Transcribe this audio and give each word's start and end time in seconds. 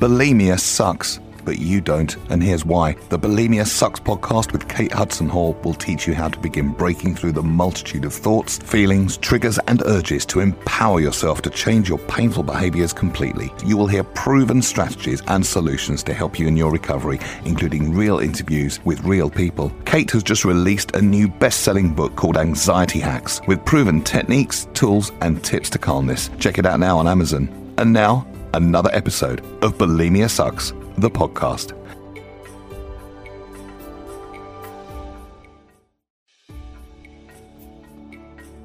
Bulimia 0.00 0.58
sucks, 0.58 1.20
but 1.44 1.58
you 1.58 1.82
don't, 1.82 2.16
and 2.30 2.42
here's 2.42 2.64
why. 2.64 2.94
The 3.10 3.18
Bulimia 3.18 3.66
Sucks 3.66 4.00
podcast 4.00 4.50
with 4.50 4.66
Kate 4.66 4.92
Hudson 4.92 5.28
Hall 5.28 5.52
will 5.62 5.74
teach 5.74 6.06
you 6.06 6.14
how 6.14 6.28
to 6.28 6.38
begin 6.38 6.72
breaking 6.72 7.16
through 7.16 7.32
the 7.32 7.42
multitude 7.42 8.06
of 8.06 8.14
thoughts, 8.14 8.56
feelings, 8.56 9.18
triggers, 9.18 9.58
and 9.66 9.82
urges 9.84 10.24
to 10.24 10.40
empower 10.40 11.00
yourself 11.00 11.42
to 11.42 11.50
change 11.50 11.90
your 11.90 11.98
painful 11.98 12.44
behaviors 12.44 12.94
completely. 12.94 13.52
You 13.62 13.76
will 13.76 13.88
hear 13.88 14.02
proven 14.02 14.62
strategies 14.62 15.20
and 15.26 15.44
solutions 15.44 16.02
to 16.04 16.14
help 16.14 16.38
you 16.38 16.48
in 16.48 16.56
your 16.56 16.72
recovery, 16.72 17.20
including 17.44 17.94
real 17.94 18.20
interviews 18.20 18.82
with 18.86 19.04
real 19.04 19.28
people. 19.28 19.70
Kate 19.84 20.10
has 20.12 20.22
just 20.22 20.46
released 20.46 20.96
a 20.96 21.02
new 21.02 21.28
best 21.28 21.60
selling 21.60 21.94
book 21.94 22.16
called 22.16 22.38
Anxiety 22.38 23.00
Hacks 23.00 23.42
with 23.46 23.62
proven 23.66 24.00
techniques, 24.02 24.66
tools, 24.72 25.12
and 25.20 25.44
tips 25.44 25.68
to 25.68 25.78
calmness. 25.78 26.30
Check 26.38 26.56
it 26.56 26.64
out 26.64 26.80
now 26.80 26.96
on 26.96 27.06
Amazon. 27.06 27.54
And 27.76 27.92
now, 27.92 28.26
another 28.54 28.90
episode 28.92 29.40
of 29.62 29.76
Bulimia 29.78 30.28
Sucks, 30.28 30.72
the 30.98 31.10
podcast. 31.10 31.79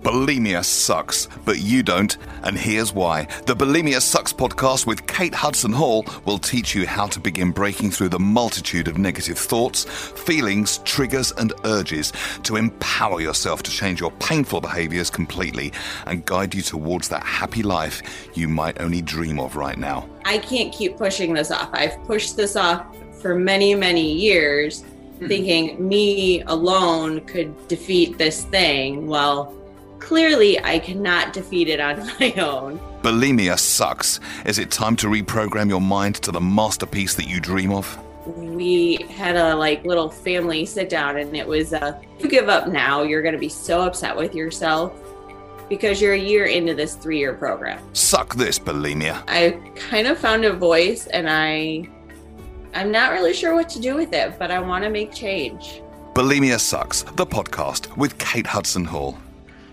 Bulimia 0.06 0.64
sucks, 0.64 1.28
but 1.46 1.62
you 1.62 1.82
don't, 1.82 2.16
and 2.44 2.56
here's 2.56 2.94
why. 2.94 3.28
The 3.48 3.56
Bulimia 3.56 4.00
Sucks 4.00 4.32
podcast 4.32 4.86
with 4.86 5.08
Kate 5.08 5.34
Hudson 5.34 5.74
Hall 5.74 6.06
will 6.26 6.38
teach 6.38 6.76
you 6.76 6.86
how 6.86 7.08
to 7.08 7.20
begin 7.20 7.50
breaking 7.50 7.90
through 7.90 8.10
the 8.10 8.20
multitude 8.20 8.88
of 8.88 9.00
negative 9.00 9.40
thoughts, 9.40 9.86
feelings, 9.86 10.78
triggers, 10.86 11.32
and 11.32 11.54
urges 11.64 12.14
to 12.44 12.56
empower 12.56 13.20
yourself 13.20 13.64
to 13.64 13.72
change 13.72 14.00
your 14.00 14.12
painful 14.12 14.62
behaviors 14.62 15.10
completely 15.10 15.74
and 16.06 16.24
guide 16.24 16.54
you 16.54 16.62
towards 16.62 17.10
that 17.10 17.24
happy 17.24 17.64
life 17.64 18.30
you 18.36 18.48
might 18.48 18.80
only 18.80 19.02
dream 19.02 19.40
of 19.40 19.56
right 19.56 19.80
now. 19.80 20.08
I 20.24 20.38
can't 20.38 20.72
keep 20.72 20.98
pushing 20.98 21.34
this 21.34 21.50
off. 21.50 21.72
I've 21.74 21.98
pushed 22.06 22.38
this 22.38 22.56
off 22.56 22.86
for 23.20 23.34
many, 23.34 23.74
many 23.74 24.14
years, 24.14 24.84
hmm. 24.84 25.28
thinking 25.28 25.88
me 25.88 26.44
alone 26.44 27.22
could 27.22 27.68
defeat 27.68 28.20
this 28.20 28.44
thing. 28.44 29.08
Well, 29.08 29.52
clearly 30.00 30.64
I 30.64 30.80
cannot 30.80 31.34
defeat 31.34 31.68
it 31.68 31.80
on 31.80 32.00
my 32.20 32.34
own. 32.34 32.80
Bulimia 33.02 33.58
sucks. 33.60 34.20
Is 34.46 34.60
it 34.60 34.72
time 34.72 34.96
to 34.98 35.08
reprogram 35.08 35.70
your 35.70 35.82
mind 35.82 36.16
to 36.16 36.32
the 36.32 36.42
masterpiece 36.42 37.16
that 37.16 37.28
you 37.28 37.40
dream 37.40 37.72
of? 37.72 38.00
We 38.26 39.06
had 39.10 39.36
a 39.36 39.56
like 39.56 39.86
little 39.86 40.10
family 40.10 40.66
sit 40.66 40.90
down 40.90 41.18
and 41.18 41.36
it 41.36 41.48
was 41.48 41.74
uh 41.74 42.02
if 42.18 42.24
you 42.24 42.30
give 42.30 42.50
up 42.50 42.68
now, 42.68 43.04
you're 43.04 43.22
going 43.22 43.36
to 43.36 43.40
be 43.40 43.50
so 43.50 43.82
upset 43.82 44.16
with 44.16 44.34
yourself 44.34 44.94
because 45.70 46.02
you're 46.02 46.14
a 46.14 46.20
year 46.20 46.46
into 46.46 46.74
this 46.74 46.96
3-year 46.96 47.34
program. 47.34 47.80
Suck 47.94 48.36
this, 48.36 48.58
bulimia. 48.58 49.24
I 49.28 49.60
kind 49.76 50.08
of 50.08 50.18
found 50.18 50.46
a 50.46 50.54
voice 50.54 51.06
and 51.08 51.30
I 51.30 51.88
I'm 52.74 52.92
not 52.92 53.12
really 53.12 53.34
sure 53.34 53.54
what 53.54 53.70
to 53.70 53.80
do 53.80 53.96
with 53.96 54.12
it, 54.14 54.38
but 54.38 54.52
I 54.52 54.60
want 54.60 54.84
to 54.84 54.90
make 54.90 55.14
change. 55.14 55.82
Bulimia 56.14 56.60
Sucks, 56.60 57.04
the 57.04 57.26
podcast 57.26 57.96
with 57.96 58.18
Kate 58.18 58.48
Hudson 58.48 58.86
Hall. 58.86 59.18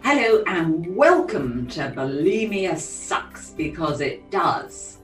Hello 0.04 0.42
and 0.48 0.96
welcome 0.96 1.68
to 1.68 1.92
Bulimia 1.94 2.76
Sucks 2.76 3.50
because 3.50 4.00
it 4.00 4.32
does. 4.32 4.98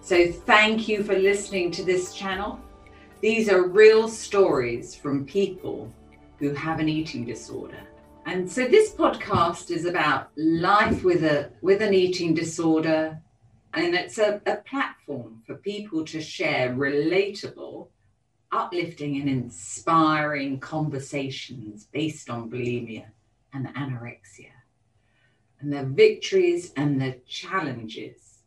So, 0.00 0.32
thank 0.32 0.88
you 0.88 1.04
for 1.04 1.14
listening 1.14 1.70
to 1.72 1.84
this 1.84 2.14
channel. 2.14 2.58
These 3.20 3.50
are 3.50 3.68
real 3.68 4.08
stories 4.08 4.94
from 4.94 5.26
people 5.26 5.92
who 6.38 6.54
have 6.54 6.80
an 6.80 6.88
eating 6.88 7.26
disorder. 7.26 7.86
And 8.24 8.50
so, 8.50 8.66
this 8.66 8.94
podcast 8.94 9.70
is 9.70 9.84
about 9.84 10.30
life 10.38 11.04
with, 11.04 11.22
a, 11.22 11.50
with 11.60 11.82
an 11.82 11.92
eating 11.92 12.32
disorder, 12.32 13.20
and 13.74 13.94
it's 13.94 14.16
a, 14.16 14.40
a 14.46 14.56
platform 14.56 15.42
for 15.46 15.56
people 15.56 16.02
to 16.06 16.22
share 16.22 16.70
relatable, 16.70 17.88
uplifting, 18.52 19.20
and 19.20 19.28
inspiring 19.28 20.58
conversations 20.58 21.88
based 21.92 22.30
on 22.30 22.50
bulimia 22.50 23.04
and 23.52 23.66
anorexia, 23.74 24.52
and 25.60 25.72
the 25.72 25.84
victories 25.84 26.72
and 26.76 27.00
the 27.00 27.18
challenges. 27.26 28.38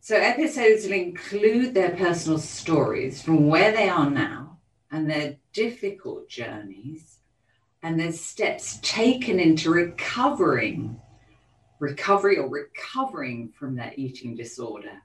So, 0.00 0.16
episodes 0.16 0.84
will 0.84 0.92
include 0.92 1.74
their 1.74 1.96
personal 1.96 2.38
stories 2.38 3.22
from 3.22 3.48
where 3.48 3.72
they 3.72 3.88
are 3.88 4.10
now 4.10 4.58
and 4.90 5.08
their 5.08 5.36
difficult 5.52 6.28
journeys 6.28 7.18
and 7.82 7.98
their 7.98 8.12
steps 8.12 8.78
taken 8.82 9.38
into 9.38 9.70
recovering, 9.70 11.00
recovery 11.78 12.38
or 12.38 12.48
recovering 12.48 13.52
from 13.58 13.76
their 13.76 13.92
eating 13.96 14.34
disorder. 14.34 15.02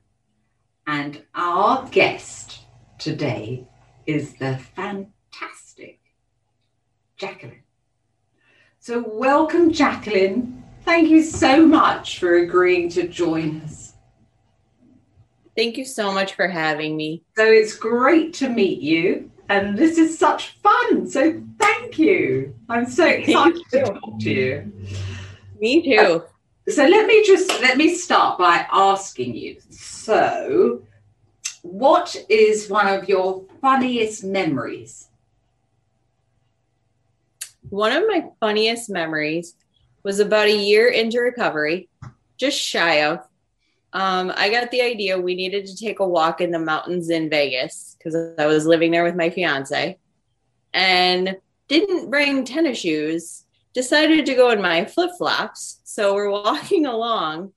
And 0.87 1.23
our 1.35 1.87
guest 1.89 2.59
today 2.97 3.67
is 4.05 4.35
the 4.35 4.57
fantastic 4.75 5.99
Jacqueline. 7.17 7.63
So, 8.81 9.03
welcome, 9.05 9.73
Jacqueline. 9.73 10.63
Thank 10.85 11.09
you 11.09 11.21
so 11.21 11.65
much 11.65 12.17
for 12.17 12.37
agreeing 12.37 12.87
to 12.91 13.09
join 13.09 13.59
us. 13.61 13.93
Thank 15.53 15.75
you 15.75 15.83
so 15.83 16.13
much 16.13 16.35
for 16.35 16.47
having 16.47 16.95
me. 16.95 17.21
So, 17.35 17.43
it's 17.43 17.75
great 17.75 18.33
to 18.35 18.47
meet 18.47 18.79
you, 18.79 19.29
and 19.49 19.77
this 19.77 19.97
is 19.97 20.17
such 20.17 20.51
fun. 20.63 21.09
So, 21.09 21.43
thank 21.59 21.99
you. 21.99 22.55
I'm 22.69 22.89
so 22.89 23.05
excited 23.05 23.61
to 23.71 23.83
talk 23.83 24.19
to 24.21 24.31
you. 24.31 24.71
Me 25.59 25.83
too. 25.83 26.23
So, 26.69 26.87
let 26.87 27.05
me 27.05 27.25
just 27.25 27.49
let 27.61 27.75
me 27.75 27.93
start 27.93 28.37
by 28.37 28.65
asking 28.71 29.35
you. 29.35 29.57
So, 29.69 30.83
what 31.63 32.15
is 32.29 32.69
one 32.69 32.87
of 32.87 33.09
your 33.09 33.43
funniest 33.59 34.23
memories? 34.23 35.08
One 37.69 37.91
of 37.91 38.03
my 38.07 38.25
funniest 38.39 38.89
memories 38.89 39.55
was 40.03 40.19
about 40.19 40.47
a 40.47 40.55
year 40.55 40.87
into 40.87 41.19
recovery, 41.19 41.89
just 42.37 42.59
shy 42.59 43.03
of. 43.03 43.19
Um, 43.91 44.31
I 44.35 44.49
got 44.49 44.71
the 44.71 44.81
idea 44.81 45.19
we 45.19 45.35
needed 45.35 45.65
to 45.65 45.75
take 45.75 45.99
a 45.99 46.07
walk 46.07 46.41
in 46.41 46.51
the 46.51 46.59
mountains 46.59 47.09
in 47.09 47.29
Vegas 47.29 47.95
because 47.97 48.15
I 48.37 48.45
was 48.45 48.65
living 48.65 48.91
there 48.91 49.03
with 49.03 49.15
my 49.15 49.29
fiance 49.29 49.97
and 50.73 51.37
didn't 51.67 52.09
bring 52.09 52.45
tennis 52.45 52.79
shoes. 52.79 53.45
Decided 53.73 54.25
to 54.25 54.35
go 54.35 54.49
in 54.49 54.61
my 54.61 54.85
flip 54.85 55.11
flops. 55.17 55.79
So 55.83 56.15
we're 56.15 56.29
walking 56.29 56.85
along 56.87 57.53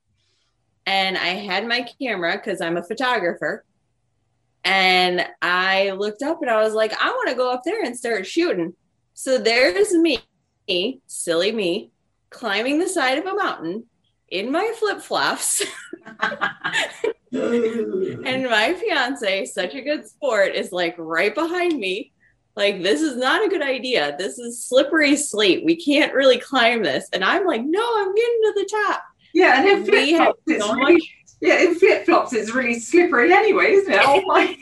and 0.87 1.17
I 1.17 1.29
had 1.29 1.67
my 1.67 1.87
camera 2.01 2.37
because 2.37 2.61
I'm 2.61 2.77
a 2.77 2.83
photographer. 2.83 3.65
And 4.65 5.27
I 5.41 5.91
looked 5.93 6.23
up 6.23 6.41
and 6.41 6.51
I 6.51 6.63
was 6.63 6.75
like, 6.75 6.93
I 7.01 7.09
want 7.09 7.31
to 7.31 7.35
go 7.35 7.51
up 7.51 7.63
there 7.65 7.83
and 7.83 7.97
start 7.97 8.27
shooting. 8.27 8.75
So 9.15 9.39
there's 9.39 9.93
me, 9.93 10.23
silly 11.07 11.53
me, 11.53 11.93
climbing 12.31 12.79
the 12.79 12.89
side 12.89 13.19
of 13.19 13.27
a 13.27 13.35
mountain 13.35 13.85
in 14.29 14.51
my 14.51 14.73
flip 14.79 15.01
flops. 15.01 15.63
and 17.33 18.45
my 18.45 18.75
fiance, 18.75 19.47
such 19.47 19.75
a 19.75 19.83
good 19.83 20.07
sport, 20.07 20.55
is 20.55 20.73
like 20.73 20.95
right 20.99 21.35
behind 21.35 21.79
me. 21.79 22.13
Like, 22.57 22.83
this 22.83 23.01
is 23.01 23.17
not 23.17 23.45
a 23.45 23.49
good 23.49 23.63
idea. 23.63 24.15
This 24.19 24.39
is 24.39 24.65
slippery 24.65 25.17
slate. 25.17 25.65
We 25.65 25.77
can't 25.77 26.13
really 26.13 26.39
climb 26.39 26.83
this. 26.83 27.09
And 27.13 27.25
I'm 27.25 27.47
like, 27.47 27.63
no, 27.65 27.83
I'm 27.83 28.15
getting 28.15 28.41
to 28.43 28.53
the 28.57 28.69
top. 28.87 29.05
Yeah, 29.33 29.61
and 29.61 29.69
in 29.69 29.85
flip 29.87 30.17
flops, 30.17 30.41
so 30.47 30.75
really, 30.75 30.95
much- 30.95 31.15
yeah, 31.41 31.63
in 31.63 31.75
flip 31.77 32.05
flops, 32.05 32.35
it's 32.35 32.55
really 32.55 32.79
slippery 32.79 33.33
anyway, 33.33 33.73
isn't 33.73 33.93
it? 33.93 34.01
Oh 34.03 34.23
my. 34.27 34.57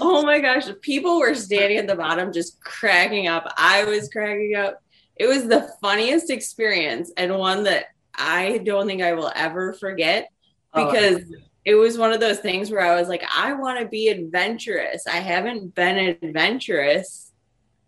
Oh 0.00 0.22
my 0.22 0.40
gosh. 0.40 0.68
People 0.80 1.18
were 1.18 1.34
standing 1.34 1.78
at 1.78 1.86
the 1.86 1.96
bottom 1.96 2.32
just 2.32 2.60
cracking 2.60 3.28
up. 3.28 3.52
I 3.56 3.84
was 3.84 4.08
cracking 4.08 4.54
up. 4.56 4.82
It 5.16 5.26
was 5.26 5.46
the 5.46 5.68
funniest 5.80 6.30
experience 6.30 7.12
and 7.16 7.36
one 7.36 7.64
that 7.64 7.86
I 8.14 8.58
don't 8.58 8.86
think 8.86 9.02
I 9.02 9.12
will 9.14 9.32
ever 9.34 9.72
forget 9.74 10.30
Oh, 10.74 10.86
because 10.86 11.22
it 11.64 11.74
was 11.74 11.98
one 11.98 12.12
of 12.12 12.20
those 12.20 12.38
things 12.38 12.70
where 12.70 12.80
I 12.80 12.98
was 12.98 13.08
like, 13.08 13.24
I 13.34 13.52
want 13.54 13.80
to 13.80 13.86
be 13.86 14.08
adventurous. 14.08 15.06
I 15.06 15.16
haven't 15.16 15.74
been 15.74 15.98
adventurous. 15.98 17.32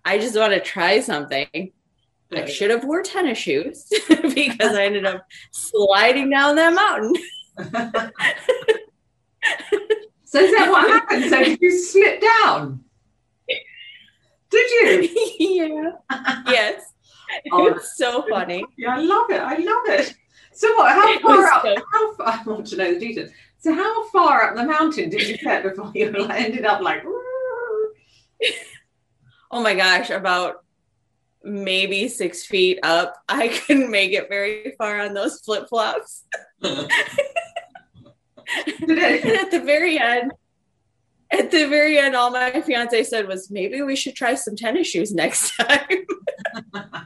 I 0.05 0.19
just 0.19 0.37
want 0.37 0.53
to 0.53 0.61
try 0.61 1.01
something. 1.01 1.73
I 2.33 2.47
should 2.47 2.71
have 2.71 2.85
wore 2.85 3.03
tennis 3.03 3.39
shoes 3.39 3.87
because 4.09 4.75
I 4.75 4.85
ended 4.85 5.05
up 5.05 5.27
sliding 5.51 6.31
down 6.31 6.57
that 6.57 6.75
mountain. 6.75 7.15
so 10.25 10.39
is 10.41 10.53
that 10.57 10.69
what 10.71 10.89
happened? 10.89 11.31
So 11.31 11.43
did 11.45 11.59
you 11.61 11.71
slip 11.79 12.21
down? 12.21 12.85
Did 14.51 14.71
you? 14.71 15.09
yeah. 15.39 15.91
Yes. 16.47 16.83
Oh, 17.53 17.69
it 17.69 17.75
was 17.75 17.97
so 17.97 18.25
funny. 18.29 18.65
Yeah, 18.77 18.97
I 18.97 18.99
love 19.01 19.31
it. 19.31 19.41
I 19.41 19.55
love 19.55 20.01
it. 20.01 20.13
So 20.53 20.67
what? 20.75 20.91
How 20.93 21.13
It 21.13 21.23
far 21.23 21.47
up? 21.47 21.63
so- 21.63 21.77
How 21.93 22.15
far? 22.17 22.27
I 22.27 22.43
want 22.45 22.67
to 22.67 22.77
know 22.77 22.93
the 22.93 22.99
details. 22.99 23.31
So 23.61 23.73
how 23.73 24.09
far 24.09 24.51
up 24.51 24.57
the 24.57 24.65
mountain 24.65 25.11
did 25.11 25.29
you 25.29 25.39
get 25.39 25.63
before 25.63 25.93
you 25.95 26.09
ended 26.29 26.65
up 26.65 26.81
like? 26.81 27.05
Oh 29.53 29.63
my 29.63 29.75
gosh, 29.75 30.11
about 30.11 30.65
maybe 31.45 32.09
six 32.09 32.45
feet 32.47 32.81
up. 32.83 33.15
I 33.29 33.47
couldn't 33.49 33.91
make 33.93 34.11
it 34.13 34.29
very 34.29 34.75
far 34.77 35.01
on 35.01 35.15
those 35.15 35.41
flip 35.41 35.69
flops. 35.69 36.25
And 38.67 38.91
at 38.91 39.51
the 39.51 39.61
very 39.65 39.99
end, 39.99 40.33
at 41.33 41.51
the 41.51 41.67
very 41.69 41.99
end, 41.99 42.17
all 42.17 42.31
my 42.31 42.61
fiance 42.61 43.05
said 43.05 43.29
was, 43.29 43.51
maybe 43.51 43.83
we 43.83 43.95
should 43.95 44.17
try 44.17 44.35
some 44.35 44.57
tennis 44.57 44.89
shoes 44.89 45.15
next 45.15 45.57
time. 45.57 46.07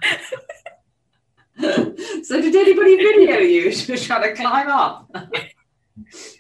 so 1.61 2.41
did 2.41 2.55
anybody 2.55 2.97
video 2.97 3.39
you 3.39 3.73
trying 3.99 4.23
to 4.23 4.35
climb 4.35 4.69
up? 4.69 5.15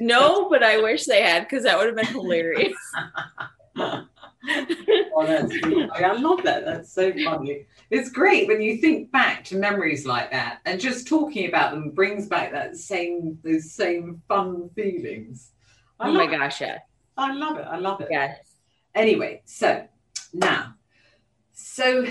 no, 0.00 0.48
but 0.48 0.62
I 0.62 0.80
wish 0.80 1.04
they 1.04 1.22
had 1.22 1.42
because 1.44 1.64
that 1.64 1.76
would 1.78 1.86
have 1.86 1.96
been 1.96 2.06
hilarious. 2.06 2.74
oh, 4.48 5.24
that's 5.26 5.52
I 5.94 6.12
love 6.12 6.42
that. 6.42 6.64
That's 6.64 6.92
so 6.92 7.12
funny. 7.24 7.66
It's 7.90 8.10
great 8.10 8.48
when 8.48 8.60
you 8.60 8.78
think 8.78 9.10
back 9.10 9.44
to 9.44 9.56
memories 9.56 10.06
like 10.06 10.30
that, 10.30 10.60
and 10.64 10.80
just 10.80 11.06
talking 11.06 11.48
about 11.48 11.72
them 11.72 11.90
brings 11.90 12.26
back 12.26 12.52
that 12.52 12.76
same 12.76 13.38
those 13.42 13.72
same 13.72 14.22
fun 14.28 14.70
feelings. 14.74 15.52
I 16.00 16.08
oh 16.08 16.12
my 16.12 16.26
gosh, 16.26 16.60
yeah. 16.60 16.78
I 17.16 17.32
love 17.32 17.58
it. 17.58 17.66
I 17.68 17.78
love 17.78 18.00
it. 18.00 18.08
Yes. 18.10 18.54
Anyway, 18.94 19.42
so 19.44 19.86
now, 20.32 20.74
so 21.52 22.06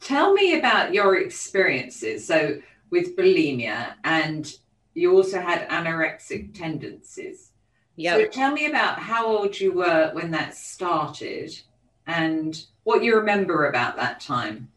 tell 0.00 0.32
me 0.32 0.58
about 0.58 0.92
your 0.94 1.16
experiences. 1.16 2.26
So 2.26 2.60
with 2.90 3.16
bulimia, 3.16 3.94
and 4.04 4.52
you 4.94 5.12
also 5.12 5.40
had 5.40 5.68
anorexic 5.68 6.56
tendencies. 6.56 7.52
Yeah. 7.96 8.16
So 8.16 8.26
tell 8.26 8.52
me 8.52 8.66
about 8.66 8.98
how 8.98 9.26
old 9.26 9.58
you 9.58 9.72
were 9.72 10.10
when 10.12 10.30
that 10.32 10.54
started, 10.54 11.58
and 12.06 12.62
what 12.84 13.02
you 13.02 13.16
remember 13.16 13.66
about 13.66 13.96
that 13.96 14.20
time. 14.20 14.70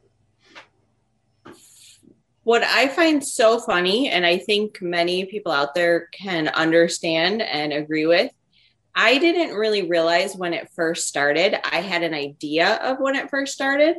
What 2.43 2.63
I 2.63 2.87
find 2.87 3.23
so 3.23 3.59
funny, 3.59 4.09
and 4.09 4.25
I 4.25 4.37
think 4.37 4.81
many 4.81 5.25
people 5.25 5.51
out 5.51 5.75
there 5.75 6.07
can 6.07 6.47
understand 6.47 7.41
and 7.41 7.73
agree 7.73 8.05
with, 8.05 8.31
I 8.95 9.19
didn't 9.19 9.55
really 9.55 9.87
realize 9.87 10.35
when 10.35 10.53
it 10.53 10.71
first 10.75 11.07
started. 11.07 11.59
I 11.71 11.81
had 11.81 12.01
an 12.01 12.13
idea 12.13 12.75
of 12.77 12.99
when 12.99 13.15
it 13.15 13.29
first 13.29 13.53
started, 13.53 13.97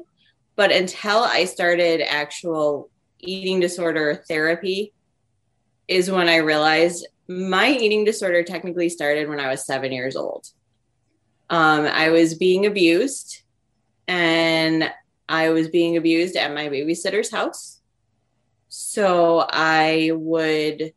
but 0.57 0.73
until 0.73 1.19
I 1.19 1.45
started 1.45 2.01
actual 2.01 2.91
eating 3.21 3.61
disorder 3.61 4.25
therapy, 4.27 4.93
is 5.87 6.11
when 6.11 6.29
I 6.29 6.37
realized 6.37 7.07
my 7.31 7.71
eating 7.71 8.05
disorder 8.05 8.43
technically 8.43 8.89
started 8.89 9.29
when 9.29 9.39
I 9.39 9.49
was 9.49 9.65
seven 9.65 9.93
years 9.93 10.17
old. 10.17 10.49
Um, 11.49 11.87
I 11.87 12.11
was 12.11 12.35
being 12.35 12.67
abused, 12.67 13.43
and 14.09 14.93
I 15.29 15.51
was 15.51 15.69
being 15.69 15.97
abused 15.97 16.35
at 16.35 16.53
my 16.53 16.69
babysitter's 16.69 17.31
house. 17.31 17.81
So 18.69 19.47
I 19.49 20.11
would 20.13 20.93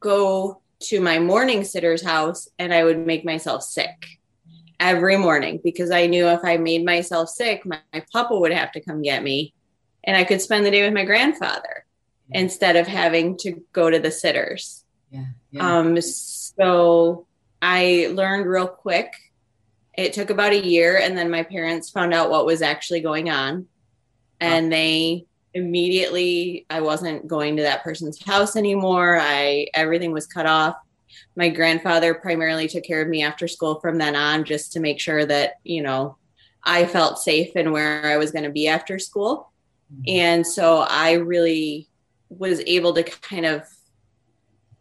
go 0.00 0.60
to 0.80 1.00
my 1.00 1.20
morning 1.20 1.62
sitter's 1.62 2.02
house 2.02 2.48
and 2.58 2.74
I 2.74 2.82
would 2.82 3.06
make 3.06 3.24
myself 3.24 3.62
sick 3.62 4.04
every 4.80 5.16
morning 5.16 5.60
because 5.62 5.92
I 5.92 6.06
knew 6.06 6.26
if 6.26 6.40
I 6.44 6.56
made 6.56 6.84
myself 6.84 7.28
sick, 7.28 7.64
my, 7.64 7.78
my 7.92 8.04
papa 8.12 8.36
would 8.36 8.52
have 8.52 8.72
to 8.72 8.80
come 8.80 9.02
get 9.02 9.22
me 9.22 9.54
and 10.02 10.16
I 10.16 10.24
could 10.24 10.40
spend 10.40 10.66
the 10.66 10.72
day 10.72 10.82
with 10.82 10.92
my 10.92 11.04
grandfather. 11.04 11.84
Instead 12.30 12.76
of 12.76 12.86
having 12.86 13.36
to 13.38 13.62
go 13.72 13.90
to 13.90 13.98
the 13.98 14.10
sitters. 14.10 14.84
Yeah, 15.10 15.26
yeah. 15.50 15.78
Um, 15.78 16.00
so 16.00 17.26
I 17.60 18.10
learned 18.12 18.46
real 18.46 18.68
quick. 18.68 19.12
It 19.96 20.14
took 20.14 20.30
about 20.30 20.52
a 20.52 20.66
year, 20.66 20.98
and 20.98 21.16
then 21.18 21.30
my 21.30 21.42
parents 21.42 21.90
found 21.90 22.14
out 22.14 22.30
what 22.30 22.46
was 22.46 22.62
actually 22.62 23.00
going 23.00 23.28
on, 23.28 23.66
and 24.40 24.72
they 24.72 25.26
immediately 25.54 26.64
i 26.70 26.80
wasn't 26.80 27.26
going 27.26 27.56
to 27.56 27.62
that 27.62 27.82
person's 27.82 28.22
house 28.24 28.56
anymore 28.56 29.18
i 29.20 29.66
everything 29.74 30.12
was 30.12 30.26
cut 30.26 30.46
off 30.46 30.76
my 31.36 31.48
grandfather 31.48 32.14
primarily 32.14 32.66
took 32.66 32.84
care 32.84 33.02
of 33.02 33.08
me 33.08 33.22
after 33.22 33.46
school 33.46 33.78
from 33.80 33.98
then 33.98 34.16
on 34.16 34.44
just 34.44 34.72
to 34.72 34.80
make 34.80 34.98
sure 34.98 35.26
that 35.26 35.54
you 35.62 35.82
know 35.82 36.16
i 36.64 36.86
felt 36.86 37.18
safe 37.18 37.50
and 37.54 37.70
where 37.70 38.06
i 38.06 38.16
was 38.16 38.30
going 38.30 38.44
to 38.44 38.50
be 38.50 38.66
after 38.66 38.98
school 38.98 39.52
mm-hmm. 39.92 40.02
and 40.08 40.46
so 40.46 40.86
i 40.88 41.12
really 41.12 41.86
was 42.38 42.60
able 42.60 42.92
to 42.94 43.02
kind 43.02 43.46
of 43.46 43.62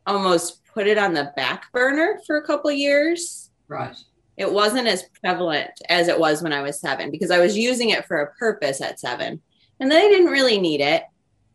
almost 0.06 0.66
put 0.74 0.88
it 0.88 0.98
on 0.98 1.14
the 1.14 1.32
back 1.36 1.72
burner 1.72 2.20
for 2.26 2.38
a 2.38 2.46
couple 2.46 2.72
years 2.72 3.52
right 3.68 3.98
it 4.38 4.52
wasn't 4.52 4.88
as 4.88 5.04
prevalent 5.22 5.70
as 5.90 6.08
it 6.08 6.20
was 6.20 6.42
when 6.42 6.54
i 6.54 6.62
was 6.62 6.80
seven 6.80 7.12
because 7.12 7.32
i 7.32 7.40
was 7.40 7.58
using 7.58 7.90
it 7.90 8.06
for 8.06 8.22
a 8.22 8.34
purpose 8.36 8.82
at 8.82 9.00
seven 9.00 9.42
and 9.82 9.90
then 9.90 10.06
I 10.06 10.10
didn't 10.10 10.32
really 10.32 10.60
need 10.60 10.80
it, 10.80 11.04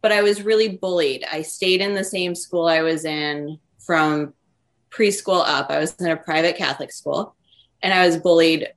but 0.03 0.11
I 0.11 0.23
was 0.23 0.43
really 0.43 0.69
bullied. 0.69 1.25
I 1.31 1.43
stayed 1.43 1.81
in 1.81 1.95
the 1.95 2.03
same 2.03 2.35
school 2.35 2.67
I 2.67 2.83
was 2.83 3.05
in 3.05 3.59
from 3.79 4.35
preschool 4.91 5.45
up. 5.47 5.71
I 5.71 5.79
was 5.79 5.95
in 5.95 6.09
a 6.09 6.17
private 6.17 6.57
Catholic 6.57 6.91
school 6.91 7.37
and 7.83 7.95
I 7.95 8.05
was 8.05 8.17
bullied 8.17 8.69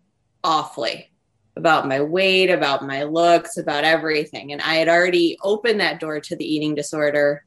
awfully 0.43 1.11
about 1.55 1.87
my 1.87 2.01
weight, 2.01 2.49
about 2.49 2.85
my 2.85 3.03
looks, 3.03 3.57
about 3.57 3.83
everything. 3.83 4.51
And 4.51 4.61
I 4.61 4.75
had 4.75 4.87
already 4.87 5.37
opened 5.43 5.79
that 5.81 5.99
door 5.99 6.19
to 6.19 6.35
the 6.35 6.45
eating 6.45 6.75
disorder. 6.75 7.43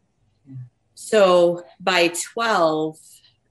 So 0.94 1.64
by 1.80 2.08
12, 2.08 2.98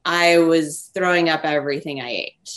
I 0.05 0.37
was 0.39 0.91
throwing 0.93 1.29
up 1.29 1.43
everything 1.43 2.01
I 2.01 2.09
ate. 2.09 2.49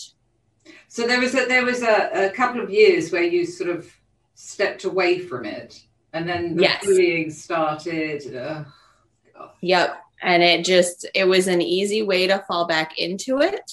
So 0.88 1.06
there 1.06 1.20
was 1.20 1.34
a, 1.34 1.46
there 1.46 1.64
was 1.64 1.82
a, 1.82 2.26
a 2.26 2.30
couple 2.30 2.60
of 2.60 2.70
years 2.70 3.10
where 3.10 3.22
you 3.24 3.46
sort 3.46 3.70
of 3.70 3.90
stepped 4.34 4.84
away 4.84 5.18
from 5.18 5.44
it 5.44 5.82
and 6.12 6.28
then 6.28 6.56
the 6.56 6.62
yes. 6.62 6.84
bullying 6.84 7.30
started. 7.30 8.22
Oh, 8.36 9.50
yep. 9.60 9.96
And 10.22 10.42
it 10.42 10.64
just, 10.64 11.06
it 11.14 11.24
was 11.24 11.48
an 11.48 11.60
easy 11.60 12.02
way 12.02 12.26
to 12.28 12.44
fall 12.46 12.66
back 12.66 12.98
into 12.98 13.40
it. 13.40 13.72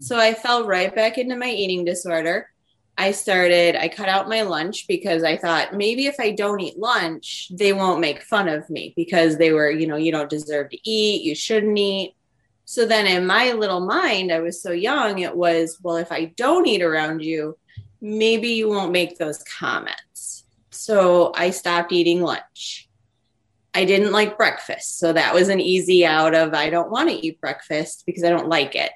So 0.00 0.18
I 0.18 0.34
fell 0.34 0.66
right 0.66 0.92
back 0.92 1.18
into 1.18 1.36
my 1.36 1.50
eating 1.50 1.84
disorder. 1.84 2.51
I 2.98 3.12
started, 3.12 3.74
I 3.74 3.88
cut 3.88 4.08
out 4.08 4.28
my 4.28 4.42
lunch 4.42 4.86
because 4.86 5.24
I 5.24 5.36
thought 5.36 5.74
maybe 5.74 6.06
if 6.06 6.16
I 6.20 6.30
don't 6.30 6.60
eat 6.60 6.78
lunch, 6.78 7.50
they 7.50 7.72
won't 7.72 8.00
make 8.00 8.22
fun 8.22 8.48
of 8.48 8.68
me 8.68 8.92
because 8.96 9.38
they 9.38 9.52
were, 9.52 9.70
you 9.70 9.86
know, 9.86 9.96
you 9.96 10.12
don't 10.12 10.28
deserve 10.28 10.70
to 10.70 10.78
eat, 10.88 11.22
you 11.22 11.34
shouldn't 11.34 11.78
eat. 11.78 12.14
So 12.64 12.86
then 12.86 13.06
in 13.06 13.26
my 13.26 13.52
little 13.52 13.80
mind, 13.80 14.30
I 14.30 14.40
was 14.40 14.62
so 14.62 14.72
young, 14.72 15.20
it 15.20 15.34
was, 15.34 15.78
well, 15.82 15.96
if 15.96 16.12
I 16.12 16.26
don't 16.36 16.66
eat 16.66 16.82
around 16.82 17.22
you, 17.22 17.58
maybe 18.00 18.48
you 18.48 18.68
won't 18.68 18.92
make 18.92 19.16
those 19.16 19.42
comments. 19.42 20.44
So 20.70 21.32
I 21.34 21.50
stopped 21.50 21.92
eating 21.92 22.20
lunch. 22.20 22.88
I 23.74 23.84
didn't 23.84 24.12
like 24.12 24.36
breakfast. 24.36 24.98
So 24.98 25.12
that 25.12 25.34
was 25.34 25.48
an 25.48 25.60
easy 25.60 26.04
out 26.04 26.34
of 26.34 26.52
I 26.52 26.68
don't 26.68 26.90
want 26.90 27.08
to 27.08 27.14
eat 27.14 27.40
breakfast 27.40 28.04
because 28.04 28.22
I 28.22 28.28
don't 28.28 28.48
like 28.48 28.74
it. 28.74 28.92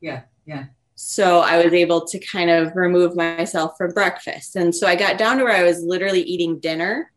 Yeah. 0.00 0.22
Yeah. 0.46 0.66
So 1.02 1.40
I 1.40 1.64
was 1.64 1.72
able 1.72 2.04
to 2.06 2.18
kind 2.18 2.50
of 2.50 2.76
remove 2.76 3.16
myself 3.16 3.76
from 3.78 3.92
breakfast. 3.92 4.54
And 4.54 4.72
so 4.72 4.86
I 4.86 4.94
got 4.94 5.16
down 5.16 5.38
to 5.38 5.44
where 5.44 5.56
I 5.56 5.64
was 5.64 5.82
literally 5.82 6.20
eating 6.20 6.60
dinner 6.60 7.10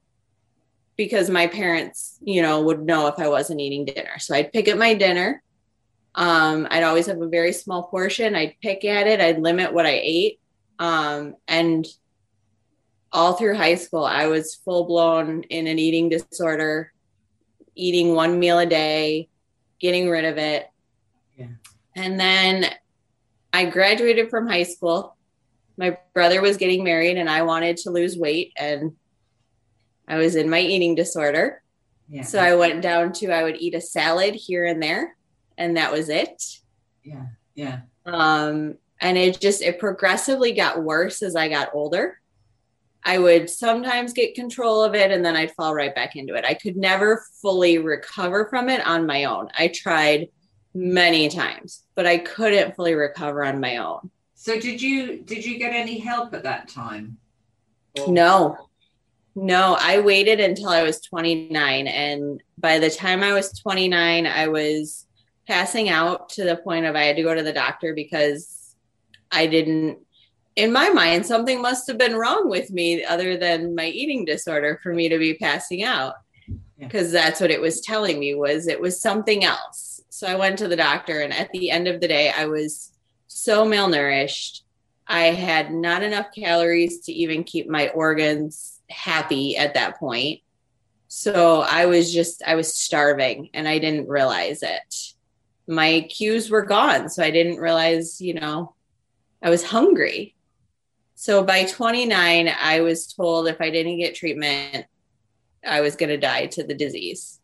because 0.96 1.30
my 1.30 1.48
parents, 1.48 2.18
you 2.24 2.42
know, 2.42 2.62
would 2.62 2.86
know 2.86 3.08
if 3.08 3.20
I 3.20 3.28
wasn't 3.28 3.60
eating 3.60 3.84
dinner. 3.84 4.18
So 4.20 4.36
I'd 4.36 4.54
pick 4.54 4.70
up 4.70 4.78
my 4.78 4.94
dinner. 4.94 5.44
Um, 6.16 6.66
I'd 6.72 6.84
always 6.84 7.08
have 7.08 7.22
a 7.22 7.28
very 7.28 7.52
small 7.52 7.84
portion. 7.84 8.36
I'd 8.36 8.56
pick 8.62 8.86
at 8.86 9.06
it. 9.06 9.20
I'd 9.20 9.40
limit 9.40 9.74
what 9.74 9.86
I 9.86 10.00
ate. 10.02 10.40
Um, 10.80 11.36
and 11.48 11.86
all 13.12 13.34
through 13.34 13.58
high 13.58 13.76
school, 13.76 14.06
I 14.06 14.28
was 14.28 14.56
full 14.56 14.86
blown 14.86 15.44
in 15.44 15.68
an 15.68 15.78
eating 15.78 16.08
disorder, 16.08 16.94
eating 17.76 18.16
one 18.16 18.40
meal 18.40 18.60
a 18.60 18.66
day, 18.66 19.28
getting 19.80 20.10
rid 20.10 20.24
of 20.24 20.38
it. 20.38 20.68
Yeah. 21.36 21.48
And 21.96 22.18
then 22.18 22.74
I 23.54 23.66
graduated 23.66 24.30
from 24.30 24.48
high 24.48 24.64
school. 24.64 25.16
My 25.78 25.98
brother 26.14 26.42
was 26.42 26.58
getting 26.58 26.84
married, 26.84 27.18
and 27.18 27.30
I 27.30 27.44
wanted 27.44 27.78
to 27.78 27.92
lose 27.92 28.18
weight, 28.18 28.52
and 28.58 28.94
I 30.08 30.18
was 30.18 30.36
in 30.36 30.50
my 30.50 30.60
eating 30.60 30.96
disorder. 30.96 31.62
Yeah. 32.10 32.24
So 32.24 32.40
I 32.40 32.56
went 32.56 32.82
down 32.82 33.14
to 33.14 33.32
I 33.32 33.44
would 33.44 33.58
eat 33.62 33.76
a 33.76 33.82
salad 33.82 34.36
here 34.36 34.66
and 34.66 34.84
there, 34.84 35.16
and 35.58 35.78
that 35.78 35.92
was 35.92 36.10
it. 36.10 36.44
Yeah. 37.04 37.28
Yeah. 37.56 37.82
Um, 38.06 38.78
and 39.04 39.18
it 39.18 39.40
just 39.40 39.62
it 39.62 39.80
progressively 39.80 40.54
got 40.54 40.82
worse 40.82 41.22
as 41.22 41.36
i 41.36 41.48
got 41.48 41.70
older 41.74 42.20
i 43.04 43.20
would 43.20 43.50
sometimes 43.50 44.14
get 44.14 44.34
control 44.34 44.84
of 44.84 44.96
it 44.96 45.12
and 45.12 45.24
then 45.24 45.36
i'd 45.36 45.52
fall 45.52 45.76
right 45.76 45.94
back 45.94 46.16
into 46.16 46.34
it 46.34 46.46
i 46.46 46.54
could 46.54 46.78
never 46.78 47.24
fully 47.42 47.78
recover 47.78 48.48
from 48.50 48.70
it 48.70 48.86
on 48.88 49.06
my 49.06 49.26
own 49.26 49.48
i 49.58 49.68
tried 49.68 50.30
many 50.74 51.30
times 51.30 51.84
but 51.96 52.06
i 52.06 52.18
couldn't 52.18 52.76
fully 52.76 52.94
recover 52.94 53.44
on 53.44 53.60
my 53.60 53.78
own. 53.78 54.10
So 54.36 54.60
did 54.60 54.82
you 54.82 55.20
did 55.20 55.46
you 55.46 55.58
get 55.58 55.74
any 55.74 56.00
help 56.00 56.34
at 56.34 56.44
that 56.44 56.68
time? 56.68 57.18
Or- 58.00 58.12
no. 58.12 58.58
No 59.36 59.78
i 59.80 60.00
waited 60.00 60.40
until 60.40 60.70
i 60.70 60.84
was 60.84 61.02
29 61.02 61.88
and 61.88 62.42
by 62.58 62.80
the 62.80 62.90
time 62.90 63.24
i 63.24 63.34
was 63.34 63.52
29 63.60 64.28
i 64.28 64.48
was 64.48 65.08
passing 65.48 65.90
out 65.90 66.30
to 66.30 66.44
the 66.44 66.58
point 66.58 66.86
of 66.86 66.96
i 66.96 67.04
had 67.04 67.16
to 67.16 67.24
go 67.24 67.34
to 67.34 67.44
the 67.44 67.54
doctor 67.54 67.94
because 67.94 68.64
I 69.34 69.48
didn't 69.48 69.98
in 70.56 70.72
my 70.72 70.90
mind 70.90 71.26
something 71.26 71.62
must 71.62 71.88
have 71.88 71.98
been 71.98 72.16
wrong 72.16 72.48
with 72.48 72.70
me 72.70 73.04
other 73.04 73.36
than 73.36 73.74
my 73.74 73.88
eating 73.88 74.24
disorder 74.24 74.80
for 74.84 74.94
me 74.94 75.10
to 75.10 75.18
be 75.18 75.34
passing 75.34 75.84
out. 75.84 76.14
Because 76.78 77.12
yeah. 77.12 77.24
that's 77.24 77.42
what 77.42 77.50
it 77.50 77.60
was 77.60 77.82
telling 77.82 78.20
me 78.20 78.36
was 78.36 78.68
it 78.68 78.80
was 78.80 79.02
something 79.02 79.44
else 79.44 79.93
So 80.24 80.30
I 80.30 80.36
went 80.36 80.60
to 80.60 80.70
the 80.70 80.78
doctor, 80.78 81.20
and 81.20 81.34
at 81.34 81.52
the 81.52 81.70
end 81.70 81.90
of 81.90 82.00
the 82.00 82.08
day, 82.08 82.32
I 82.32 82.46
was 82.46 82.94
so 83.28 83.66
malnourished. 83.66 84.62
I 85.06 85.24
had 85.32 85.74
not 85.74 86.02
enough 86.02 86.28
calories 86.34 87.02
to 87.02 87.12
even 87.12 87.44
keep 87.44 87.68
my 87.68 87.90
organs 87.90 88.80
happy 88.90 89.58
at 89.58 89.74
that 89.74 90.00
point. 90.00 90.40
So 91.10 91.60
I 91.60 91.88
was 91.88 92.14
just, 92.14 92.42
I 92.48 92.56
was 92.56 92.74
starving 92.74 93.50
and 93.54 93.68
I 93.68 93.80
didn't 93.80 94.08
realize 94.08 94.64
it. 94.64 95.14
My 95.68 96.08
cues 96.10 96.50
were 96.50 96.62
gone. 96.62 97.10
So 97.10 97.22
I 97.22 97.30
didn't 97.30 97.58
realize, 97.58 98.22
you 98.22 98.36
know, 98.36 98.76
I 99.42 99.50
was 99.50 99.66
hungry. 99.66 100.36
So 101.16 101.44
by 101.44 101.66
29, 101.66 102.48
I 102.48 102.80
was 102.80 103.08
told 103.08 103.50
if 103.50 103.60
I 103.60 103.70
didn't 103.70 104.00
get 104.00 104.16
treatment, 104.16 104.86
I 105.68 105.82
was 105.82 105.98
going 105.98 106.12
to 106.12 106.18
die 106.18 106.46
to 106.46 106.64
the 106.64 106.76
disease. 106.76 107.42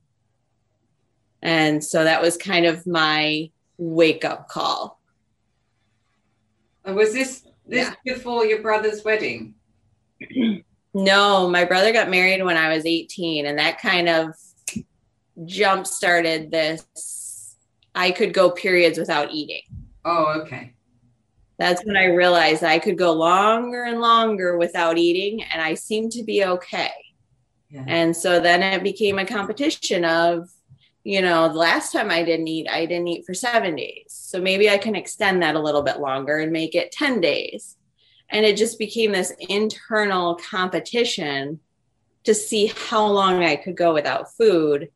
And 1.41 1.83
so 1.83 2.03
that 2.03 2.21
was 2.21 2.37
kind 2.37 2.65
of 2.65 2.85
my 2.85 3.49
wake 3.77 4.25
up 4.25 4.47
call. 4.49 4.99
And 6.83 6.95
was 6.95 7.13
this 7.13 7.45
this 7.65 7.87
yeah. 7.87 8.13
before 8.13 8.45
your 8.45 8.61
brother's 8.61 9.03
wedding? 9.03 9.55
no, 10.93 11.49
my 11.49 11.65
brother 11.65 11.93
got 11.93 12.09
married 12.09 12.43
when 12.43 12.57
I 12.57 12.73
was 12.73 12.85
18 12.85 13.45
and 13.45 13.59
that 13.59 13.79
kind 13.79 14.09
of 14.09 14.33
jump 15.45 15.87
started 15.87 16.51
this 16.51 17.55
I 17.95 18.11
could 18.11 18.33
go 18.33 18.51
periods 18.51 18.97
without 18.97 19.31
eating. 19.31 19.61
Oh, 20.05 20.41
okay. 20.41 20.73
That's 21.57 21.83
when 21.83 21.97
I 21.97 22.05
realized 22.05 22.63
I 22.63 22.79
could 22.79 22.97
go 22.97 23.11
longer 23.11 23.83
and 23.83 23.99
longer 23.99 24.57
without 24.57 24.97
eating 24.97 25.43
and 25.43 25.61
I 25.61 25.73
seemed 25.73 26.11
to 26.13 26.23
be 26.23 26.45
okay. 26.45 26.91
Yeah. 27.69 27.83
And 27.87 28.15
so 28.15 28.39
then 28.39 28.63
it 28.63 28.83
became 28.83 29.19
a 29.19 29.25
competition 29.25 30.05
of 30.05 30.49
you 31.09 31.23
know, 31.23 31.49
the 31.51 31.57
last 31.57 31.91
time 31.91 32.11
I 32.11 32.21
didn't 32.21 32.47
eat, 32.47 32.69
I 32.69 32.85
didn't 32.85 33.07
eat 33.07 33.25
for 33.25 33.33
seven 33.33 33.75
days. 33.75 34.05
So 34.09 34.39
maybe 34.39 34.69
I 34.69 34.77
can 34.77 34.95
extend 34.95 35.41
that 35.41 35.55
a 35.55 35.59
little 35.59 35.81
bit 35.81 35.99
longer 35.99 36.37
and 36.37 36.51
make 36.51 36.75
it 36.75 36.91
10 36.91 37.19
days. 37.19 37.77
And 38.29 38.45
it 38.45 38.57
just 38.57 38.77
became 38.77 39.11
this 39.11 39.33
internal 39.49 40.35
competition 40.35 41.61
to 42.25 42.35
see 42.35 42.67
how 42.67 43.07
long 43.07 43.43
I 43.43 43.55
could 43.55 43.75
go 43.75 43.91
without 43.91 44.31
food. 44.35 44.91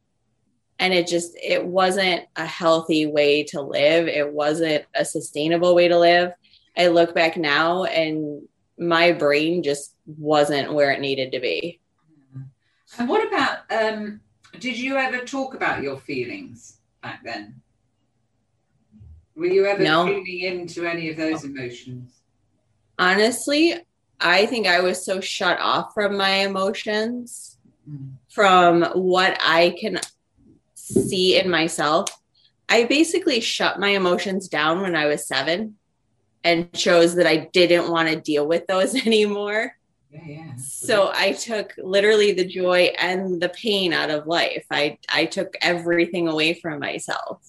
And 0.78 0.94
it 0.94 1.08
just, 1.08 1.36
it 1.42 1.66
wasn't 1.66 2.26
a 2.36 2.46
healthy 2.46 3.08
way 3.08 3.42
to 3.46 3.62
live. 3.62 4.08
It 4.08 4.32
wasn't 4.32 4.86
a 4.94 5.04
sustainable 5.06 5.74
way 5.74 5.88
to 5.88 5.98
live. 5.98 6.32
I 6.78 6.90
look 6.90 7.16
back 7.16 7.38
now 7.38 7.86
and 7.86 8.44
my 8.78 9.14
brain 9.14 9.64
just 9.64 9.96
wasn't 10.06 10.76
where 10.76 10.92
it 10.92 11.02
needed 11.02 11.32
to 11.32 11.40
be. 11.40 11.80
And 13.00 13.10
what 13.10 13.28
about 13.28 13.62
um, 13.72 14.22
did 14.60 14.78
you 14.78 14.98
ever 14.98 15.20
talk 15.20 15.54
about 15.54 15.84
your 15.84 15.98
feelings 15.98 16.78
back 17.02 17.22
then? 17.24 17.62
Were 19.36 19.48
you 19.48 19.66
ever 19.66 19.84
no. 19.84 20.06
feeling 20.06 20.42
into 20.42 20.86
any 20.86 21.10
of 21.10 21.18
those 21.18 21.44
emotions? 21.44 22.12
Honestly, 23.00 23.76
I 24.20 24.46
think 24.46 24.68
I 24.68 24.82
was 24.82 25.04
so 25.04 25.20
shut 25.20 25.60
off 25.60 25.94
from 25.94 26.18
my 26.18 26.30
emotions, 26.30 27.58
mm. 27.90 28.12
from 28.30 28.84
what 28.94 29.38
I 29.44 29.76
can 29.80 30.00
see 30.76 31.40
in 31.40 31.50
myself. 31.50 32.10
I 32.70 32.86
basically 32.86 33.40
shut 33.40 33.80
my 33.80 33.90
emotions 33.90 34.48
down 34.48 34.82
when 34.82 34.96
I 34.96 35.08
was 35.08 35.28
seven 35.28 35.76
and 36.44 36.72
chose 36.74 37.16
that 37.16 37.28
I 37.28 37.50
didn't 37.54 37.90
want 37.90 38.10
to 38.10 38.20
deal 38.20 38.48
with 38.48 38.68
those 38.68 38.96
anymore. 39.06 39.76
Yeah, 40.14 40.56
So 40.58 41.12
I 41.14 41.32
took 41.32 41.74
literally 41.78 42.34
the 42.34 42.46
joy 42.46 42.94
and 43.00 43.42
the 43.42 43.50
pain 43.50 43.94
out 43.94 44.12
of 44.12 44.28
life. 44.28 44.66
I 44.70 44.98
I 45.10 45.26
took 45.26 45.56
everything 45.62 46.28
away 46.28 46.54
from 46.54 46.80
myself. 46.80 47.42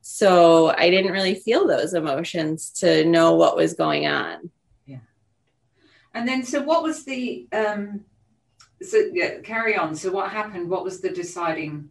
So 0.00 0.70
I 0.76 0.90
didn't 0.90 1.12
really 1.12 1.36
feel 1.36 1.66
those 1.66 1.94
emotions 1.94 2.70
to 2.80 3.04
know 3.04 3.36
what 3.36 3.56
was 3.56 3.74
going 3.74 4.08
on. 4.08 4.50
Yeah. 4.86 4.98
And 6.14 6.26
then 6.26 6.42
so 6.42 6.62
what 6.62 6.82
was 6.82 7.04
the 7.04 7.46
um 7.52 8.04
so 8.82 8.96
yeah, 9.12 9.38
carry 9.40 9.76
on. 9.76 9.94
So 9.94 10.10
what 10.10 10.30
happened? 10.30 10.68
What 10.68 10.84
was 10.84 11.00
the 11.00 11.10
deciding 11.10 11.90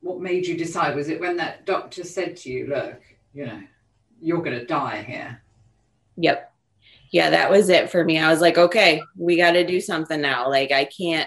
what 0.00 0.20
made 0.20 0.46
you 0.46 0.56
decide? 0.56 0.94
Was 0.94 1.08
it 1.08 1.18
when 1.18 1.36
that 1.38 1.66
doctor 1.66 2.04
said 2.04 2.36
to 2.36 2.50
you, 2.50 2.68
look, 2.68 3.00
you 3.34 3.46
know, 3.46 3.60
you're 4.20 4.42
gonna 4.42 4.64
die 4.64 5.02
here? 5.02 5.42
Yep 6.18 6.52
yeah, 7.16 7.30
that 7.30 7.50
was 7.50 7.70
it 7.70 7.88
for 7.88 8.04
me. 8.04 8.18
I 8.18 8.30
was 8.30 8.42
like, 8.42 8.58
okay, 8.58 9.02
we 9.16 9.38
got 9.38 9.52
to 9.52 9.66
do 9.66 9.80
something 9.80 10.20
now. 10.20 10.50
Like, 10.50 10.70
I 10.70 10.84
can't, 10.84 11.26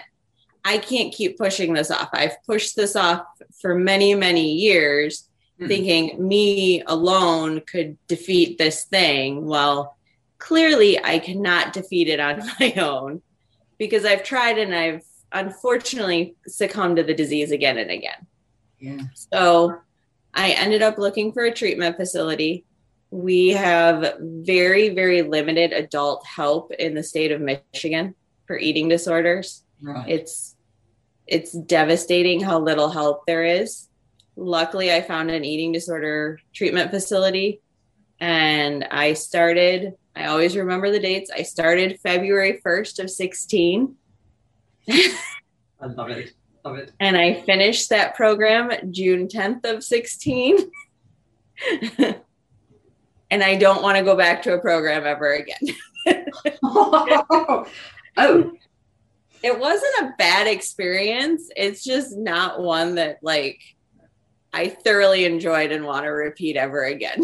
I 0.64 0.78
can't 0.78 1.12
keep 1.12 1.36
pushing 1.36 1.72
this 1.72 1.90
off. 1.90 2.10
I've 2.12 2.40
pushed 2.46 2.76
this 2.76 2.94
off 2.94 3.26
for 3.60 3.74
many, 3.74 4.14
many 4.14 4.52
years, 4.52 5.28
mm-hmm. 5.58 5.66
thinking 5.66 6.28
me 6.28 6.84
alone 6.86 7.62
could 7.62 7.98
defeat 8.06 8.56
this 8.56 8.84
thing. 8.84 9.46
Well, 9.46 9.96
clearly, 10.38 11.02
I 11.02 11.18
cannot 11.18 11.72
defeat 11.72 12.06
it 12.06 12.20
on 12.20 12.38
my 12.60 12.72
own 12.74 13.20
because 13.76 14.04
I've 14.04 14.22
tried 14.22 14.58
and 14.58 14.72
I've 14.72 15.02
unfortunately 15.32 16.36
succumbed 16.46 16.98
to 16.98 17.02
the 17.02 17.14
disease 17.14 17.50
again 17.50 17.78
and 17.78 17.90
again. 17.90 18.28
Yeah. 18.78 19.00
So 19.32 19.80
I 20.34 20.52
ended 20.52 20.82
up 20.82 20.98
looking 20.98 21.32
for 21.32 21.42
a 21.42 21.52
treatment 21.52 21.96
facility 21.96 22.64
we 23.10 23.48
have 23.48 24.16
very, 24.20 24.90
very 24.90 25.22
limited 25.22 25.72
adult 25.72 26.24
help 26.26 26.72
in 26.72 26.94
the 26.94 27.02
state 27.02 27.32
of 27.32 27.40
Michigan 27.40 28.14
for 28.46 28.58
eating 28.58 28.88
disorders. 28.88 29.64
Right. 29.82 30.08
It's 30.08 30.56
it's 31.26 31.52
devastating 31.52 32.40
how 32.40 32.58
little 32.58 32.90
help 32.90 33.24
there 33.26 33.44
is. 33.44 33.88
Luckily, 34.36 34.92
I 34.92 35.00
found 35.00 35.30
an 35.30 35.44
eating 35.44 35.70
disorder 35.70 36.40
treatment 36.52 36.90
facility 36.90 37.60
and 38.20 38.84
I 38.90 39.14
started, 39.14 39.94
I 40.14 40.26
always 40.26 40.56
remember 40.56 40.90
the 40.90 40.98
dates. 40.98 41.30
I 41.34 41.42
started 41.42 42.00
February 42.00 42.60
1st 42.64 43.04
of 43.04 43.10
16. 43.10 43.94
I 44.90 45.86
love 45.86 46.10
it. 46.10 46.32
Love 46.64 46.76
it. 46.76 46.92
And 47.00 47.16
I 47.16 47.40
finished 47.42 47.88
that 47.90 48.14
program 48.16 48.92
June 48.92 49.28
10th 49.28 49.64
of 49.64 49.82
16. 49.82 50.58
and 53.30 53.42
I 53.42 53.56
don't 53.56 53.82
want 53.82 53.98
to 53.98 54.04
go 54.04 54.16
back 54.16 54.42
to 54.42 54.54
a 54.54 54.60
program 54.60 55.06
ever 55.06 55.32
again. 55.34 55.76
oh. 56.62 57.66
It 59.42 59.58
wasn't 59.58 59.94
a 60.02 60.14
bad 60.18 60.46
experience. 60.46 61.50
It's 61.56 61.82
just 61.82 62.16
not 62.16 62.60
one 62.60 62.96
that 62.96 63.20
like 63.22 63.60
I 64.52 64.68
thoroughly 64.68 65.24
enjoyed 65.24 65.72
and 65.72 65.84
want 65.84 66.04
to 66.04 66.10
repeat 66.10 66.56
ever 66.56 66.84
again. 66.84 67.22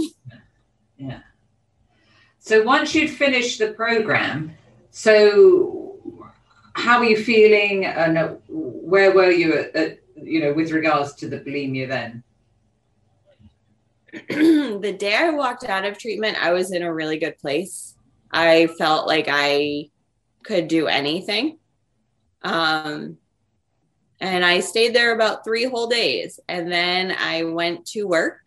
Yeah. 0.97 1.21
So 2.39 2.63
once 2.63 2.95
you'd 2.95 3.11
finished 3.11 3.59
the 3.59 3.73
program, 3.73 4.57
so 4.91 5.99
how 6.73 7.01
were 7.01 7.07
you 7.07 7.17
feeling 7.17 7.85
and 7.85 8.39
where 8.49 9.13
were 9.13 9.31
you 9.31 9.55
at, 9.55 9.77
at 9.77 9.99
you 10.15 10.41
know 10.41 10.55
with 10.55 10.71
regards 10.71 11.15
to 11.17 11.29
the 11.29 11.41
bulimia 11.41 11.89
then? 11.89 12.23
the 14.29 14.97
day 14.99 15.15
I 15.15 15.31
walked 15.31 15.65
out 15.65 15.85
of 15.85 15.99
treatment, 15.99 16.43
I 16.43 16.53
was 16.53 16.73
in 16.73 16.83
a 16.83 16.93
really 16.93 17.19
good 17.19 17.39
place. 17.39 17.95
I 18.31 18.67
felt 18.79 19.07
like 19.07 19.27
I 19.29 19.91
could 20.43 20.69
do 20.69 20.87
anything. 20.87 21.59
Um, 22.43 23.19
and 24.21 24.45
I 24.45 24.61
stayed 24.61 24.95
there 24.95 25.15
about 25.15 25.45
three 25.45 25.65
whole 25.65 25.89
days. 25.89 26.41
And 26.49 26.71
then 26.71 27.15
I 27.19 27.45
went 27.45 27.87
to 27.89 28.05
work 28.05 28.41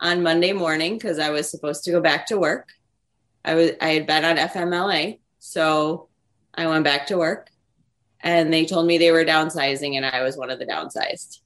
on 0.00 0.22
Monday 0.22 0.52
morning 0.52 0.94
because 0.94 1.18
I 1.18 1.30
was 1.30 1.50
supposed 1.50 1.84
to 1.84 1.92
go 1.92 2.00
back 2.00 2.26
to 2.26 2.38
work. 2.38 2.68
I 3.44 3.54
was 3.54 3.70
I 3.80 3.90
had 3.90 4.06
been 4.06 4.24
on 4.24 4.36
FMLA, 4.36 5.18
so 5.38 6.08
I 6.54 6.66
went 6.66 6.84
back 6.84 7.06
to 7.08 7.18
work 7.18 7.50
and 8.20 8.52
they 8.52 8.64
told 8.64 8.86
me 8.86 8.98
they 8.98 9.10
were 9.10 9.24
downsizing 9.24 9.96
and 9.96 10.06
I 10.06 10.22
was 10.22 10.36
one 10.36 10.50
of 10.50 10.58
the 10.58 10.66
downsized. 10.66 11.40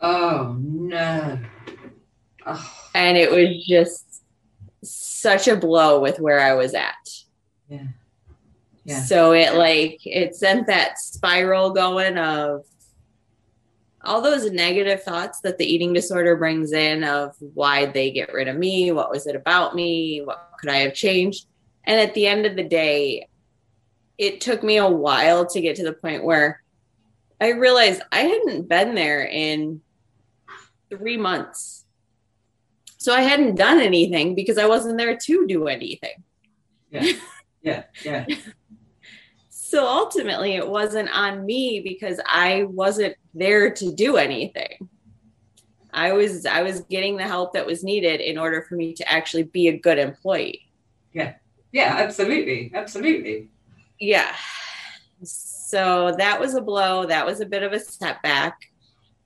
Oh 0.00 0.56
no. 0.60 1.38
And 2.94 3.16
it 3.16 3.30
was 3.30 3.64
just 3.64 4.22
such 4.82 5.48
a 5.48 5.56
blow 5.56 5.98
with 5.98 6.20
where 6.20 6.40
I 6.40 6.52
was 6.52 6.74
at. 6.74 7.08
Yeah. 7.68 7.86
Yeah. 8.84 9.02
So 9.02 9.32
it 9.32 9.54
like 9.54 10.00
it 10.04 10.34
sent 10.34 10.66
that 10.66 10.98
spiral 10.98 11.70
going 11.70 12.18
of 12.18 12.66
all 14.04 14.20
those 14.20 14.50
negative 14.50 15.02
thoughts 15.04 15.40
that 15.40 15.58
the 15.58 15.64
eating 15.64 15.92
disorder 15.92 16.36
brings 16.36 16.72
in 16.72 17.04
of 17.04 17.34
why 17.54 17.86
they 17.86 18.10
get 18.10 18.32
rid 18.32 18.48
of 18.48 18.56
me, 18.56 18.90
what 18.90 19.10
was 19.10 19.26
it 19.26 19.36
about 19.36 19.74
me, 19.74 20.20
what 20.22 20.50
could 20.58 20.70
I 20.70 20.78
have 20.78 20.94
changed? 20.94 21.46
And 21.84 22.00
at 22.00 22.14
the 22.14 22.26
end 22.26 22.44
of 22.44 22.56
the 22.56 22.64
day, 22.64 23.28
it 24.18 24.40
took 24.40 24.62
me 24.62 24.76
a 24.76 24.88
while 24.88 25.46
to 25.46 25.60
get 25.60 25.76
to 25.76 25.84
the 25.84 25.92
point 25.92 26.24
where 26.24 26.62
I 27.40 27.50
realized 27.50 28.02
I 28.10 28.20
hadn't 28.20 28.68
been 28.68 28.94
there 28.94 29.24
in 29.24 29.80
3 30.90 31.16
months 31.16 31.81
so 33.02 33.12
I 33.12 33.22
hadn't 33.22 33.56
done 33.56 33.80
anything 33.80 34.36
because 34.36 34.58
I 34.58 34.66
wasn't 34.66 34.96
there 34.96 35.16
to 35.16 35.46
do 35.48 35.66
anything. 35.66 36.22
Yeah. 36.92 37.12
Yeah. 37.60 37.82
Yeah. 38.04 38.26
so 39.48 39.84
ultimately, 39.84 40.52
it 40.54 40.68
wasn't 40.68 41.10
on 41.10 41.44
me 41.44 41.80
because 41.80 42.20
I 42.24 42.62
wasn't 42.62 43.16
there 43.34 43.72
to 43.72 43.92
do 43.92 44.18
anything. 44.18 44.88
I 45.92 46.12
was 46.12 46.46
I 46.46 46.62
was 46.62 46.82
getting 46.82 47.16
the 47.16 47.24
help 47.24 47.54
that 47.54 47.66
was 47.66 47.82
needed 47.82 48.20
in 48.20 48.38
order 48.38 48.62
for 48.68 48.76
me 48.76 48.94
to 48.94 49.12
actually 49.12 49.42
be 49.42 49.66
a 49.66 49.76
good 49.76 49.98
employee. 49.98 50.68
Yeah. 51.12 51.34
Yeah, 51.72 51.96
absolutely. 51.98 52.70
Absolutely. 52.72 53.48
Yeah. 53.98 54.32
So 55.24 56.14
that 56.18 56.38
was 56.38 56.54
a 56.54 56.60
blow. 56.60 57.06
That 57.06 57.26
was 57.26 57.40
a 57.40 57.46
bit 57.46 57.64
of 57.64 57.72
a 57.72 57.80
setback. 57.80 58.60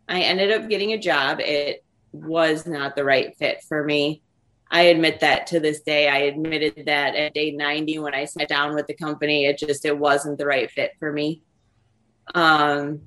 I 0.08 0.22
ended 0.22 0.50
up 0.50 0.70
getting 0.70 0.94
a 0.94 0.98
job. 0.98 1.40
It 1.40 1.84
was 2.24 2.66
not 2.66 2.96
the 2.96 3.04
right 3.04 3.36
fit 3.36 3.62
for 3.62 3.84
me. 3.84 4.22
I 4.70 4.82
admit 4.82 5.20
that 5.20 5.46
to 5.48 5.60
this 5.60 5.80
day. 5.80 6.08
I 6.08 6.18
admitted 6.18 6.86
that 6.86 7.14
at 7.14 7.34
day 7.34 7.52
90 7.52 8.00
when 8.00 8.14
I 8.14 8.24
sat 8.24 8.48
down 8.48 8.74
with 8.74 8.86
the 8.86 8.94
company. 8.94 9.46
It 9.46 9.58
just 9.58 9.84
it 9.84 9.96
wasn't 9.96 10.38
the 10.38 10.46
right 10.46 10.70
fit 10.70 10.92
for 10.98 11.12
me. 11.12 11.42
Um 12.34 13.02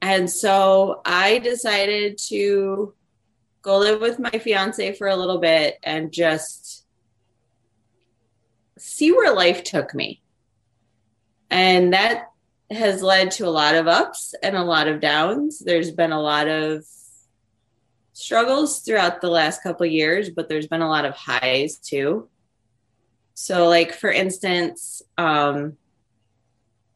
and 0.00 0.30
so 0.30 1.00
I 1.04 1.38
decided 1.38 2.18
to 2.28 2.94
go 3.62 3.78
live 3.78 4.00
with 4.00 4.18
my 4.18 4.30
fiance 4.30 4.92
for 4.94 5.08
a 5.08 5.16
little 5.16 5.38
bit 5.38 5.78
and 5.82 6.12
just 6.12 6.84
see 8.78 9.10
where 9.10 9.34
life 9.34 9.64
took 9.64 9.94
me. 9.94 10.22
And 11.50 11.94
that 11.94 12.28
has 12.70 13.02
led 13.02 13.30
to 13.32 13.46
a 13.46 13.50
lot 13.50 13.74
of 13.74 13.86
ups 13.88 14.34
and 14.42 14.56
a 14.56 14.62
lot 14.62 14.88
of 14.88 15.00
downs. 15.00 15.58
There's 15.58 15.90
been 15.90 16.12
a 16.12 16.20
lot 16.20 16.48
of 16.48 16.84
struggles 18.14 18.78
throughout 18.78 19.20
the 19.20 19.28
last 19.28 19.62
couple 19.62 19.84
years, 19.84 20.30
but 20.30 20.48
there's 20.48 20.68
been 20.68 20.80
a 20.80 20.88
lot 20.88 21.04
of 21.04 21.14
highs 21.14 21.76
too. 21.76 22.28
So, 23.34 23.68
like 23.68 23.92
for 23.92 24.10
instance, 24.10 25.02
um, 25.18 25.76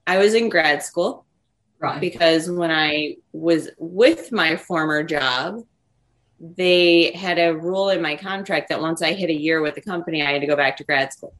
I 0.07 0.19
was 0.19 0.33
in 0.35 0.49
grad 0.49 0.83
school 0.83 1.27
Right. 1.81 2.01
because 2.01 2.51
when 2.51 2.71
I 2.71 3.17
was 3.33 3.69
with 3.79 4.33
my 4.33 4.57
former 4.57 5.03
job, 5.03 5.63
they 6.41 7.13
had 7.13 7.39
a 7.39 7.55
rule 7.55 7.91
in 7.91 8.01
my 8.01 8.17
contract 8.17 8.69
that 8.69 8.81
once 8.81 9.03
I 9.03 9.13
hit 9.13 9.29
a 9.29 9.35
year 9.35 9.61
with 9.61 9.75
the 9.75 9.81
company, 9.81 10.23
I 10.23 10.33
had 10.33 10.41
to 10.41 10.47
go 10.47 10.57
back 10.57 10.77
to 10.79 10.85
grad 10.85 11.13
school. 11.13 11.35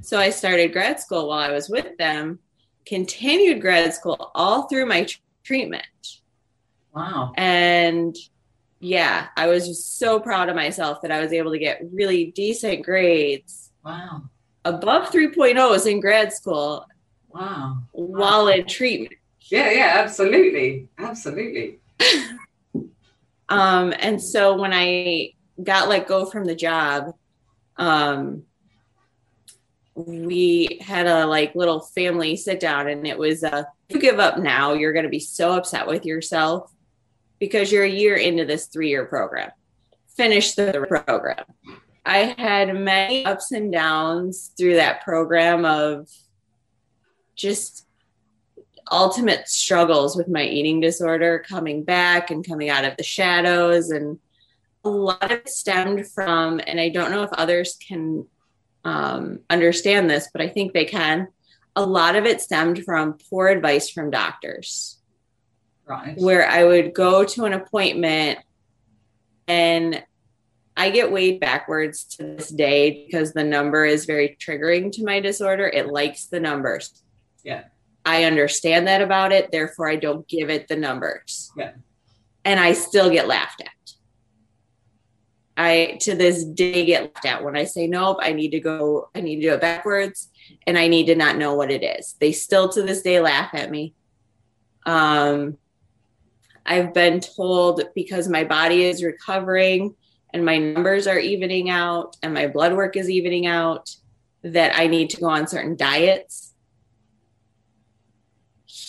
So 0.00 0.18
I 0.18 0.30
started 0.30 0.72
grad 0.72 1.00
school 1.00 1.28
while 1.28 1.40
I 1.40 1.50
was 1.50 1.68
with 1.68 1.96
them, 1.98 2.38
continued 2.86 3.60
grad 3.60 3.92
school 3.92 4.30
all 4.34 4.68
through 4.68 4.86
my 4.86 5.04
tr- 5.04 5.18
treatment. 5.42 5.84
Wow. 6.94 7.32
And 7.36 8.16
yeah, 8.80 9.28
I 9.36 9.46
was 9.48 9.66
just 9.66 9.98
so 9.98 10.20
proud 10.20 10.48
of 10.48 10.56
myself 10.56 11.02
that 11.02 11.10
I 11.10 11.20
was 11.20 11.32
able 11.32 11.50
to 11.52 11.58
get 11.58 11.80
really 11.92 12.26
decent 12.32 12.84
grades 12.84 13.70
Wow. 13.84 14.22
above 14.64 15.10
3.0s 15.10 15.86
in 15.90 16.00
grad 16.00 16.32
school 16.32 16.86
Wow. 17.28 17.78
while 17.92 18.48
in 18.48 18.66
treatment. 18.66 19.14
Yeah, 19.50 19.70
yeah, 19.70 19.92
absolutely. 19.96 20.88
Absolutely. 20.98 21.78
Um, 23.50 23.94
and 23.98 24.22
so 24.22 24.58
when 24.60 24.74
I 24.74 25.32
got 25.62 25.88
let 25.88 26.06
go 26.06 26.26
from 26.26 26.44
the 26.44 26.54
job, 26.54 27.14
um, 27.78 28.42
we 29.94 30.78
had 30.82 31.06
a 31.06 31.26
like 31.26 31.54
little 31.54 31.80
family 31.80 32.36
sit 32.36 32.60
down, 32.60 32.88
and 32.88 33.06
it 33.06 33.18
was 33.18 33.42
uh, 33.42 33.64
you 33.88 33.98
give 33.98 34.18
up 34.20 34.38
now, 34.38 34.74
you're 34.74 34.92
going 34.92 35.04
to 35.04 35.08
be 35.08 35.18
so 35.18 35.52
upset 35.54 35.86
with 35.86 36.04
yourself 36.04 36.70
because 37.38 37.70
you're 37.70 37.84
a 37.84 37.90
year 37.90 38.16
into 38.16 38.44
this 38.44 38.66
three 38.66 38.88
year 38.88 39.04
program. 39.04 39.50
Finish 40.16 40.54
the 40.54 40.84
program. 40.88 41.44
I 42.04 42.34
had 42.38 42.74
many 42.74 43.24
ups 43.24 43.52
and 43.52 43.70
downs 43.70 44.52
through 44.56 44.76
that 44.76 45.02
program 45.02 45.64
of 45.64 46.08
just 47.36 47.86
ultimate 48.90 49.48
struggles 49.48 50.16
with 50.16 50.28
my 50.28 50.42
eating 50.42 50.80
disorder 50.80 51.44
coming 51.46 51.84
back 51.84 52.30
and 52.30 52.46
coming 52.46 52.70
out 52.70 52.84
of 52.84 52.96
the 52.96 53.02
shadows 53.02 53.90
and 53.90 54.18
a 54.84 54.88
lot 54.88 55.22
of 55.24 55.32
it 55.32 55.48
stemmed 55.48 56.06
from 56.08 56.60
and 56.66 56.80
i 56.80 56.88
don't 56.88 57.10
know 57.10 57.22
if 57.22 57.32
others 57.34 57.76
can 57.86 58.26
um, 58.84 59.40
understand 59.50 60.08
this 60.08 60.28
but 60.32 60.40
i 60.40 60.48
think 60.48 60.72
they 60.72 60.84
can 60.84 61.28
a 61.76 61.84
lot 61.84 62.16
of 62.16 62.24
it 62.24 62.40
stemmed 62.40 62.82
from 62.84 63.18
poor 63.28 63.48
advice 63.48 63.90
from 63.90 64.10
doctors 64.10 64.97
Right. 65.88 66.16
where 66.18 66.46
i 66.46 66.64
would 66.64 66.92
go 66.92 67.24
to 67.24 67.44
an 67.46 67.54
appointment 67.54 68.38
and 69.46 70.04
i 70.76 70.90
get 70.90 71.10
weighed 71.10 71.40
backwards 71.40 72.04
to 72.16 72.22
this 72.36 72.50
day 72.50 73.06
because 73.06 73.32
the 73.32 73.44
number 73.44 73.84
is 73.84 74.04
very 74.04 74.36
triggering 74.38 74.92
to 74.92 75.04
my 75.04 75.20
disorder 75.20 75.66
it 75.66 75.88
likes 75.88 76.26
the 76.26 76.40
numbers 76.40 77.02
Yeah. 77.42 77.64
I 78.04 78.24
understand 78.24 78.86
that 78.86 79.02
about 79.02 79.32
it, 79.32 79.50
therefore 79.52 79.86
I 79.90 79.96
don't 79.96 80.26
give 80.28 80.48
it 80.48 80.66
the 80.68 80.76
numbers. 80.76 81.52
Yeah. 81.58 81.72
And 82.42 82.58
I 82.58 82.72
still 82.72 83.10
get 83.10 83.28
laughed 83.28 83.60
at. 83.60 83.92
I 85.58 85.98
to 86.02 86.14
this 86.14 86.42
day 86.44 86.86
get 86.86 87.02
laughed 87.02 87.26
at 87.26 87.44
when 87.44 87.54
I 87.54 87.64
say 87.64 87.86
nope, 87.86 88.18
I 88.22 88.32
need 88.32 88.50
to 88.52 88.60
go, 88.60 89.10
I 89.14 89.20
need 89.20 89.36
to 89.36 89.42
do 89.48 89.52
it 89.54 89.60
backwards, 89.60 90.30
and 90.66 90.78
I 90.78 90.88
need 90.88 91.06
to 91.06 91.16
not 91.16 91.36
know 91.36 91.54
what 91.54 91.70
it 91.70 91.82
is. 91.82 92.14
They 92.18 92.32
still 92.32 92.70
to 92.70 92.82
this 92.82 93.02
day 93.02 93.20
laugh 93.20 93.50
at 93.52 93.70
me. 93.70 93.92
Um 94.86 95.58
I've 96.66 96.94
been 96.94 97.20
told 97.20 97.82
because 97.94 98.28
my 98.28 98.44
body 98.44 98.84
is 98.84 99.02
recovering 99.02 99.94
and 100.32 100.44
my 100.44 100.58
numbers 100.58 101.06
are 101.06 101.18
evening 101.18 101.70
out 101.70 102.16
and 102.22 102.34
my 102.34 102.46
blood 102.46 102.74
work 102.74 102.96
is 102.96 103.08
evening 103.08 103.46
out 103.46 103.94
that 104.42 104.78
I 104.78 104.86
need 104.86 105.10
to 105.10 105.20
go 105.20 105.28
on 105.28 105.46
certain 105.46 105.76
diets 105.76 106.48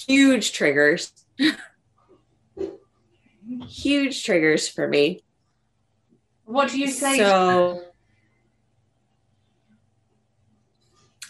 huge 0.10 0.54
triggers. 0.54 1.14
huge 3.68 4.24
triggers 4.24 4.68
for 4.68 4.88
me. 4.88 5.22
What 6.46 6.72
do 6.72 6.80
you 6.80 6.88
say? 6.88 7.18
So 7.18 7.84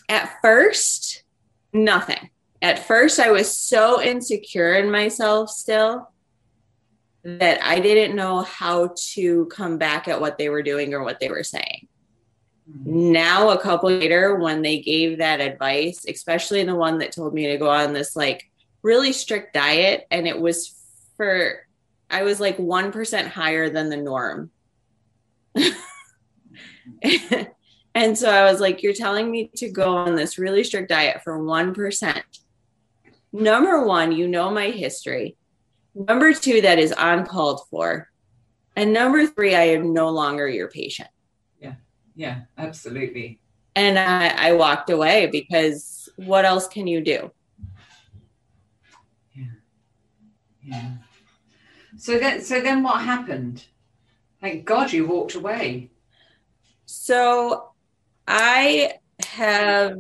at 0.08 0.42
first, 0.42 1.24
nothing. 1.74 2.30
At 2.62 2.80
first, 2.80 3.20
I 3.20 3.32
was 3.32 3.56
so 3.56 4.02
insecure 4.02 4.76
in 4.76 4.92
myself 4.92 5.50
still 5.50 6.10
that 7.24 7.62
I 7.64 7.80
didn't 7.80 8.16
know 8.16 8.42
how 8.42 8.94
to 9.14 9.46
come 9.48 9.78
back 9.78 10.08
at 10.08 10.22
what 10.22 10.38
they 10.38 10.50
were 10.50 10.64
doing 10.64 10.94
or 10.94 11.04
what 11.04 11.20
they 11.20 11.30
were 11.30 11.44
saying. 11.44 11.88
that? 12.68 12.90
Now, 12.90 13.50
a 13.50 13.60
couple 13.60 13.90
later, 13.90 14.36
when 14.36 14.62
they 14.62 14.80
gave 14.80 15.18
that 15.18 15.42
advice, 15.42 16.06
especially 16.08 16.64
the 16.64 16.76
one 16.76 17.00
that 17.00 17.12
told 17.12 17.34
me 17.34 17.48
to 17.48 17.58
go 17.58 17.70
on 17.70 17.94
this 17.94 18.16
like 18.16 18.50
really 18.82 19.12
strict 19.12 19.54
diet, 19.54 20.06
and 20.12 20.28
it 20.28 20.40
was 20.40 20.76
for, 21.18 21.66
I 22.10 22.24
was 22.24 22.40
like 22.40 22.58
1% 22.58 23.28
higher 23.28 23.70
than 23.70 23.90
the 23.90 23.98
norm. 23.98 24.52
and 27.94 28.18
so 28.18 28.30
I 28.30 28.50
was 28.50 28.62
like, 28.62 28.82
You're 28.82 28.94
telling 28.94 29.30
me 29.30 29.52
to 29.58 29.70
go 29.70 29.98
on 29.98 30.16
this 30.16 30.38
really 30.38 30.64
strict 30.64 30.90
diet 30.90 31.22
for 31.24 31.38
1%. 31.38 32.22
Number 33.32 33.84
one, 33.86 34.12
you 34.12 34.28
know 34.28 34.50
my 34.50 34.70
history. 34.70 35.36
Number 35.96 36.34
two, 36.34 36.62
that 36.62 36.80
is 36.80 36.94
uncalled 36.98 37.62
for. 37.70 38.10
And 38.76 38.94
number 38.94 39.26
three, 39.28 39.56
I 39.56 39.64
am 39.64 39.94
no 39.94 40.10
longer 40.10 40.48
your 40.48 40.70
patient. 40.70 41.10
Yeah, 41.60 41.76
Yeah. 42.16 42.42
absolutely. 42.58 43.40
And 43.76 44.00
I, 44.00 44.50
I 44.50 44.54
walked 44.54 44.90
away 44.90 45.28
because 45.28 46.10
what 46.16 46.46
else 46.46 46.68
can 46.68 46.88
you 46.88 47.02
do? 47.02 47.32
Yeah. 49.34 49.46
Yeah. 50.64 50.92
So 51.98 52.18
then, 52.18 52.42
so 52.42 52.62
then, 52.62 52.84
what 52.84 53.02
happened? 53.02 53.66
Thank 54.42 54.66
God 54.66 54.92
you 54.94 55.06
walked 55.06 55.36
away. 55.36 55.92
So 56.86 57.72
I 58.28 58.94
have 59.26 59.98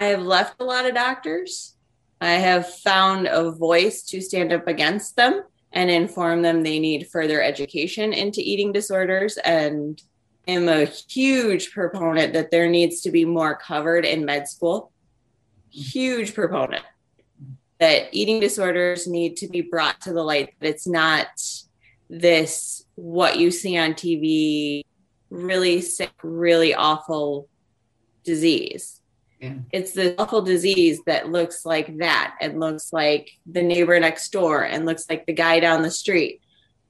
I 0.00 0.06
have 0.06 0.22
left 0.22 0.60
a 0.60 0.64
lot 0.64 0.86
of 0.86 0.94
doctors. 0.94 1.73
I 2.20 2.32
have 2.32 2.68
found 2.78 3.26
a 3.26 3.50
voice 3.50 4.02
to 4.04 4.20
stand 4.20 4.52
up 4.52 4.66
against 4.66 5.16
them 5.16 5.42
and 5.72 5.90
inform 5.90 6.42
them 6.42 6.62
they 6.62 6.78
need 6.78 7.08
further 7.08 7.42
education 7.42 8.12
into 8.12 8.40
eating 8.40 8.72
disorders 8.72 9.36
and 9.38 10.00
am 10.46 10.68
a 10.68 10.84
huge 10.84 11.72
proponent 11.72 12.32
that 12.32 12.50
there 12.50 12.68
needs 12.68 13.00
to 13.02 13.10
be 13.10 13.24
more 13.24 13.56
covered 13.56 14.04
in 14.04 14.24
med 14.24 14.48
school. 14.48 14.92
Huge 15.70 16.34
proponent 16.34 16.84
that 17.80 18.08
eating 18.12 18.40
disorders 18.40 19.06
need 19.06 19.36
to 19.38 19.48
be 19.48 19.60
brought 19.60 20.00
to 20.02 20.12
the 20.12 20.22
light 20.22 20.54
that 20.60 20.68
it's 20.68 20.86
not 20.86 21.26
this 22.08 22.84
what 22.94 23.38
you 23.38 23.50
see 23.50 23.76
on 23.76 23.94
TV 23.94 24.84
really 25.34 25.80
sick, 25.80 26.12
really 26.22 26.74
awful 26.74 27.48
disease. 28.22 29.00
It's 29.72 29.92
the 29.92 30.14
awful 30.18 30.42
disease 30.42 31.00
that 31.06 31.30
looks 31.30 31.64
like 31.64 31.98
that 31.98 32.36
and 32.40 32.60
looks 32.60 32.92
like 32.92 33.30
the 33.46 33.62
neighbor 33.62 33.98
next 34.00 34.30
door 34.32 34.62
and 34.64 34.86
looks 34.86 35.08
like 35.08 35.26
the 35.26 35.32
guy 35.32 35.60
down 35.60 35.82
the 35.82 35.90
street. 35.90 36.40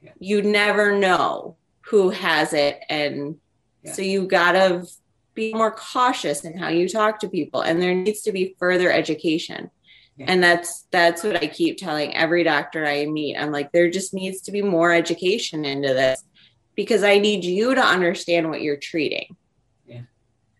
Yeah. 0.02 0.12
You 0.18 0.42
never 0.42 0.96
know 0.98 1.56
who 1.82 2.10
has 2.10 2.52
it. 2.52 2.80
And 2.88 3.36
Yeah. 3.82 3.92
so 3.92 4.02
you 4.02 4.26
gotta 4.26 4.86
be 5.34 5.52
more 5.52 5.72
cautious 5.72 6.44
in 6.44 6.56
how 6.56 6.68
you 6.68 6.88
talk 6.88 7.20
to 7.20 7.28
people. 7.28 7.60
And 7.62 7.82
there 7.82 7.94
needs 7.94 8.22
to 8.22 8.32
be 8.32 8.54
further 8.58 8.90
education. 8.90 9.70
Yeah. 10.16 10.26
And 10.28 10.42
that's 10.42 10.86
that's 10.90 11.24
what 11.24 11.42
I 11.42 11.48
keep 11.48 11.76
telling 11.76 12.14
every 12.14 12.44
doctor 12.44 12.86
I 12.86 13.06
meet. 13.06 13.36
I'm 13.36 13.50
like, 13.50 13.72
there 13.72 13.90
just 13.90 14.14
needs 14.14 14.42
to 14.42 14.52
be 14.52 14.62
more 14.62 14.92
education 14.92 15.64
into 15.64 15.88
this 15.88 16.22
because 16.76 17.02
I 17.02 17.18
need 17.18 17.44
you 17.44 17.74
to 17.74 17.82
understand 17.82 18.48
what 18.48 18.62
you're 18.62 18.76
treating. 18.76 19.36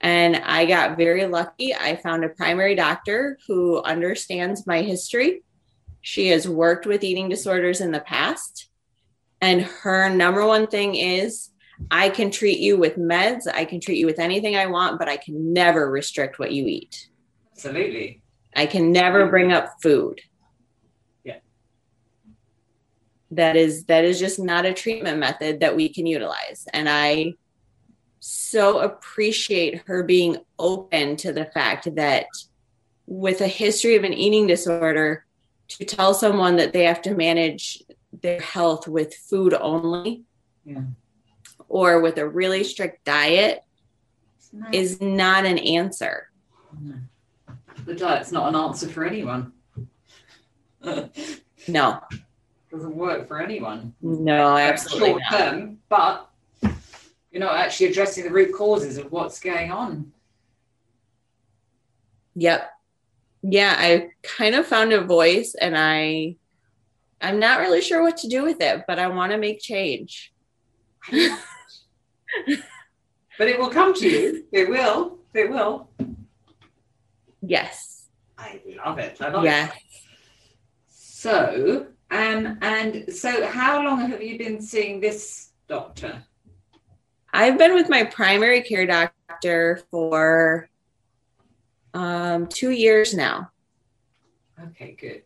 And 0.04 0.36
I 0.36 0.66
got 0.66 0.98
very 0.98 1.26
lucky. 1.26 1.74
I 1.74 1.96
found 1.96 2.24
a 2.24 2.28
primary 2.28 2.74
doctor 2.74 3.38
who 3.48 3.82
understands 3.82 4.66
my 4.66 4.82
history. 4.82 5.42
She 6.02 6.28
has 6.28 6.46
worked 6.46 6.84
with 6.84 7.02
eating 7.02 7.30
disorders 7.30 7.80
in 7.80 7.90
the 7.90 8.00
past. 8.00 8.68
And 9.40 9.62
her 9.62 10.10
number 10.10 10.46
one 10.46 10.66
thing 10.66 10.94
is 10.94 11.48
I 11.90 12.10
can 12.10 12.30
treat 12.30 12.58
you 12.60 12.76
with 12.76 12.96
meds, 12.96 13.46
I 13.50 13.64
can 13.64 13.80
treat 13.80 13.96
you 13.96 14.04
with 14.04 14.18
anything 14.18 14.56
I 14.56 14.66
want, 14.66 14.98
but 14.98 15.08
I 15.08 15.16
can 15.16 15.54
never 15.54 15.90
restrict 15.90 16.38
what 16.38 16.52
you 16.52 16.66
eat. 16.66 17.08
Absolutely. 17.52 18.20
I 18.54 18.66
can 18.66 18.92
never 18.92 19.26
bring 19.28 19.52
up 19.52 19.70
food. 19.82 20.20
Yeah. 21.24 21.38
That 23.30 23.56
is 23.56 23.86
that 23.86 24.04
is 24.04 24.18
just 24.20 24.38
not 24.38 24.66
a 24.66 24.74
treatment 24.74 25.18
method 25.18 25.60
that 25.60 25.74
we 25.74 25.88
can 25.88 26.04
utilize. 26.04 26.66
And 26.74 26.90
I 26.90 27.34
so 28.26 28.78
appreciate 28.78 29.82
her 29.86 30.02
being 30.02 30.38
open 30.58 31.14
to 31.14 31.30
the 31.30 31.44
fact 31.44 31.94
that 31.94 32.24
with 33.06 33.42
a 33.42 33.46
history 33.46 33.96
of 33.96 34.04
an 34.04 34.14
eating 34.14 34.46
disorder 34.46 35.26
to 35.68 35.84
tell 35.84 36.14
someone 36.14 36.56
that 36.56 36.72
they 36.72 36.84
have 36.84 37.02
to 37.02 37.14
manage 37.14 37.82
their 38.22 38.40
health 38.40 38.88
with 38.88 39.14
food 39.14 39.52
only 39.52 40.22
yeah. 40.64 40.80
or 41.68 42.00
with 42.00 42.16
a 42.16 42.26
really 42.26 42.64
strict 42.64 43.04
diet 43.04 43.62
is 44.72 45.02
not 45.02 45.44
an 45.44 45.58
answer. 45.58 46.30
No 46.80 46.94
the 47.84 47.94
diet's 47.94 48.32
not 48.32 48.48
an 48.48 48.56
answer 48.56 48.88
for 48.88 49.04
anyone. 49.04 49.52
no. 51.68 52.00
Doesn't 52.70 52.96
work 52.96 53.28
for 53.28 53.42
anyone. 53.42 53.94
No, 54.00 54.56
absolutely 54.56 55.10
short 55.10 55.22
not. 55.30 55.38
term, 55.38 55.78
but 55.90 56.30
you're 57.34 57.42
not 57.42 57.56
actually 57.56 57.86
addressing 57.86 58.22
the 58.22 58.30
root 58.30 58.54
causes 58.54 58.96
of 58.96 59.10
what's 59.10 59.40
going 59.40 59.72
on. 59.72 60.12
Yep. 62.36 62.70
Yeah, 63.42 63.74
I 63.76 64.10
kind 64.22 64.54
of 64.54 64.68
found 64.68 64.92
a 64.92 65.00
voice 65.00 65.56
and 65.60 65.76
I 65.76 66.36
I'm 67.20 67.40
not 67.40 67.58
really 67.58 67.80
sure 67.80 68.02
what 68.02 68.18
to 68.18 68.28
do 68.28 68.44
with 68.44 68.60
it, 68.60 68.84
but 68.86 69.00
I 69.00 69.08
want 69.08 69.32
to 69.32 69.38
make 69.38 69.60
change. 69.60 70.32
but 71.10 71.32
it 73.38 73.58
will 73.58 73.70
come 73.70 73.94
to 73.94 74.08
you. 74.08 74.44
It 74.52 74.68
will. 74.68 75.18
It 75.34 75.50
will. 75.50 75.90
Yes. 77.42 78.06
I 78.38 78.60
love 78.84 78.98
it. 78.98 79.20
I 79.20 79.28
love 79.30 79.42
yes. 79.42 79.74
it. 79.74 79.82
So, 80.88 81.86
um, 82.12 82.58
and 82.62 83.12
so 83.12 83.44
how 83.46 83.82
long 83.82 84.08
have 84.10 84.22
you 84.22 84.38
been 84.38 84.60
seeing 84.60 85.00
this 85.00 85.50
doctor? 85.66 86.22
I've 87.34 87.58
been 87.58 87.74
with 87.74 87.88
my 87.88 88.04
primary 88.04 88.62
care 88.62 88.86
doctor 88.86 89.82
for 89.90 90.68
um, 91.92 92.46
two 92.46 92.70
years 92.70 93.12
now. 93.12 93.50
Okay, 94.68 94.96
good. 94.98 95.22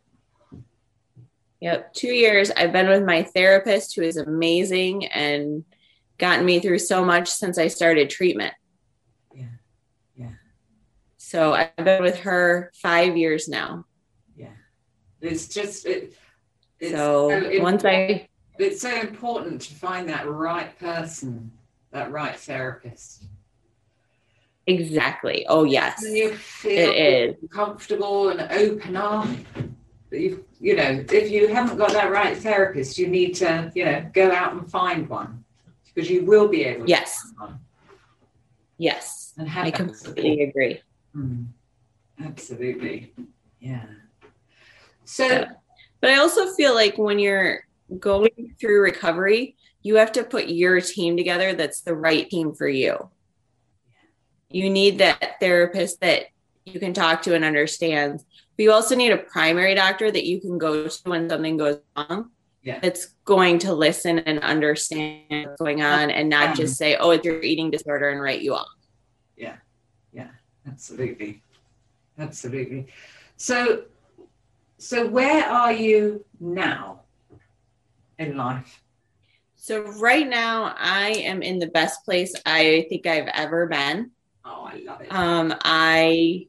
Yep, 1.60 1.92
two 1.92 2.08
years. 2.08 2.50
I've 2.56 2.72
been 2.72 2.88
with 2.88 3.04
my 3.04 3.24
therapist, 3.24 3.94
who 3.94 4.00
is 4.00 4.16
amazing 4.16 5.04
and 5.06 5.66
gotten 6.16 6.46
me 6.46 6.60
through 6.60 6.78
so 6.78 7.04
much 7.04 7.28
since 7.28 7.58
I 7.58 7.68
started 7.68 8.08
treatment. 8.08 8.54
Yeah, 9.34 9.44
yeah. 10.16 10.30
So 11.18 11.52
I've 11.52 11.76
been 11.76 12.02
with 12.02 12.20
her 12.20 12.72
five 12.80 13.18
years 13.18 13.48
now. 13.48 13.84
Yeah. 14.34 14.48
It's 15.20 15.46
just, 15.46 15.84
it, 15.84 16.14
it's 16.80 16.92
so, 16.92 17.28
so 17.28 17.60
once 17.60 17.84
I, 17.84 18.28
it's 18.58 18.80
so 18.80 18.98
important 18.98 19.60
to 19.62 19.74
find 19.74 20.08
that 20.08 20.26
right 20.26 20.76
person, 20.78 21.52
that 21.90 22.10
right 22.10 22.36
therapist. 22.36 23.24
Exactly. 24.66 25.46
Oh, 25.48 25.64
yes. 25.64 26.04
And 26.04 26.16
you 26.16 26.34
feel 26.34 26.90
it 26.90 27.38
is. 27.40 27.50
comfortable 27.50 28.28
and 28.28 28.40
open 28.52 28.96
up. 28.96 29.26
You, 30.10 30.44
you 30.60 30.76
know, 30.76 31.04
if 31.10 31.30
you 31.30 31.48
haven't 31.48 31.78
got 31.78 31.92
that 31.92 32.10
right 32.10 32.36
therapist, 32.36 32.98
you 32.98 33.06
need 33.06 33.34
to, 33.36 33.72
you 33.74 33.84
know, 33.84 34.10
go 34.12 34.30
out 34.30 34.52
and 34.52 34.70
find 34.70 35.08
one 35.08 35.44
because 35.86 36.10
you 36.10 36.24
will 36.24 36.48
be 36.48 36.64
able 36.64 36.88
yes. 36.88 37.32
Yes. 38.76 39.34
And 39.38 39.50
I 39.50 39.70
completely 39.70 40.42
agree. 40.42 40.82
Mm, 41.16 41.46
absolutely. 42.24 43.14
Yeah. 43.60 43.86
So, 45.04 45.46
but 46.00 46.10
I 46.10 46.18
also 46.18 46.52
feel 46.52 46.74
like 46.74 46.98
when 46.98 47.18
you're 47.18 47.64
going 47.98 48.54
through 48.60 48.82
recovery, 48.82 49.56
you 49.88 49.94
have 49.94 50.12
to 50.12 50.22
put 50.22 50.48
your 50.48 50.82
team 50.82 51.16
together 51.16 51.54
that's 51.54 51.80
the 51.80 51.94
right 51.94 52.28
team 52.28 52.54
for 52.54 52.68
you. 52.68 53.08
You 54.50 54.68
need 54.68 54.98
that 54.98 55.40
therapist 55.40 56.02
that 56.02 56.26
you 56.66 56.78
can 56.78 56.92
talk 56.92 57.22
to 57.22 57.34
and 57.34 57.42
understands. 57.42 58.22
But 58.54 58.64
you 58.64 58.72
also 58.72 58.94
need 58.94 59.12
a 59.12 59.16
primary 59.16 59.74
doctor 59.74 60.10
that 60.10 60.26
you 60.26 60.42
can 60.42 60.58
go 60.58 60.86
to 60.86 61.02
when 61.04 61.30
something 61.30 61.56
goes 61.56 61.80
wrong. 61.96 62.32
Yeah. 62.62 62.80
That's 62.80 63.14
going 63.24 63.60
to 63.60 63.72
listen 63.72 64.18
and 64.18 64.40
understand 64.40 65.46
what's 65.46 65.58
going 65.58 65.80
on 65.80 66.10
and 66.10 66.28
not 66.28 66.54
just 66.54 66.76
say, 66.76 66.96
oh, 66.96 67.12
it's 67.12 67.24
your 67.24 67.40
eating 67.40 67.70
disorder 67.70 68.10
and 68.10 68.20
write 68.20 68.42
you 68.42 68.52
off. 68.52 68.68
Yeah. 69.38 69.56
Yeah. 70.12 70.28
Absolutely. 70.66 71.42
Absolutely. 72.18 72.88
So, 73.38 73.84
so 74.76 75.06
where 75.06 75.46
are 75.46 75.72
you 75.72 76.26
now 76.40 77.04
in 78.18 78.36
life? 78.36 78.82
So 79.68 79.82
right 79.82 80.26
now 80.26 80.74
I 80.78 81.10
am 81.10 81.42
in 81.42 81.58
the 81.58 81.66
best 81.66 82.02
place 82.06 82.34
I 82.46 82.86
think 82.88 83.06
I've 83.06 83.28
ever 83.34 83.66
been. 83.66 84.12
Oh, 84.42 84.62
I 84.62 84.82
love 84.82 85.02
it. 85.02 85.12
Um, 85.12 85.54
I 85.62 86.46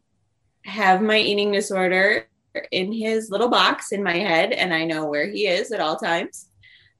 have 0.63 1.01
my 1.01 1.17
eating 1.17 1.51
disorder 1.51 2.29
in 2.71 2.93
his 2.93 3.29
little 3.29 3.49
box 3.49 3.91
in 3.91 4.03
my 4.03 4.15
head, 4.15 4.53
and 4.53 4.73
I 4.73 4.85
know 4.85 5.05
where 5.05 5.29
he 5.29 5.47
is 5.47 5.73
at 5.73 5.81
all 5.81 5.97
times. 5.97 6.47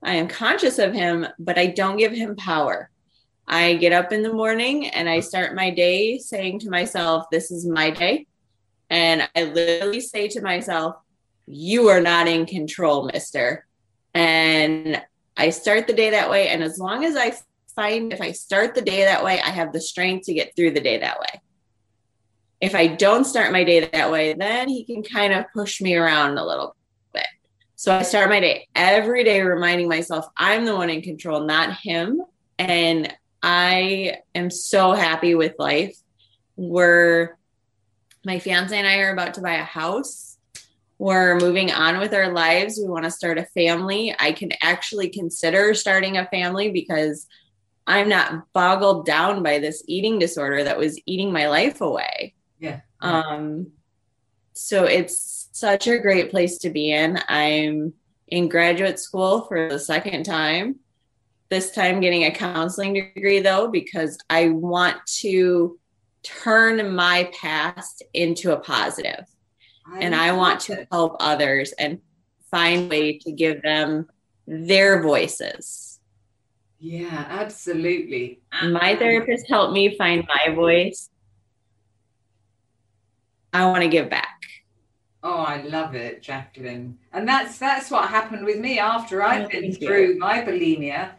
I 0.04 0.16
am 0.16 0.28
conscious 0.28 0.78
of 0.78 0.92
him, 0.92 1.26
but 1.40 1.58
I 1.58 1.68
don't 1.68 1.96
give 1.96 2.12
him 2.12 2.36
power. 2.36 2.90
I 3.48 3.76
get 3.76 3.94
up 3.94 4.12
in 4.12 4.22
the 4.22 4.34
morning 4.34 4.88
and 4.88 5.08
I 5.08 5.22
start 5.22 5.56
my 5.56 5.70
day 5.70 6.18
saying 6.18 6.60
to 6.60 6.70
myself, 6.70 7.28
This 7.32 7.50
is 7.50 7.66
my 7.66 7.92
day. 7.92 8.28
And 8.90 9.26
I 9.38 9.44
literally 9.44 10.02
say 10.02 10.28
to 10.28 10.42
myself, 10.42 10.98
You 11.48 11.88
are 11.88 12.02
not 12.02 12.28
in 12.28 12.46
control, 12.46 13.06
mister. 13.06 13.66
And 14.14 15.02
I 15.40 15.50
start 15.52 15.88
the 15.88 15.94
day 15.94 16.10
that 16.12 16.30
way. 16.30 16.50
And 16.50 16.62
as 16.62 16.78
long 16.78 17.06
as 17.06 17.16
I 17.16 17.34
find 17.76 18.12
if 18.12 18.20
I 18.20 18.34
start 18.34 18.76
the 18.76 18.82
day 18.82 19.06
that 19.06 19.24
way, 19.24 19.40
I 19.40 19.50
have 19.50 19.72
the 19.72 19.80
strength 19.80 20.26
to 20.26 20.34
get 20.34 20.54
through 20.56 20.72
the 20.72 20.82
day 20.82 21.00
that 21.00 21.20
way. 21.20 21.42
If 22.60 22.76
I 22.76 22.88
don't 22.88 23.24
start 23.24 23.54
my 23.54 23.64
day 23.64 23.88
that 23.88 24.12
way, 24.12 24.34
then 24.34 24.68
he 24.68 24.84
can 24.84 25.02
kind 25.02 25.34
of 25.34 25.46
push 25.54 25.80
me 25.80 25.96
around 25.96 26.38
a 26.38 26.46
little 26.46 26.76
bit. 27.14 27.28
So 27.78 27.96
I 27.96 28.02
start 28.02 28.30
my 28.30 28.42
day 28.42 28.68
every 28.76 29.24
day 29.24 29.42
reminding 29.42 29.88
myself 29.88 30.26
I'm 30.36 30.66
the 30.66 30.76
one 30.76 30.90
in 30.90 31.02
control, 31.02 31.46
not 31.46 31.78
him. 31.78 32.22
And 32.58 33.16
I 33.42 34.18
am 34.36 34.52
so 34.52 34.92
happy 34.92 35.36
with 35.36 35.56
life. 35.58 35.96
We're 36.58 37.38
my 38.26 38.40
fiance 38.40 38.78
and 38.78 38.86
I 38.86 38.98
are 39.00 39.14
about 39.14 39.36
to 39.36 39.42
buy 39.42 39.54
a 39.54 39.64
house. 39.64 40.29
We're 41.00 41.40
moving 41.40 41.72
on 41.72 41.98
with 41.98 42.14
our 42.14 42.32
lives. 42.32 42.78
We 42.78 42.88
want 42.88 43.06
to 43.06 43.12
start 43.12 43.38
a 43.38 43.46
family. 43.46 44.16
I 44.20 44.34
can 44.34 44.52
actually 44.62 45.10
consider 45.10 45.74
starting 45.74 46.18
a 46.18 46.28
family 46.28 46.70
because 46.70 47.26
I'm 47.88 48.10
not 48.10 48.54
boggled 48.54 49.06
down 49.06 49.42
by 49.42 49.58
this 49.58 49.84
eating 49.88 50.20
disorder 50.20 50.64
that 50.64 50.78
was 50.78 51.02
eating 51.08 51.32
my 51.32 51.48
life 51.48 51.82
away. 51.82 52.36
Yeah. 52.60 52.82
Um 53.02 53.72
so 54.54 54.84
it's 54.84 55.50
such 55.54 55.88
a 55.88 55.98
great 55.98 56.30
place 56.30 56.58
to 56.60 56.70
be 56.70 56.92
in. 56.92 57.18
I'm 57.30 57.94
in 58.28 58.50
graduate 58.50 59.00
school 59.00 59.46
for 59.46 59.70
the 59.70 59.80
second 59.80 60.24
time 60.26 60.80
this 61.50 61.72
time 61.72 62.00
getting 62.00 62.24
a 62.24 62.32
counseling 62.32 62.94
degree 62.94 63.40
though 63.40 63.68
because 63.68 64.18
I 64.30 64.50
want 64.50 64.98
to 65.20 65.80
turn 66.24 66.96
my 66.96 67.32
past 67.40 68.04
into 68.14 68.52
a 68.52 68.60
positive. 68.60 69.26
I 69.92 70.00
and 70.00 70.16
I 70.16 70.32
want 70.34 70.60
to 70.62 70.88
help 70.92 71.18
others 71.20 71.72
and 71.74 72.00
find 72.52 72.84
a 72.84 72.88
way 72.88 73.18
to 73.20 73.32
give 73.32 73.62
them 73.62 74.08
their 74.48 75.02
voices. 75.02 76.00
Yeah, 76.80 77.26
absolutely. 77.30 78.42
My 78.64 78.94
um, 78.94 79.00
therapist 79.00 79.48
helped 79.50 79.74
me 79.74 79.98
find 79.98 80.28
my 80.28 80.54
voice. 80.54 81.10
I 83.52 83.66
want 83.66 83.84
to 83.84 83.90
give 83.90 84.10
back. 84.10 84.40
Oh, 85.22 85.40
I 85.40 85.62
love 85.64 85.96
it, 85.96 86.22
Jacqueline. 86.22 86.98
And 87.12 87.28
that's 87.28 87.58
that's 87.58 87.92
what 87.92 88.10
happened 88.10 88.46
with 88.46 88.60
me 88.60 88.80
after 88.80 89.22
I've 89.22 89.48
oh, 89.48 89.50
been 89.50 89.74
through 89.74 90.14
you. 90.14 90.20
my 90.20 90.42
bulimia 90.42 91.12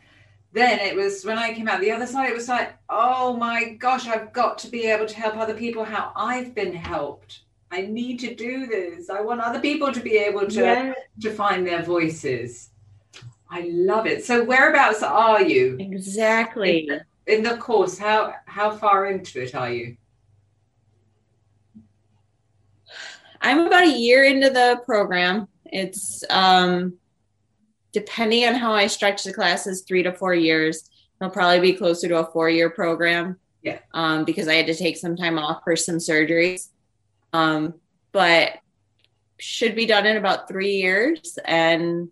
then 0.52 0.80
it 0.80 0.96
was 0.96 1.24
when 1.24 1.38
I 1.38 1.54
came 1.54 1.68
out 1.68 1.80
the 1.80 1.92
other 1.92 2.06
side, 2.06 2.30
it 2.30 2.36
was 2.36 2.48
like, 2.48 2.74
oh 2.88 3.36
my 3.36 3.74
gosh, 3.74 4.08
I've 4.08 4.32
got 4.32 4.58
to 4.58 4.68
be 4.68 4.86
able 4.86 5.06
to 5.06 5.14
help 5.14 5.36
other 5.36 5.54
people 5.54 5.84
how 5.84 6.12
I've 6.16 6.54
been 6.54 6.72
helped. 6.72 7.42
I 7.70 7.82
need 7.82 8.18
to 8.20 8.34
do 8.34 8.66
this. 8.66 9.10
I 9.10 9.20
want 9.20 9.40
other 9.40 9.60
people 9.60 9.92
to 9.92 10.00
be 10.00 10.16
able 10.16 10.46
to 10.48 10.60
Yeah, 10.60 10.94
to 11.20 11.30
find 11.30 11.66
their 11.66 11.82
voices. 11.82 12.70
I 13.48 13.68
love 13.70 14.06
it. 14.06 14.24
So 14.24 14.44
whereabouts 14.44 15.02
are 15.02 15.42
you 15.42 15.76
exactly. 15.78 16.88
in 17.26 17.42
the 17.42 17.56
course? 17.56 17.98
How 17.98 18.34
how 18.46 18.76
far 18.76 19.06
into 19.06 19.42
it 19.42 19.54
are 19.54 19.72
you? 19.72 19.96
I'm 23.40 23.60
about 23.60 23.84
a 23.84 23.98
year 23.98 24.24
into 24.24 24.50
the 24.50 24.82
program. 24.84 25.48
It's 25.64 26.24
um 26.30 26.94
depending 27.92 28.46
on 28.46 28.54
how 28.54 28.72
I 28.72 28.86
stretch 28.86 29.24
the 29.24 29.32
classes, 29.32 29.82
three 29.86 30.02
to 30.02 30.12
four 30.12 30.34
years. 30.34 30.88
It'll 31.20 31.30
probably 31.32 31.60
be 31.60 31.72
closer 31.76 32.08
to 32.08 32.18
a 32.18 32.30
four-year 32.32 32.70
program. 32.70 33.38
Yeah. 33.62 33.80
Um, 33.92 34.24
because 34.24 34.48
I 34.48 34.54
had 34.54 34.66
to 34.66 34.74
take 34.74 34.96
some 34.96 35.16
time 35.16 35.38
off 35.38 35.62
for 35.64 35.76
some 35.76 35.96
surgeries. 35.96 36.68
Um, 37.32 37.74
but 38.12 38.58
should 39.38 39.74
be 39.74 39.86
done 39.86 40.06
in 40.06 40.16
about 40.16 40.48
three 40.48 40.76
years 40.76 41.38
and 41.44 42.08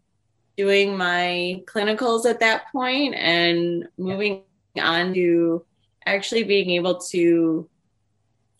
doing 0.57 0.96
my 0.96 1.62
clinicals 1.66 2.24
at 2.26 2.40
that 2.40 2.70
point 2.72 3.14
and 3.14 3.88
moving 3.96 4.42
on 4.81 5.14
to 5.14 5.64
actually 6.07 6.42
being 6.42 6.70
able 6.70 6.98
to 6.98 7.68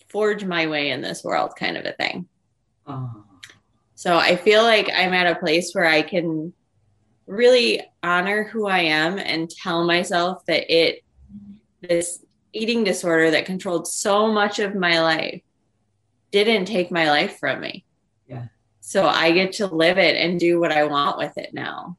forge 0.09 0.45
my 0.45 0.67
way 0.67 0.91
in 0.91 1.01
this 1.01 1.25
world 1.25 1.53
kind 1.59 1.77
of 1.77 1.85
a 1.85 1.93
thing. 1.93 2.29
Oh, 2.87 3.25
So 3.95 4.17
I 4.17 4.37
feel 4.37 4.63
like 4.63 4.91
I'm 4.95 5.13
at 5.13 5.27
a 5.27 5.41
place 5.41 5.73
where 5.73 5.87
I 5.87 6.03
can 6.03 6.53
really 7.27 7.83
honor 8.03 8.45
who 8.45 8.67
I 8.67 8.81
am 8.81 9.19
and 9.19 9.51
tell 9.51 9.85
myself 9.85 10.45
that 10.47 10.73
it, 10.73 11.03
this 11.81 12.25
eating 12.53 12.85
disorder 12.85 13.31
that 13.33 13.45
controlled 13.45 13.87
so 13.87 14.33
much 14.33 14.59
of 14.59 14.75
my 14.75 15.01
life, 15.01 15.43
didn't 16.31 16.67
take 16.67 16.91
my 16.91 17.11
life 17.11 17.39
from 17.39 17.61
me. 17.61 17.85
Yeah. 18.27 18.47
So 18.81 19.07
I 19.07 19.33
get 19.33 19.53
to 19.55 19.67
live 19.67 19.99
it 19.99 20.17
and 20.17 20.39
do 20.41 20.61
what 20.61 20.73
I 20.73 20.85
want 20.85 21.19
with 21.19 21.37
it 21.37 21.53
now, 21.55 21.97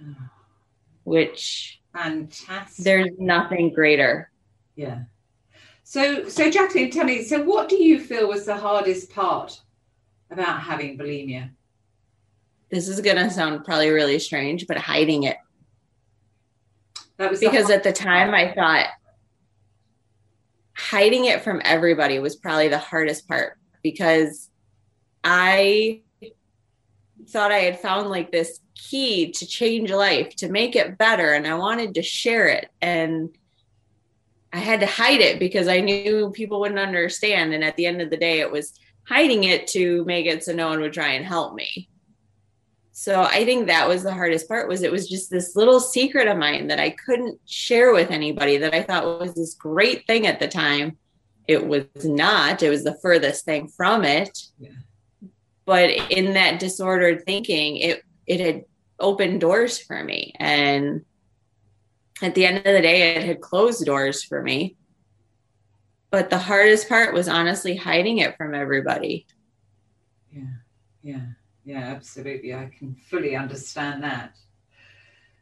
which 1.04 1.80
fantastic. 1.92 2.84
there's 2.84 3.10
nothing 3.18 3.72
greater. 3.72 4.30
Yeah. 4.74 5.02
So, 5.84 6.28
so 6.28 6.50
Jacqueline, 6.50 6.90
tell 6.90 7.04
me, 7.04 7.22
so 7.22 7.42
what 7.42 7.68
do 7.68 7.76
you 7.82 8.00
feel 8.00 8.28
was 8.28 8.44
the 8.44 8.56
hardest 8.56 9.10
part 9.10 9.60
about 10.30 10.60
having 10.60 10.98
bulimia? 10.98 11.50
This 12.70 12.88
is 12.88 13.00
going 13.00 13.16
to 13.16 13.30
sound 13.30 13.64
probably 13.64 13.90
really 13.90 14.18
strange, 14.18 14.66
but 14.66 14.76
hiding 14.76 15.22
it. 15.22 15.36
That 17.18 17.30
was 17.30 17.40
the 17.40 17.46
because 17.46 17.66
hard- 17.66 17.76
at 17.76 17.84
the 17.84 17.92
time 17.92 18.34
I 18.34 18.52
thought 18.52 18.88
hiding 20.76 21.24
it 21.24 21.42
from 21.42 21.62
everybody 21.64 22.18
was 22.18 22.36
probably 22.36 22.68
the 22.68 22.78
hardest 22.78 23.26
part 23.26 23.58
because 23.82 24.50
I 25.24 26.02
thought 27.28 27.50
I 27.50 27.60
had 27.60 27.80
found 27.80 28.10
like 28.10 28.30
this 28.30 28.60
key 28.74 29.32
to 29.32 29.46
change 29.46 29.90
life, 29.90 30.36
to 30.36 30.48
make 30.48 30.76
it 30.76 30.98
better, 30.98 31.32
and 31.32 31.46
I 31.46 31.54
wanted 31.54 31.94
to 31.94 32.02
share 32.02 32.46
it. 32.48 32.68
And 32.80 33.30
I 34.52 34.58
had 34.58 34.80
to 34.80 34.86
hide 34.86 35.20
it 35.20 35.38
because 35.38 35.66
I 35.66 35.80
knew 35.80 36.30
people 36.30 36.60
wouldn't 36.60 36.78
understand. 36.78 37.52
And 37.52 37.64
at 37.64 37.76
the 37.76 37.86
end 37.86 38.00
of 38.00 38.10
the 38.10 38.16
day, 38.16 38.40
it 38.40 38.50
was 38.50 38.78
hiding 39.08 39.44
it 39.44 39.66
to 39.68 40.04
make 40.04 40.26
it 40.26 40.44
so 40.44 40.52
no 40.52 40.68
one 40.68 40.80
would 40.80 40.92
try 40.92 41.12
and 41.12 41.24
help 41.24 41.54
me. 41.54 41.88
So 42.98 43.20
I 43.20 43.44
think 43.44 43.66
that 43.66 43.86
was 43.86 44.02
the 44.02 44.14
hardest 44.14 44.48
part 44.48 44.68
was 44.68 44.80
it 44.80 44.90
was 44.90 45.06
just 45.06 45.28
this 45.28 45.54
little 45.54 45.80
secret 45.80 46.28
of 46.28 46.38
mine 46.38 46.68
that 46.68 46.80
I 46.80 46.88
couldn't 46.88 47.38
share 47.44 47.92
with 47.92 48.10
anybody 48.10 48.56
that 48.56 48.72
I 48.72 48.82
thought 48.82 49.20
was 49.20 49.34
this 49.34 49.52
great 49.52 50.06
thing 50.06 50.26
at 50.26 50.40
the 50.40 50.48
time. 50.48 50.96
It 51.46 51.66
was 51.66 51.84
not. 52.02 52.62
It 52.62 52.70
was 52.70 52.84
the 52.84 52.98
furthest 53.02 53.44
thing 53.44 53.68
from 53.68 54.02
it. 54.02 54.38
Yeah. 54.58 54.70
But 55.66 55.90
in 56.10 56.32
that 56.32 56.58
disordered 56.58 57.26
thinking, 57.26 57.76
it 57.76 58.02
it 58.26 58.40
had 58.40 58.64
opened 58.98 59.42
doors 59.42 59.78
for 59.78 60.02
me 60.02 60.32
and 60.36 61.04
at 62.22 62.34
the 62.34 62.46
end 62.46 62.56
of 62.56 62.64
the 62.64 62.80
day 62.80 63.14
it 63.14 63.24
had 63.24 63.42
closed 63.42 63.84
doors 63.84 64.22
for 64.22 64.42
me. 64.42 64.74
But 66.10 66.30
the 66.30 66.38
hardest 66.38 66.88
part 66.88 67.12
was 67.12 67.28
honestly 67.28 67.76
hiding 67.76 68.18
it 68.18 68.38
from 68.38 68.54
everybody. 68.54 69.26
Yeah, 70.32 70.44
yeah, 71.02 71.26
yeah, 71.66 71.80
absolutely. 71.80 72.54
I 72.54 72.70
can 72.78 72.94
fully 72.94 73.34
understand 73.34 74.04
that. 74.04 74.36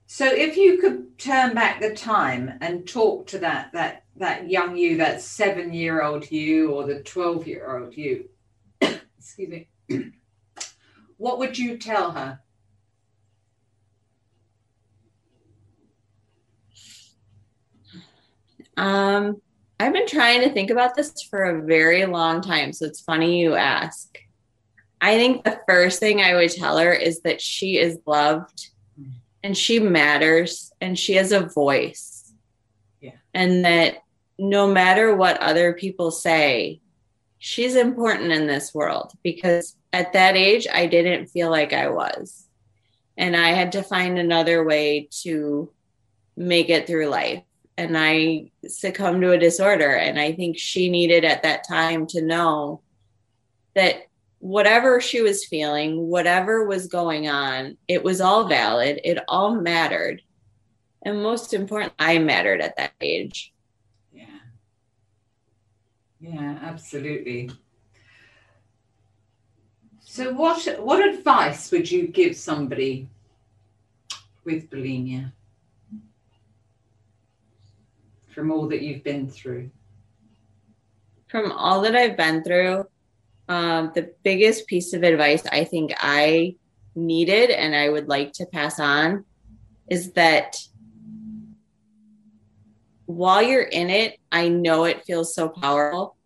So 0.06 0.24
if 0.24 0.56
you 0.56 0.78
could 0.78 1.18
turn 1.18 1.54
back 1.54 1.82
the 1.82 1.94
time 1.94 2.50
and 2.62 2.88
talk 2.88 3.26
to 3.28 3.38
that 3.40 3.72
that 3.74 4.04
that 4.16 4.50
young 4.50 4.74
you, 4.74 4.96
that 4.96 5.20
seven 5.20 5.74
year 5.74 6.02
old 6.02 6.30
you 6.30 6.70
or 6.70 6.86
the 6.86 7.02
12 7.02 7.46
year 7.46 7.78
old 7.78 7.94
you, 7.94 8.30
excuse 8.80 9.48
me, 9.48 9.68
what 11.18 11.38
would 11.38 11.58
you 11.58 11.76
tell 11.76 12.12
her? 12.12 12.40
Um, 18.78 19.42
I've 19.78 19.92
been 19.92 20.08
trying 20.08 20.40
to 20.40 20.50
think 20.54 20.70
about 20.70 20.94
this 20.94 21.22
for 21.28 21.44
a 21.44 21.62
very 21.62 22.06
long 22.06 22.40
time. 22.40 22.72
So 22.72 22.86
it's 22.86 23.02
funny 23.02 23.42
you 23.42 23.56
ask. 23.56 24.23
I 25.04 25.18
think 25.18 25.44
the 25.44 25.60
first 25.68 26.00
thing 26.00 26.22
I 26.22 26.32
would 26.32 26.50
tell 26.50 26.78
her 26.78 26.90
is 26.90 27.20
that 27.20 27.38
she 27.38 27.76
is 27.76 27.98
loved 28.06 28.70
and 29.42 29.54
she 29.54 29.78
matters 29.78 30.72
and 30.80 30.98
she 30.98 31.12
has 31.16 31.30
a 31.30 31.40
voice. 31.40 32.32
Yeah. 33.02 33.16
And 33.34 33.66
that 33.66 33.98
no 34.38 34.66
matter 34.66 35.14
what 35.14 35.36
other 35.42 35.74
people 35.74 36.10
say, 36.10 36.80
she's 37.36 37.76
important 37.76 38.32
in 38.32 38.46
this 38.46 38.72
world 38.72 39.12
because 39.22 39.76
at 39.92 40.14
that 40.14 40.38
age, 40.38 40.66
I 40.72 40.86
didn't 40.86 41.26
feel 41.26 41.50
like 41.50 41.74
I 41.74 41.90
was. 41.90 42.46
And 43.18 43.36
I 43.36 43.50
had 43.50 43.72
to 43.72 43.82
find 43.82 44.18
another 44.18 44.64
way 44.64 45.10
to 45.22 45.70
make 46.34 46.70
it 46.70 46.86
through 46.86 47.08
life 47.08 47.42
and 47.76 47.94
I 47.98 48.52
succumbed 48.66 49.20
to 49.20 49.32
a 49.32 49.38
disorder. 49.38 49.90
And 49.90 50.18
I 50.18 50.32
think 50.32 50.56
she 50.56 50.88
needed 50.88 51.26
at 51.26 51.42
that 51.42 51.68
time 51.68 52.06
to 52.06 52.22
know 52.22 52.80
that 53.74 54.06
whatever 54.44 55.00
she 55.00 55.22
was 55.22 55.46
feeling, 55.46 55.96
whatever 56.06 56.66
was 56.66 56.86
going 56.86 57.26
on, 57.26 57.78
it 57.88 58.04
was 58.04 58.20
all 58.20 58.46
valid, 58.46 59.00
it 59.02 59.18
all 59.26 59.54
mattered. 59.54 60.20
And 61.00 61.22
most 61.22 61.54
important, 61.54 61.94
I 61.98 62.18
mattered 62.18 62.60
at 62.60 62.76
that 62.76 62.92
age. 63.00 63.54
Yeah. 64.12 64.26
Yeah, 66.20 66.58
absolutely. 66.60 67.52
So 70.00 70.34
what 70.34 70.78
what 70.78 71.08
advice 71.08 71.70
would 71.70 71.90
you 71.90 72.06
give 72.08 72.36
somebody 72.36 73.08
with 74.44 74.68
bulimia 74.68 75.32
from 78.34 78.52
all 78.52 78.68
that 78.68 78.82
you've 78.82 79.04
been 79.04 79.30
through? 79.30 79.70
From 81.28 81.50
all 81.50 81.80
that 81.80 81.96
I've 81.96 82.18
been 82.18 82.44
through, 82.44 82.84
um, 83.48 83.92
the 83.94 84.12
biggest 84.22 84.66
piece 84.66 84.92
of 84.92 85.02
advice 85.02 85.44
I 85.50 85.64
think 85.64 85.92
I 85.98 86.56
needed 86.94 87.50
and 87.50 87.74
I 87.74 87.88
would 87.88 88.08
like 88.08 88.32
to 88.34 88.46
pass 88.46 88.80
on 88.80 89.24
is 89.88 90.12
that 90.12 90.56
while 93.06 93.42
you're 93.42 93.62
in 93.62 93.90
it, 93.90 94.18
I 94.32 94.48
know 94.48 94.84
it 94.84 95.04
feels 95.04 95.34
so 95.34 95.48
powerful. 95.48 96.16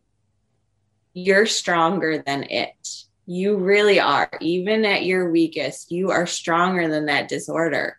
You're 1.12 1.46
stronger 1.46 2.22
than 2.24 2.44
it. 2.44 2.88
You 3.26 3.56
really 3.56 3.98
are. 3.98 4.30
Even 4.40 4.84
at 4.84 5.04
your 5.04 5.30
weakest, 5.30 5.90
you 5.90 6.10
are 6.10 6.26
stronger 6.26 6.88
than 6.88 7.06
that 7.06 7.28
disorder. 7.28 7.98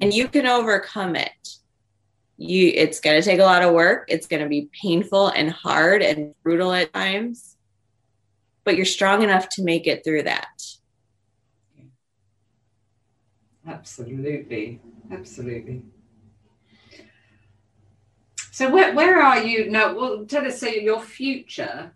And 0.00 0.12
you 0.12 0.28
can 0.28 0.46
overcome 0.46 1.16
it. 1.16 1.30
You 2.36 2.70
it's 2.74 3.00
going 3.00 3.20
to 3.20 3.24
take 3.24 3.40
a 3.40 3.44
lot 3.44 3.62
of 3.62 3.72
work. 3.72 4.06
It's 4.08 4.26
going 4.26 4.42
to 4.42 4.48
be 4.48 4.68
painful 4.80 5.28
and 5.28 5.50
hard 5.50 6.02
and 6.02 6.34
brutal 6.42 6.72
at 6.72 6.92
times. 6.92 7.56
But 8.68 8.76
you're 8.76 8.84
strong 8.84 9.22
enough 9.22 9.48
to 9.52 9.62
make 9.62 9.86
it 9.86 10.04
through 10.04 10.24
that. 10.24 10.62
Absolutely. 13.66 14.78
Absolutely. 15.10 15.84
So 18.50 18.70
where 18.70 18.94
where 18.94 19.22
are 19.22 19.42
you 19.42 19.70
now? 19.70 19.94
Well, 19.94 20.26
tell 20.26 20.46
us 20.46 20.60
so 20.60 20.66
your 20.66 21.00
future. 21.00 21.92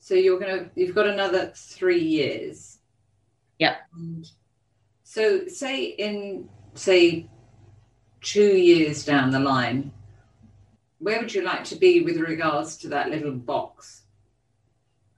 So 0.00 0.14
you're 0.14 0.40
gonna 0.40 0.68
you've 0.74 0.96
got 0.96 1.06
another 1.06 1.52
three 1.54 2.02
years. 2.02 2.78
Yep. 3.60 3.76
And 3.96 4.26
so 5.04 5.46
say 5.46 5.84
in 5.84 6.48
say 6.74 7.28
two 8.20 8.56
years 8.56 9.04
down 9.04 9.30
the 9.30 9.38
line, 9.38 9.92
where 10.98 11.20
would 11.20 11.32
you 11.32 11.42
like 11.42 11.62
to 11.66 11.76
be 11.76 12.00
with 12.00 12.16
regards 12.16 12.76
to 12.78 12.88
that 12.88 13.10
little 13.10 13.30
box? 13.30 14.03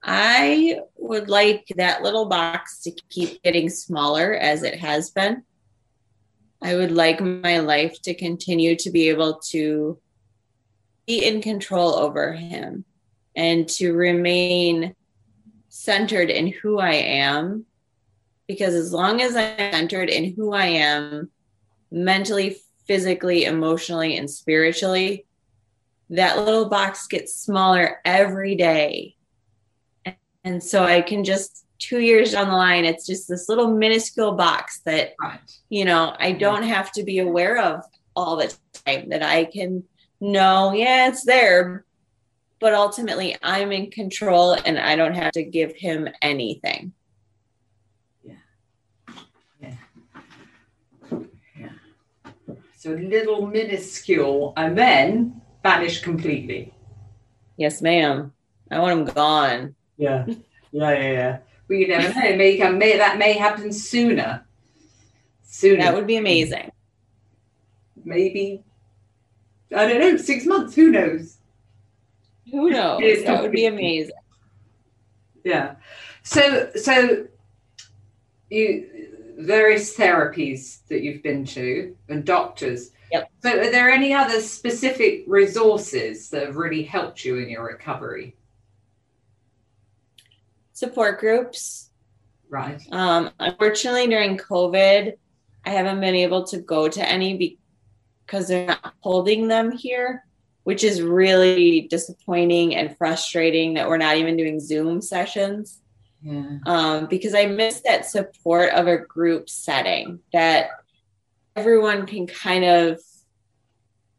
I 0.08 0.78
would 0.96 1.28
like 1.28 1.66
that 1.76 2.02
little 2.02 2.26
box 2.26 2.78
to 2.82 2.92
keep 3.10 3.42
getting 3.42 3.68
smaller 3.68 4.34
as 4.34 4.62
it 4.62 4.78
has 4.78 5.10
been. 5.10 5.42
I 6.62 6.76
would 6.76 6.92
like 6.92 7.20
my 7.20 7.58
life 7.58 8.00
to 8.02 8.14
continue 8.14 8.76
to 8.76 8.90
be 8.90 9.08
able 9.08 9.40
to 9.50 9.98
be 11.08 11.24
in 11.26 11.42
control 11.42 11.96
over 11.96 12.32
him 12.32 12.84
and 13.34 13.68
to 13.70 13.92
remain 13.92 14.94
centered 15.68 16.30
in 16.30 16.52
who 16.52 16.78
I 16.78 16.92
am. 16.92 17.66
Because 18.46 18.74
as 18.74 18.92
long 18.92 19.20
as 19.20 19.34
I'm 19.34 19.72
centered 19.72 20.08
in 20.08 20.34
who 20.34 20.52
I 20.52 20.66
am 20.66 21.30
mentally, 21.90 22.58
physically, 22.86 23.44
emotionally, 23.44 24.16
and 24.16 24.30
spiritually, 24.30 25.26
that 26.10 26.38
little 26.38 26.68
box 26.68 27.08
gets 27.08 27.34
smaller 27.34 28.00
every 28.04 28.54
day. 28.54 29.15
And 30.46 30.62
so 30.62 30.84
I 30.84 31.00
can 31.00 31.24
just, 31.24 31.66
two 31.80 31.98
years 31.98 32.30
down 32.30 32.46
the 32.46 32.54
line, 32.54 32.84
it's 32.84 33.04
just 33.04 33.28
this 33.28 33.48
little 33.48 33.68
minuscule 33.68 34.32
box 34.32 34.80
that, 34.84 35.14
you 35.70 35.84
know, 35.84 36.14
I 36.20 36.30
don't 36.30 36.62
have 36.62 36.92
to 36.92 37.02
be 37.02 37.18
aware 37.18 37.58
of 37.58 37.82
all 38.14 38.36
the 38.36 38.54
time, 38.86 39.08
that 39.08 39.24
I 39.24 39.46
can 39.46 39.82
know, 40.20 40.72
yeah, 40.72 41.08
it's 41.08 41.24
there. 41.24 41.84
But 42.60 42.74
ultimately, 42.74 43.36
I'm 43.42 43.72
in 43.72 43.90
control 43.90 44.52
and 44.52 44.78
I 44.78 44.94
don't 44.94 45.14
have 45.14 45.32
to 45.32 45.42
give 45.42 45.74
him 45.74 46.08
anything. 46.22 46.92
Yeah. 48.22 48.34
Yeah. 49.60 49.74
yeah. 51.58 51.72
So 52.76 52.90
little 52.92 53.48
minuscule 53.48 54.52
and 54.56 54.78
then 54.78 55.42
vanish 55.64 56.02
completely. 56.02 56.72
Yes, 57.56 57.82
ma'am. 57.82 58.32
I 58.70 58.78
want 58.78 59.00
him 59.00 59.14
gone. 59.14 59.75
Yeah. 59.96 60.26
Yeah, 60.72 60.92
yeah, 60.92 61.12
yeah. 61.12 61.38
Well, 61.68 61.78
you 61.78 61.88
never 61.88 62.14
know. 62.14 62.26
It 62.26 62.36
may, 62.36 62.58
come- 62.58 62.78
may 62.78 62.96
that 62.96 63.18
may 63.18 63.32
happen 63.32 63.72
sooner. 63.72 64.44
Sooner. 65.42 65.82
That 65.82 65.94
would 65.94 66.06
be 66.06 66.16
amazing. 66.16 66.70
maybe 68.04 68.62
I 69.74 69.86
don't 69.88 70.00
know, 70.00 70.16
six 70.16 70.46
months, 70.46 70.74
who 70.74 70.90
knows? 70.90 71.38
Who 72.50 72.70
knows? 72.70 73.24
That 73.24 73.42
would 73.42 73.52
be 73.52 73.66
amazing. 73.66 74.14
Yeah. 75.44 75.76
So 76.22 76.70
so 76.76 77.26
you 78.50 79.08
various 79.38 79.96
therapies 79.96 80.78
that 80.88 81.02
you've 81.02 81.22
been 81.22 81.44
to 81.46 81.96
and 82.08 82.24
doctors. 82.24 82.90
Yep. 83.12 83.30
So 83.42 83.50
are 83.60 83.70
there 83.70 83.90
any 83.90 84.12
other 84.14 84.40
specific 84.40 85.24
resources 85.26 86.30
that 86.30 86.46
have 86.46 86.56
really 86.56 86.82
helped 86.82 87.24
you 87.24 87.38
in 87.38 87.48
your 87.48 87.66
recovery? 87.66 88.36
Support 90.76 91.20
groups. 91.20 91.90
Right. 92.50 92.82
Um, 92.92 93.30
unfortunately, 93.40 94.08
during 94.08 94.36
COVID, 94.36 95.14
I 95.64 95.70
haven't 95.70 96.00
been 96.00 96.14
able 96.14 96.44
to 96.48 96.58
go 96.58 96.86
to 96.86 97.08
any 97.08 97.58
because 98.26 98.48
they're 98.48 98.66
not 98.66 98.92
holding 99.00 99.48
them 99.48 99.72
here, 99.72 100.22
which 100.64 100.84
is 100.84 101.00
really 101.00 101.88
disappointing 101.88 102.76
and 102.76 102.94
frustrating 102.98 103.72
that 103.74 103.88
we're 103.88 103.96
not 103.96 104.18
even 104.18 104.36
doing 104.36 104.60
Zoom 104.60 105.00
sessions. 105.00 105.80
Yeah. 106.20 106.58
um, 106.66 107.06
because 107.06 107.34
I 107.34 107.46
miss 107.46 107.80
that 107.80 108.04
support 108.04 108.70
of 108.74 108.86
a 108.86 108.98
group 108.98 109.48
setting 109.48 110.18
that 110.34 110.68
everyone 111.54 112.04
can 112.04 112.26
kind 112.26 112.64
of 112.64 113.00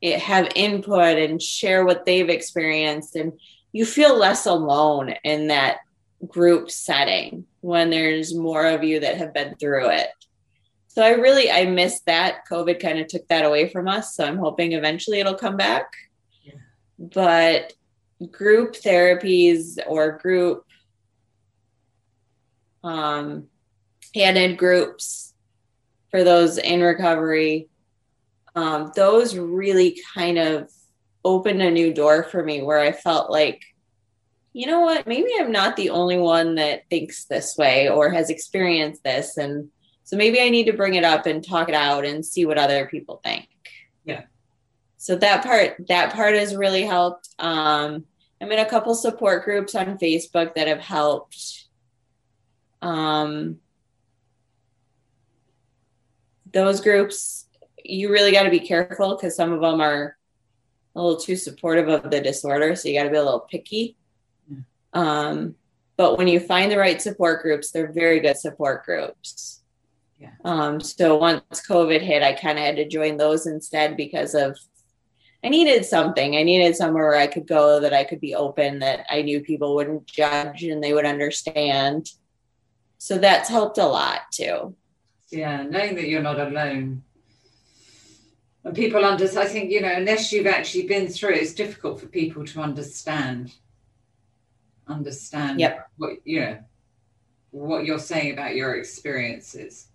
have 0.02 0.50
input 0.56 1.18
and 1.20 1.40
share 1.40 1.86
what 1.86 2.06
they've 2.06 2.30
experienced, 2.30 3.16
and 3.16 3.34
you 3.74 3.86
feel 3.86 4.18
less 4.18 4.48
alone 4.48 5.14
in 5.24 5.48
that 5.48 5.82
group 6.26 6.72
setting 6.72 7.46
when 7.62 7.90
there's 7.90 8.34
more 8.34 8.66
of 8.66 8.84
you 8.84 9.00
that 9.02 9.18
have 9.18 9.34
been 9.34 9.56
through 9.56 9.90
it. 9.90 10.10
So 10.88 11.04
I 11.04 11.12
really 11.12 11.52
I 11.52 11.66
miss 11.66 12.02
that. 12.08 12.48
COVID 12.50 12.80
kind 12.80 12.98
of 12.98 13.08
took 13.08 13.28
that 13.28 13.46
away 13.46 13.70
from 13.70 13.88
us, 13.88 14.16
so 14.16 14.26
I'm 14.26 14.40
hoping 14.40 14.72
eventually 14.72 15.20
it'll 15.20 15.36
come 15.36 15.58
back. 15.58 15.94
Yeah. 16.44 16.54
But 16.98 17.74
group 18.32 18.74
therapies 18.74 19.78
or 19.86 20.18
group 20.18 20.66
um, 22.84 23.48
handed 24.16 24.58
groups 24.58 25.36
for 26.10 26.24
those 26.24 26.58
in 26.58 26.82
recovery. 26.82 27.70
Um, 28.56 28.92
those 28.96 29.38
really 29.38 30.02
kind 30.16 30.40
of 30.40 30.72
opened 31.24 31.62
a 31.62 31.70
new 31.70 31.94
door 31.94 32.24
for 32.24 32.44
me 32.44 32.64
where 32.64 32.80
I 32.80 32.92
felt 32.92 33.30
like, 33.30 33.62
you 34.58 34.66
know 34.66 34.80
what, 34.80 35.06
maybe 35.06 35.30
I'm 35.40 35.52
not 35.52 35.76
the 35.76 35.92
only 35.92 36.18
one 36.18 36.56
that 36.56 36.90
thinks 36.90 37.26
this 37.26 37.56
way 37.60 37.90
or 37.90 38.10
has 38.10 38.32
experienced 38.32 39.04
this. 39.04 39.38
And 39.38 39.70
so 40.04 40.18
maybe 40.18 40.42
I 40.42 40.50
need 40.50 40.64
to 40.64 40.74
bring 40.74 40.96
it 40.96 41.04
up 41.04 41.28
and 41.28 41.48
talk 41.48 41.70
it 41.70 41.76
out 41.76 42.06
and 42.06 42.26
see 42.26 42.44
what 42.44 42.58
other 42.58 42.88
people 42.88 43.22
think. 43.24 43.48
Yeah. 44.04 44.24
So 44.98 45.16
that 45.18 45.44
part, 45.44 45.86
that 45.90 46.12
part 46.12 46.34
has 46.34 46.56
really 46.56 46.82
helped. 46.82 47.30
Um, 47.38 48.06
I'm 48.42 48.52
in 48.52 48.58
a 48.58 48.68
couple 48.68 48.96
support 48.96 49.46
groups 49.46 49.76
on 49.76 50.00
Facebook 50.00 50.56
that 50.56 50.68
have 50.68 50.80
helped. 50.80 51.66
Um, 52.82 53.58
those 56.52 56.82
groups, 56.82 57.46
you 57.86 58.12
really 58.12 58.32
got 58.32 58.44
to 58.44 58.50
be 58.50 58.60
careful 58.60 59.16
because 59.16 59.36
some 59.36 59.54
of 59.54 59.62
them 59.62 59.82
are 59.82 60.18
a 60.96 61.00
little 61.00 61.20
too 61.20 61.36
supportive 61.36 61.90
of 61.90 62.10
the 62.10 62.22
disorder. 62.22 62.76
So 62.76 62.90
you 62.90 62.98
got 62.98 63.04
to 63.04 63.12
be 63.12 63.18
a 63.18 63.24
little 63.24 63.42
picky. 63.42 63.96
Um, 64.94 65.56
but 65.98 66.18
when 66.18 66.28
you 66.28 66.40
find 66.40 66.72
the 66.72 66.78
right 66.78 67.02
support 67.02 67.42
groups, 67.42 67.72
they're 67.72 67.92
very 67.92 68.20
good 68.20 68.38
support 68.38 68.86
groups. 68.86 69.62
Yeah. 70.20 70.32
Um, 70.46 70.80
so 70.80 71.18
once 71.18 71.66
COVID 71.68 72.02
hit, 72.02 72.24
I 72.24 72.34
kind 72.34 72.58
of 72.58 72.66
had 72.66 72.76
to 72.78 72.88
join 72.88 73.18
those 73.18 73.46
instead 73.46 73.98
because 73.98 74.34
of 74.34 74.58
I 75.44 75.50
needed 75.50 75.86
something. 75.86 76.36
I 76.36 76.44
needed 76.44 76.76
somewhere 76.76 77.10
where 77.10 77.20
I 77.20 77.28
could 77.28 77.48
go 77.48 77.80
that 77.80 77.94
I 77.94 78.04
could 78.04 78.20
be 78.20 78.36
open, 78.36 78.80
that 78.80 79.06
I 79.10 79.22
knew 79.22 79.42
people 79.42 79.76
wouldn't 79.76 80.08
judge 80.08 80.64
and 80.64 80.84
they 80.84 80.94
would 80.94 81.06
understand. 81.06 82.10
So 82.98 83.18
that's 83.18 83.50
helped 83.50 83.78
a 83.78 83.86
lot 83.86 84.22
too. 84.32 84.76
Yeah, 85.30 85.64
knowing 85.64 85.96
that 85.96 86.08
you're 86.08 86.24
not 86.24 86.40
alone. 86.40 87.04
And 88.64 88.76
people 88.76 89.06
under 89.06 89.26
I 89.40 89.46
think, 89.46 89.72
you 89.72 89.82
know, 89.82 89.94
unless 89.94 90.34
you've 90.34 90.48
actually 90.48 90.88
been 90.88 91.08
through 91.08 91.36
it, 91.36 91.42
it's 91.42 91.54
difficult 91.54 92.00
for 92.00 92.08
people 92.08 92.44
to 92.46 92.62
understand. 92.62 93.54
Understand 94.88 95.60
Yep. 95.60 95.90
what 95.98 96.12
you 96.24 96.40
know 96.42 96.60
what 97.52 97.86
you're 97.86 98.00
saying 98.00 98.34
about 98.34 98.56
your 98.56 98.76
experiences 98.76 99.88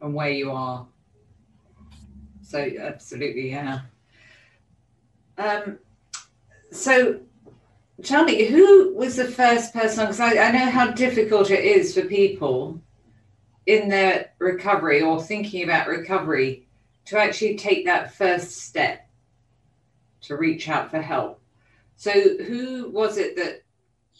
and 0.00 0.14
where 0.14 0.30
you 0.30 0.50
are. 0.50 0.86
So 2.42 2.58
absolutely, 2.58 3.50
yeah. 3.50 3.80
Um 5.38 5.78
so 6.72 7.20
tell 8.02 8.24
me, 8.24 8.44
who 8.44 8.94
was 8.94 9.16
the 9.16 9.26
first 9.26 9.72
person? 9.72 10.04
Because 10.04 10.20
I, 10.20 10.38
I 10.38 10.50
know 10.52 10.70
how 10.70 10.90
difficult 10.92 11.50
it 11.50 11.64
is 11.64 11.94
for 11.94 12.02
people 12.02 12.80
in 13.66 13.88
their 13.88 14.32
recovery 14.38 15.02
or 15.02 15.22
thinking 15.22 15.64
about 15.64 15.88
recovery 15.88 16.66
to 17.06 17.18
actually 17.18 17.56
take 17.56 17.84
that 17.86 18.14
first 18.14 18.58
step 18.58 19.08
to 20.22 20.36
reach 20.36 20.68
out 20.68 20.90
for 20.90 21.00
help. 21.00 21.40
So, 21.96 22.10
who 22.10 22.90
was 22.90 23.18
it 23.18 23.36
that 23.36 23.62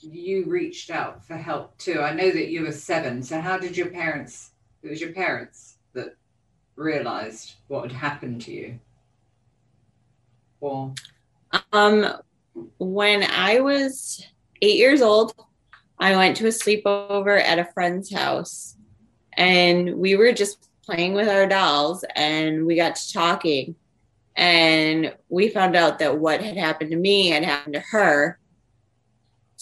you 0.03 0.45
reached 0.47 0.91
out 0.91 1.25
for 1.25 1.37
help 1.37 1.77
too. 1.79 2.01
I 2.01 2.13
know 2.13 2.31
that 2.31 2.49
you 2.49 2.63
were 2.63 2.73
seven. 2.73 3.23
So, 3.23 3.41
how 3.41 3.59
did 3.59 3.77
your 3.77 3.89
parents, 3.89 4.53
it 4.83 4.91
was 4.91 5.01
your 5.01 5.13
parents 5.13 5.79
that 5.95 6.17
realized 6.77 7.55
what 7.69 7.91
had 7.91 7.93
happened 7.93 8.43
to 8.43 8.53
you? 8.53 8.81
Or, 10.61 10.95
Um, 11.73 12.15
when 12.79 13.25
I 13.25 13.61
was 13.61 14.25
eight 14.63 14.77
years 14.77 15.03
old, 15.03 15.35
I 15.99 16.17
went 16.17 16.37
to 16.39 16.47
a 16.47 16.51
sleepover 16.51 17.43
at 17.43 17.59
a 17.59 17.71
friend's 17.73 18.13
house 18.13 18.77
and 19.35 19.97
we 19.97 20.17
were 20.17 20.33
just 20.33 20.69
playing 20.85 21.15
with 21.15 21.29
our 21.29 21.47
dolls 21.47 22.05
and 22.17 22.67
we 22.67 22.77
got 22.77 22.97
to 22.97 23.13
talking 23.13 23.75
and 24.37 25.15
we 25.29 25.49
found 25.49 25.77
out 25.77 25.99
that 25.99 26.19
what 26.19 26.43
had 26.43 26.57
happened 26.57 26.91
to 26.91 26.97
me 26.97 27.29
had 27.29 27.45
happened 27.45 27.75
to 27.75 27.81
her. 27.81 28.40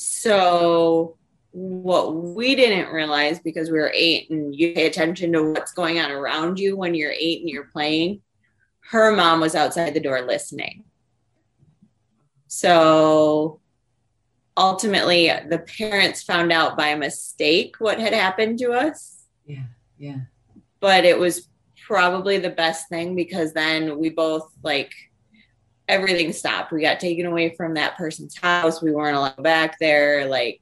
So 0.00 1.16
what 1.50 2.14
we 2.14 2.54
didn't 2.54 2.92
realize 2.92 3.40
because 3.40 3.68
we 3.68 3.80
were 3.80 3.90
eight 3.92 4.30
and 4.30 4.54
you 4.54 4.72
pay 4.72 4.86
attention 4.86 5.32
to 5.32 5.52
what's 5.52 5.72
going 5.72 5.98
on 5.98 6.12
around 6.12 6.60
you 6.60 6.76
when 6.76 6.94
you're 6.94 7.10
eight 7.10 7.40
and 7.40 7.50
you're 7.50 7.64
playing, 7.72 8.22
her 8.90 9.10
mom 9.10 9.40
was 9.40 9.56
outside 9.56 9.94
the 9.94 10.00
door 10.00 10.22
listening. 10.22 10.84
So 12.46 13.58
ultimately, 14.56 15.32
the 15.48 15.58
parents 15.58 16.22
found 16.22 16.52
out 16.52 16.76
by 16.76 16.94
mistake 16.94 17.74
what 17.80 17.98
had 17.98 18.12
happened 18.12 18.60
to 18.60 18.70
us. 18.70 19.24
yeah, 19.46 19.64
yeah, 19.98 20.20
But 20.78 21.06
it 21.06 21.18
was 21.18 21.48
probably 21.88 22.38
the 22.38 22.50
best 22.50 22.88
thing 22.88 23.16
because 23.16 23.52
then 23.52 23.98
we 23.98 24.10
both 24.10 24.48
like 24.62 24.92
everything 25.88 26.32
stopped. 26.32 26.72
We 26.72 26.82
got 26.82 27.00
taken 27.00 27.26
away 27.26 27.54
from 27.56 27.74
that 27.74 27.96
person's 27.96 28.36
house. 28.36 28.82
We 28.82 28.92
weren't 28.92 29.16
allowed 29.16 29.42
back 29.42 29.78
there. 29.78 30.26
Like 30.26 30.60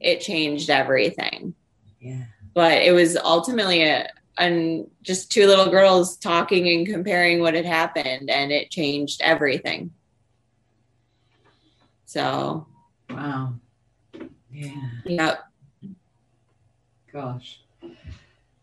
it 0.00 0.20
changed 0.20 0.70
everything. 0.70 1.54
yeah. 2.00 2.24
But 2.54 2.82
it 2.82 2.92
was 2.92 3.16
ultimately 3.16 3.84
a 3.84 4.08
and 4.38 4.88
just 5.02 5.32
two 5.32 5.46
little 5.46 5.68
girls 5.68 6.16
talking 6.16 6.68
and 6.68 6.86
comparing 6.86 7.40
what 7.40 7.54
had 7.54 7.66
happened 7.66 8.30
and 8.30 8.52
it 8.52 8.70
changed 8.70 9.20
everything. 9.22 9.90
So 12.06 12.66
Wow. 13.10 13.54
Yeah. 14.50 14.72
Yep. 15.04 15.44
Gosh. 17.12 17.60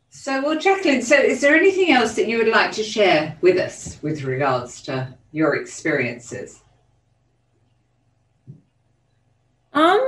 So, 0.10 0.42
well, 0.42 0.58
Jacqueline, 0.58 1.02
so 1.02 1.16
is 1.16 1.42
there 1.42 1.56
anything 1.56 1.92
else 1.92 2.16
that 2.16 2.28
you 2.28 2.38
would 2.38 2.48
like 2.48 2.72
to 2.74 2.84
share 2.84 3.38
with 3.42 3.58
us 3.58 4.00
with 4.02 4.24
regards 4.24 4.82
to 4.84 5.14
your 5.36 5.58
experiences? 5.58 6.64
Um, 9.74 10.00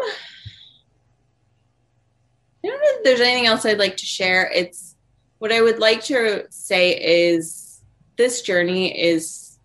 I 2.55 2.63
don't 2.63 2.79
know 2.79 2.87
if 2.95 3.03
there's 3.03 3.19
anything 3.19 3.45
else 3.45 3.65
I'd 3.65 3.77
like 3.77 3.97
to 3.97 4.05
share. 4.05 4.49
It's 4.55 4.95
what 5.39 5.51
I 5.51 5.61
would 5.61 5.79
like 5.79 6.01
to 6.05 6.45
say 6.49 6.91
is 6.91 7.81
this 8.15 8.41
journey 8.41 8.97
is, 8.97 9.59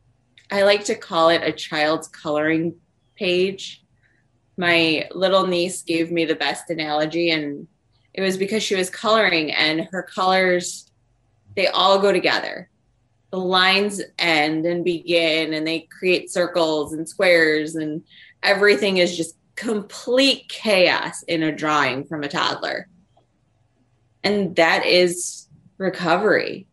I 0.50 0.62
like 0.62 0.82
to 0.86 0.96
call 0.96 1.28
it 1.28 1.44
a 1.44 1.52
child's 1.52 2.08
coloring 2.08 2.74
page. 3.14 3.84
My 4.56 5.08
little 5.14 5.46
niece 5.46 5.82
gave 5.82 6.10
me 6.10 6.24
the 6.24 6.34
best 6.34 6.70
analogy, 6.70 7.30
and 7.30 7.68
it 8.14 8.20
was 8.20 8.36
because 8.36 8.64
she 8.64 8.74
was 8.74 8.90
coloring, 8.90 9.52
and 9.52 9.86
her 9.92 10.02
colors, 10.02 10.90
they 11.54 11.68
all 11.68 12.00
go 12.00 12.10
together. 12.10 12.68
The 13.32 13.38
lines 13.38 14.00
end 14.18 14.64
and 14.66 14.84
begin, 14.84 15.54
and 15.54 15.66
they 15.66 15.88
create 15.98 16.30
circles 16.30 16.92
and 16.92 17.08
squares, 17.08 17.74
and 17.74 18.04
everything 18.42 18.98
is 18.98 19.16
just 19.16 19.36
complete 19.56 20.48
chaos 20.48 21.22
in 21.24 21.42
a 21.42 21.54
drawing 21.54 22.04
from 22.04 22.22
a 22.22 22.28
toddler. 22.28 22.88
And 24.24 24.54
that 24.56 24.86
is 24.86 25.48
recovery. 25.78 26.66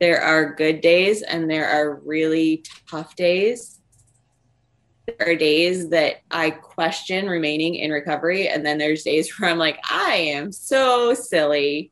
There 0.00 0.20
are 0.20 0.54
good 0.54 0.80
days 0.80 1.22
and 1.22 1.50
there 1.50 1.68
are 1.68 2.00
really 2.04 2.64
tough 2.90 3.16
days. 3.16 3.80
There 5.06 5.28
are 5.28 5.36
days 5.36 5.90
that 5.90 6.16
I 6.30 6.50
question 6.50 7.28
remaining 7.28 7.74
in 7.74 7.90
recovery. 7.90 8.48
And 8.48 8.64
then 8.64 8.78
there's 8.78 9.02
days 9.02 9.32
where 9.38 9.50
I'm 9.50 9.58
like, 9.58 9.78
I 9.90 10.14
am 10.14 10.52
so 10.52 11.14
silly. 11.14 11.90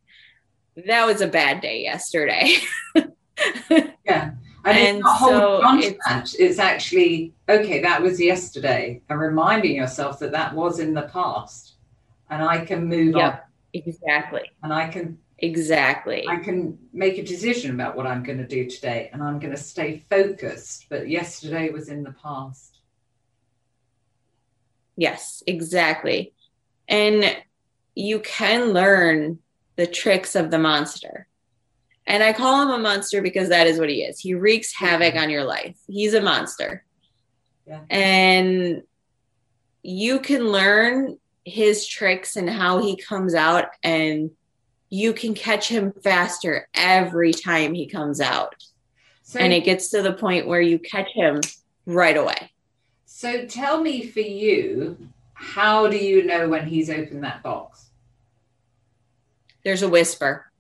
That 0.87 1.07
was 1.07 1.21
a 1.21 1.27
bad 1.27 1.61
day 1.61 1.83
yesterday. 1.83 2.57
yeah. 4.05 4.33
And, 4.65 4.79
And 4.79 4.99
it's 4.99 5.19
so 5.19 5.77
it's- 5.79 5.95
that. 6.07 6.35
It's 6.39 6.59
actually, 6.59 7.33
okay, 7.49 7.81
that 7.83 8.01
was 8.01 8.21
yesterday, 8.21 9.03
and 9.09 9.19
reminding 9.19 9.75
yourself 9.75 10.19
that 10.21 10.33
that 10.33 10.55
was 10.55 10.79
in 10.79 10.95
the 10.95 11.03
past. 11.03 11.75
And 12.31 12.43
I 12.43 12.65
can 12.65 12.87
move 12.87 13.17
on 13.17 13.39
exactly. 13.75 14.51
and 14.63 14.73
I 14.73 14.89
can 14.89 15.19
Exactly. 15.43 16.25
I 16.29 16.37
can 16.37 16.79
make 16.93 17.19
a 17.19 17.23
decision 17.25 17.73
about 17.73 17.97
what 17.97 18.07
I'm 18.07 18.23
going 18.23 18.39
to 18.39 18.47
do 18.47 18.71
today 18.71 19.11
and 19.13 19.21
I'm 19.21 19.41
going 19.41 19.51
to 19.51 19.61
stay 19.61 20.05
focused. 20.09 20.87
But 20.89 21.09
yesterday 21.09 21.69
was 21.71 21.89
in 21.89 22.05
the 22.05 22.13
past. 22.13 22.79
Yes, 24.97 25.43
exactly. 25.47 26.33
And 26.87 27.37
you 27.97 28.21
can 28.21 28.73
learn 28.73 29.41
the 29.75 29.87
tricks 29.87 30.37
of 30.37 30.53
the 30.53 30.59
monster. 30.61 31.27
And 32.07 32.23
I 32.23 32.33
call 32.33 32.63
him 32.63 32.71
a 32.71 32.79
monster 32.79 33.23
because 33.23 33.49
that 33.49 33.67
is 33.67 33.79
what 33.79 33.89
he 33.89 34.03
is. 34.03 34.19
He 34.19 34.35
wreaks 34.35 34.75
havoc 34.75 35.15
on 35.15 35.31
your 35.31 35.45
life. 35.45 35.77
He's 35.89 36.15
a 36.15 36.21
monster. 36.21 36.85
Yeah. 37.67 37.81
And 37.91 38.83
you 39.83 40.21
can 40.21 40.49
learn 40.49 41.19
his 41.45 41.87
tricks 41.87 42.37
and 42.37 42.49
how 42.49 42.81
he 42.81 42.97
comes 42.97 43.35
out, 43.35 43.67
and 43.83 44.31
you 44.91 45.13
can 45.13 45.35
catch 45.35 45.69
him 45.69 45.93
faster 46.05 46.69
every 46.75 47.33
time 47.33 47.75
he 47.75 47.87
comes 47.87 48.21
out. 48.21 48.55
So, 49.23 49.39
And 49.41 49.53
it 49.53 49.65
gets 49.65 49.89
to 49.91 50.03
the 50.03 50.13
point 50.13 50.47
where 50.47 50.61
you 50.61 50.79
catch 50.79 51.09
him 51.15 51.41
right 51.87 52.17
away. 52.17 52.51
so 53.07 53.47
tell 53.47 53.81
me 53.81 54.07
for 54.07 54.21
you, 54.21 54.97
how 55.35 55.89
do 55.89 55.97
you 55.97 56.25
know 56.25 56.49
when 56.49 56.67
he's 56.67 56.91
opened 56.91 57.25
that 57.25 57.43
box? 57.43 57.87
There's 59.65 59.83
a 59.83 59.89
whisper. 59.89 60.52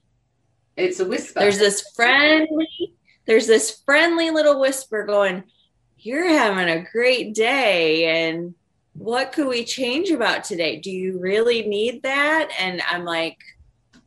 It's 0.76 1.00
a 1.00 1.04
whisper. 1.04 1.40
there's 1.40 1.58
this 1.58 1.84
friendly 1.94 2.94
there's 3.26 3.46
this 3.46 3.82
friendly 3.84 4.30
little 4.30 4.58
whisper 4.60 5.04
going 5.04 5.44
you're 5.98 6.28
having 6.28 6.68
a 6.68 6.84
great 6.90 7.34
day 7.34 8.28
and 8.28 8.54
what 8.94 9.32
could 9.32 9.46
we 9.46 9.64
change 9.64 10.10
about 10.10 10.44
today? 10.44 10.78
Do 10.78 10.90
you 10.90 11.18
really 11.18 11.66
need 11.66 12.02
that? 12.02 12.50
And 12.58 12.82
i'm 12.90 13.04
like 13.04 13.38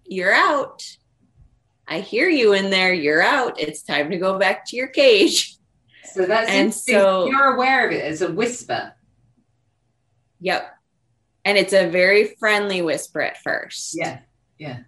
you're 0.05 0.34
out. 0.34 0.84
I 1.88 1.99
hear 1.99 2.30
you 2.30 2.53
in 2.53 2.70
there. 2.70 2.93
You're 2.93 3.22
out. 3.22 3.59
It's 3.59 3.82
time 3.82 4.09
to 4.11 4.18
go 4.18 4.38
back 4.39 4.66
to 4.68 4.76
your 4.76 4.88
cage. 4.88 5.55
So 6.13 6.26
that's 6.26 6.49
and 6.49 6.74
so- 6.74 7.26
you're 7.28 7.55
aware 7.55 7.88
of 7.88 7.91
it. 7.91 8.03
As 8.03 8.22
a 8.22 8.32
whisper. 8.32 8.93
yep. 10.39 10.72
And 11.43 11.57
it's 11.57 11.74
a 11.74 11.89
very 11.89 12.36
friendly 12.39 12.82
whisper 12.82 13.22
at 13.22 13.38
first. 13.41 13.95
Yeah. 13.97 14.20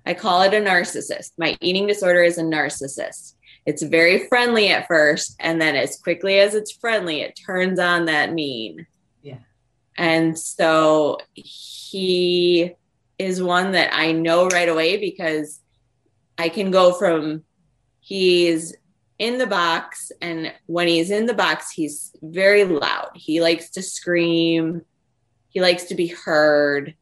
I 0.06 0.14
call 0.14 0.42
it 0.44 0.54
a 0.54 0.58
narcissist. 0.58 1.32
My 1.38 1.58
eating 1.62 1.88
disorder 1.88 2.24
is 2.24 2.38
a 2.38 2.44
narcissist. 2.44 3.34
It's 3.66 3.84
very 3.84 4.28
friendly 4.28 4.70
at 4.70 4.88
first, 4.88 5.36
and 5.40 5.60
then 5.62 5.76
as 5.76 6.00
quickly 6.00 6.40
as 6.40 6.56
it's 6.56 6.72
friendly, 6.72 7.22
it 7.22 7.38
turns 7.46 7.80
on 7.80 8.06
that 8.06 8.34
mean. 8.34 8.88
Yeah. 9.22 9.40
And 9.98 10.40
so 10.40 11.18
he 11.34 12.74
is 13.20 13.44
one 13.44 13.72
that 13.72 13.94
I 13.94 14.14
know 14.14 14.48
right 14.48 14.70
away 14.70 14.98
because 14.98 15.60
I 16.38 16.50
can 16.50 16.72
go 16.72 16.94
from 16.94 17.44
he's 18.00 18.74
in 19.20 19.38
the 19.38 19.48
box, 19.48 20.12
and 20.22 20.54
when 20.68 20.88
he's 20.88 21.12
in 21.12 21.26
the 21.26 21.34
box, 21.34 21.72
he's 21.72 22.16
very 22.22 22.64
loud. 22.64 23.10
He 23.16 23.42
likes 23.42 23.72
to 23.72 23.82
scream, 23.82 24.84
he 25.50 25.60
likes 25.60 25.86
to 25.86 25.96
be 25.96 26.08
heard. 26.08 26.96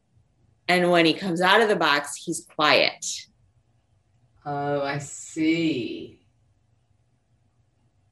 And 0.68 0.90
when 0.90 1.06
he 1.06 1.14
comes 1.14 1.40
out 1.40 1.60
of 1.60 1.68
the 1.68 1.76
box, 1.76 2.16
he's 2.16 2.46
quiet. 2.54 3.04
Oh, 4.44 4.82
I 4.82 4.98
see. 4.98 6.20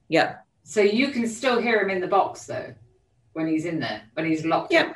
Yep. 0.09 0.45
So 0.65 0.81
you 0.81 1.09
can 1.09 1.27
still 1.29 1.61
hear 1.61 1.81
him 1.81 1.91
in 1.91 2.01
the 2.01 2.07
box 2.07 2.47
though, 2.47 2.75
when 3.33 3.47
he's 3.49 3.65
in 3.65 3.81
there, 3.81 4.03
when 4.15 4.27
he's 4.27 4.45
locked 4.45 4.73
Yep. 4.73 4.87
away. 4.87 4.95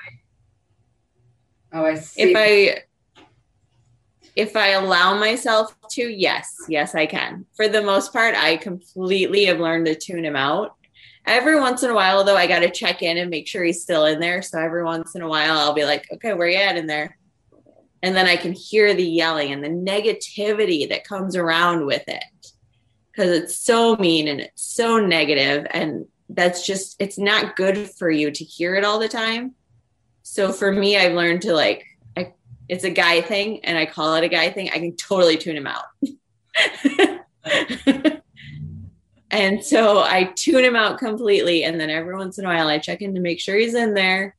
Oh, 1.73 1.85
I 1.85 1.95
see. 1.95 2.23
If 2.23 2.37
I 2.37 2.83
if 4.37 4.55
I 4.57 4.69
allow 4.69 5.19
myself 5.19 5.75
to, 5.91 6.03
yes, 6.03 6.55
yes, 6.69 6.95
I 6.95 7.07
can. 7.07 7.45
For 7.57 7.67
the 7.67 7.83
most 7.83 8.13
part, 8.13 8.37
I 8.37 8.57
completely 8.57 9.47
have 9.47 9.59
learned 9.59 9.87
to 9.87 9.97
tune 9.97 10.25
him 10.25 10.37
out. 10.37 10.77
Every 11.27 11.59
once 11.59 11.83
in 11.83 11.91
a 11.91 11.95
while, 11.95 12.23
though, 12.23 12.37
I 12.37 12.47
got 12.47 12.61
to 12.61 12.71
check 12.71 13.03
in 13.03 13.19
and 13.19 13.31
make 13.31 13.49
sure 13.49 13.65
he's 13.65 13.83
still 13.83 14.05
in 14.05 14.21
there. 14.21 14.41
So 14.43 14.61
every 14.61 14.85
once 14.85 15.17
in 15.17 15.23
a 15.23 15.29
while, 15.29 15.59
I'll 15.59 15.75
be 15.75 15.85
like, 15.85 16.07
okay, 16.13 16.35
where 16.35 16.49
you 16.49 16.57
at 16.57 16.77
in 16.77 16.87
there? 16.87 17.19
And 18.03 18.15
then 18.15 18.27
I 18.27 18.37
can 18.37 18.53
hear 18.53 18.95
the 18.95 19.05
yelling 19.05 19.53
and 19.53 19.63
the 19.63 19.69
negativity 19.69 20.89
that 20.89 21.05
comes 21.05 21.37
around 21.37 21.85
with 21.85 22.05
it. 22.07 22.25
Because 23.11 23.31
it's 23.31 23.59
so 23.59 23.97
mean 23.97 24.29
and 24.29 24.41
it's 24.41 24.63
so 24.63 24.99
negative 24.99 25.67
and 25.71 26.07
that's 26.29 26.65
just 26.65 26.97
it's 27.01 27.19
not 27.19 27.57
good 27.57 27.91
for 27.91 28.11
you 28.11 28.31
to 28.31 28.45
hear 28.45 28.77
it 28.77 28.85
all 28.85 28.99
the 28.99 29.09
time. 29.09 29.55
So 30.23 30.53
for 30.53 30.71
me 30.71 30.97
i've 30.97 31.15
learned 31.15 31.43
to 31.43 31.53
like 31.53 31.85
I, 32.17 32.35
it's 32.69 32.85
a 32.85 32.91
guy 32.91 33.23
thing 33.23 33.65
and 33.65 33.77
i 33.77 33.87
call 33.87 34.15
it 34.15 34.25
a 34.25 34.29
guy 34.29 34.51
thing. 34.51 34.71
I 34.71 34.79
can 34.79 34.95
totally 34.95 35.37
tune 35.37 35.57
him 35.57 35.67
out. 35.67 35.85
And 39.31 39.63
so 39.63 40.01
i 40.01 40.25
tune 40.25 40.65
him 40.65 40.77
out 40.77 40.99
completely 40.99 41.65
and 41.65 41.79
then 41.79 41.91
every 41.91 42.17
once 42.17 42.39
in 42.39 42.45
a 42.45 42.49
while 42.49 42.69
i 42.69 42.79
check 42.79 43.03
in 43.03 43.15
to 43.15 43.21
make 43.21 43.41
sure 43.41 43.57
he's 43.57 43.75
in 43.75 43.95
there. 43.95 44.37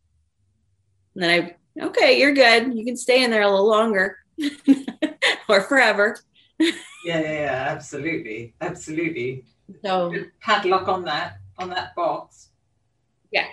And 1.13 1.23
then 1.23 1.29
i 1.29 1.55
okay 1.81 2.19
you're 2.19 2.33
good 2.33 2.73
you 2.73 2.85
can 2.85 2.97
stay 2.97 3.23
in 3.23 3.31
there 3.31 3.43
a 3.43 3.49
little 3.49 3.67
longer 3.67 4.17
or 5.49 5.61
forever 5.61 6.17
yeah, 6.59 7.19
yeah, 7.19 7.21
yeah, 7.21 7.65
absolutely, 7.69 8.53
absolutely. 8.61 9.45
so 9.83 10.13
padlock 10.41 10.87
on 10.87 11.05
that 11.05 11.37
on 11.57 11.69
that 11.69 11.95
box. 11.95 12.49
Yeah. 13.31 13.47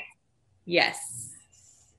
Yes. 0.65 1.35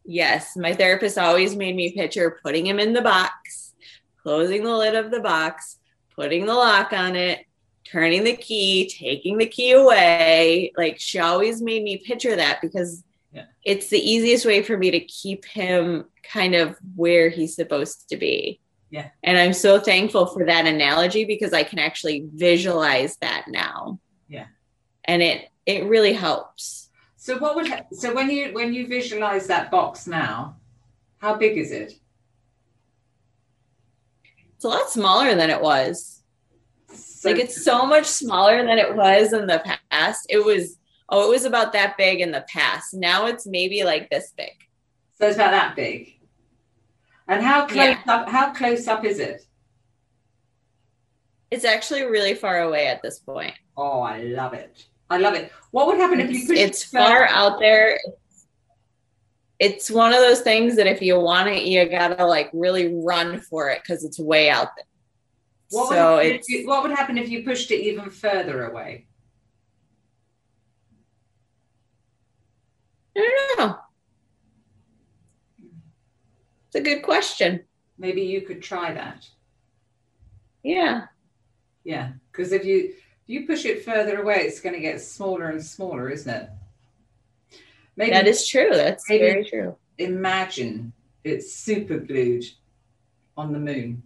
Yes. 0.05 0.55
My 0.57 0.73
therapist 0.73 1.17
always 1.17 1.55
made 1.55 1.75
me 1.75 1.91
picture 1.91 2.39
putting 2.43 2.65
him 2.65 2.79
in 2.79 2.93
the 2.93 3.01
box, 3.01 3.73
closing 4.21 4.63
the 4.63 4.75
lid 4.75 4.95
of 4.95 5.11
the 5.11 5.19
box, 5.19 5.77
putting 6.15 6.45
the 6.45 6.53
lock 6.53 6.93
on 6.93 7.15
it, 7.15 7.45
turning 7.83 8.23
the 8.23 8.35
key, 8.35 8.89
taking 8.89 9.37
the 9.37 9.45
key 9.45 9.71
away. 9.71 10.73
Like 10.77 10.99
she 10.99 11.19
always 11.19 11.61
made 11.61 11.83
me 11.83 11.97
picture 11.97 12.35
that 12.35 12.59
because 12.61 13.03
Yeah. 13.37 13.45
it's 13.63 13.89
the 13.89 13.99
easiest 13.99 14.45
way 14.45 14.63
for 14.63 14.77
me 14.77 14.91
to 14.91 14.99
keep 14.99 15.45
him 15.45 16.05
kind 16.23 16.55
of 16.55 16.75
where 16.95 17.29
he's 17.29 17.55
supposed 17.55 18.09
to 18.09 18.17
be. 18.17 18.59
Yeah. 18.89 19.09
And 19.23 19.37
I'm 19.37 19.53
so 19.53 19.79
thankful 19.79 20.27
for 20.27 20.45
that 20.45 20.65
analogy 20.65 21.25
because 21.25 21.53
I 21.53 21.63
can 21.63 21.79
actually 21.79 22.27
visualize 22.33 23.17
that 23.17 23.45
now. 23.47 23.99
Yeah. 24.27 24.47
And 25.05 25.21
it 25.21 25.49
it 25.65 25.85
really 25.85 26.13
helps. 26.13 26.89
So 27.17 27.37
what 27.37 27.55
would 27.55 27.67
so 27.91 28.13
when 28.13 28.29
you 28.29 28.53
when 28.53 28.73
you 28.73 28.87
visualize 28.87 29.47
that 29.47 29.69
box 29.69 30.07
now, 30.07 30.55
how 31.17 31.35
big 31.35 31.57
is 31.57 31.71
it? 31.71 31.93
It's 34.55 34.65
a 34.65 34.69
lot 34.69 34.89
smaller 34.89 35.35
than 35.35 35.49
it 35.49 35.61
was. 35.61 36.23
So, 36.93 37.29
like 37.29 37.39
it's 37.39 37.63
so 37.63 37.85
much 37.85 38.05
smaller 38.05 38.65
than 38.65 38.77
it 38.77 38.95
was 38.95 39.33
in 39.33 39.45
the 39.45 39.61
past. 39.91 40.25
It 40.29 40.43
was 40.43 40.76
oh, 41.09 41.25
it 41.27 41.29
was 41.29 41.45
about 41.45 41.73
that 41.73 41.97
big 41.97 42.19
in 42.21 42.31
the 42.31 42.45
past. 42.49 42.93
Now 42.93 43.27
it's 43.27 43.45
maybe 43.45 43.83
like 43.83 44.09
this 44.09 44.33
big. 44.37 44.51
so 45.19 45.27
it's 45.27 45.35
about 45.35 45.51
that 45.51 45.75
big. 45.75 46.13
And 47.27 47.41
how 47.43 47.65
close 47.65 47.77
Yeah. 47.77 48.01
up? 48.07 48.29
How 48.29 48.53
close 48.53 48.87
up 48.87 49.03
is 49.03 49.19
it? 49.19 49.41
It's 51.51 51.65
actually 51.65 52.03
really 52.03 52.33
far 52.35 52.61
away 52.61 52.87
at 52.87 53.01
this 53.01 53.19
point. 53.19 53.53
Oh, 53.75 54.01
I 54.01 54.19
love 54.23 54.53
it. 54.53 54.85
I 55.09 55.17
love 55.17 55.33
it. 55.33 55.51
What 55.71 55.87
would 55.87 55.97
happen 55.97 56.19
if 56.19 56.29
you 56.29 56.37
It's, 56.39 56.47
pushed 56.47 56.59
it's 56.59 56.83
it 56.83 56.97
far 56.97 57.25
out 57.27 57.59
there. 57.59 57.97
It's 59.59 59.89
one 59.89 60.13
of 60.13 60.19
those 60.19 60.41
things 60.41 60.75
that 60.75 60.87
if 60.87 61.01
you 61.01 61.19
want 61.19 61.49
it, 61.49 61.63
you 61.63 61.87
gotta 61.89 62.25
like 62.25 62.49
really 62.53 62.93
run 62.93 63.39
for 63.39 63.69
it 63.69 63.81
because 63.81 64.03
it's 64.03 64.19
way 64.19 64.49
out 64.49 64.69
there. 64.75 64.85
What 65.69 65.89
so 65.89 66.17
it's 66.17 66.47
what 66.65 66.83
would 66.83 66.91
happen 66.91 67.17
if 67.17 67.29
you 67.29 67.43
pushed 67.43 67.71
it 67.71 67.81
even 67.81 68.09
further 68.09 68.65
away? 68.65 69.07
I 73.17 73.55
don't 73.57 73.59
know. 73.69 73.77
It's 76.66 76.66
a 76.77 76.81
good 76.81 77.03
question. 77.03 77.61
Maybe 77.97 78.21
you 78.21 78.41
could 78.41 78.61
try 78.61 78.93
that. 78.93 79.25
Yeah. 80.63 81.05
Yeah, 81.83 82.11
because 82.31 82.51
if 82.51 82.65
you 82.65 82.93
if 82.93 83.27
you 83.27 83.45
push 83.47 83.65
it 83.65 83.83
further 83.85 84.21
away, 84.21 84.41
it's 84.41 84.59
going 84.59 84.75
to 84.75 84.81
get 84.81 85.01
smaller 85.01 85.49
and 85.49 85.63
smaller, 85.63 86.09
isn't 86.09 86.33
it? 86.33 86.49
Maybe 87.95 88.11
That 88.11 88.27
is 88.27 88.47
true. 88.47 88.69
That's 88.71 89.03
very 89.07 89.45
true. 89.45 89.75
imagine 89.97 90.93
it's 91.23 91.53
super 91.53 91.97
glued 91.97 92.43
on 93.35 93.51
the 93.53 93.59
moon. 93.59 94.03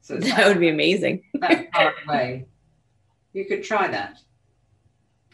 So 0.00 0.16
it's 0.16 0.26
That 0.34 0.46
would 0.48 0.60
be 0.60 0.68
amazing. 0.70 1.22
that 1.34 1.72
far 1.72 1.94
away. 2.08 2.46
You 3.32 3.44
could 3.44 3.62
try 3.62 3.88
that. 3.88 4.18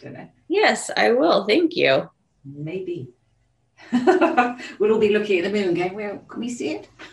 Don't 0.00 0.14
know. 0.14 0.28
Yes, 0.48 0.90
I 0.96 1.12
will. 1.12 1.44
Thank 1.46 1.76
you. 1.76 2.10
Maybe. 2.44 3.08
we'll 4.78 4.92
all 4.92 4.98
be 4.98 5.10
looking 5.10 5.38
at 5.38 5.44
the 5.44 5.50
moon 5.50 5.74
going, 5.74 5.94
well, 5.94 6.18
can 6.28 6.40
we 6.40 6.48
see 6.48 6.80
it? 6.80 6.88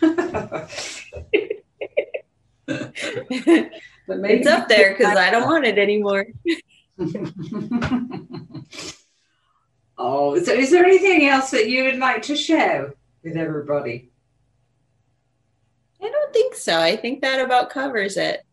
but 4.06 4.18
maybe 4.18 4.40
it's 4.40 4.48
up 4.48 4.68
there 4.68 4.92
because 4.92 5.16
I 5.16 5.30
don't 5.30 5.48
want 5.48 5.66
it 5.66 5.78
anymore. 5.78 6.26
oh, 9.98 10.38
so 10.42 10.52
is 10.52 10.70
there 10.70 10.84
anything 10.84 11.26
else 11.26 11.50
that 11.50 11.68
you 11.68 11.84
would 11.84 11.98
like 11.98 12.22
to 12.22 12.36
share 12.36 12.94
with 13.22 13.36
everybody? 13.36 14.10
I 16.02 16.08
don't 16.08 16.32
think 16.32 16.54
so. 16.54 16.78
I 16.78 16.96
think 16.96 17.20
that 17.22 17.44
about 17.44 17.70
covers 17.70 18.16
it. 18.16 18.44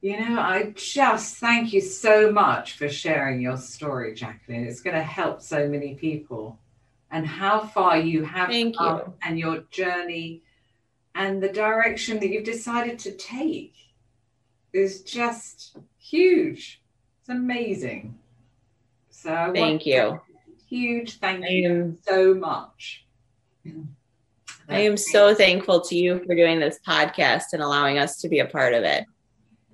You 0.00 0.18
know, 0.18 0.40
I 0.40 0.72
just 0.74 1.36
thank 1.36 1.72
you 1.72 1.80
so 1.80 2.32
much 2.32 2.72
for 2.72 2.88
sharing 2.88 3.40
your 3.40 3.56
story, 3.56 4.14
Jacqueline. 4.14 4.66
It's 4.66 4.80
going 4.80 4.96
to 4.96 5.02
help 5.02 5.40
so 5.40 5.68
many 5.68 5.94
people. 5.94 6.58
And 7.12 7.26
how 7.26 7.60
far 7.60 7.98
you 7.98 8.24
have 8.24 8.48
Thank 8.48 8.76
come 8.76 8.98
you. 8.98 9.14
and 9.22 9.38
your 9.38 9.58
journey 9.70 10.42
and 11.14 11.42
the 11.42 11.48
direction 11.48 12.18
that 12.20 12.28
you've 12.28 12.44
decided 12.44 12.98
to 13.00 13.12
take 13.12 13.74
is 14.72 15.02
just 15.02 15.76
huge. 15.98 16.80
It's 17.20 17.28
amazing. 17.28 18.18
So 19.10 19.52
Thank 19.54 19.84
you. 19.84 20.20
huge 20.68 21.18
thank 21.18 21.44
I 21.44 21.48
you 21.48 21.70
am 21.70 21.98
so 22.02 22.34
much. 22.34 23.04
I 24.68 24.80
am 24.80 24.96
so 24.96 25.34
thankful 25.34 25.82
to 25.82 25.96
you 25.96 26.18
for 26.26 26.34
doing 26.34 26.58
this 26.58 26.78
podcast 26.86 27.52
and 27.52 27.62
allowing 27.62 27.98
us 27.98 28.20
to 28.22 28.28
be 28.28 28.38
a 28.38 28.46
part 28.46 28.72
of 28.72 28.82
it. 28.84 29.04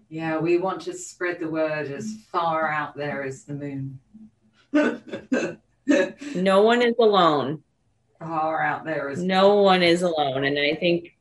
Yeah, 0.09 0.39
we 0.39 0.59
want 0.59 0.83
to 0.83 0.93
spread 0.93 1.39
the 1.39 1.49
word 1.49 1.91
as 1.93 2.17
far 2.33 2.69
out 2.69 2.97
there 2.97 3.23
as 3.23 3.45
the 3.45 3.55
moon. 3.55 4.01
No 6.35 6.63
one 6.63 6.83
is 6.83 6.95
alone. 6.99 7.63
far 8.19 8.63
out 8.63 8.85
there 8.85 9.09
as 9.11 9.23
No 9.23 9.63
one 9.63 9.83
is 9.83 10.03
alone. 10.03 10.45
And 10.45 10.59
I 10.59 10.75
think 10.75 11.17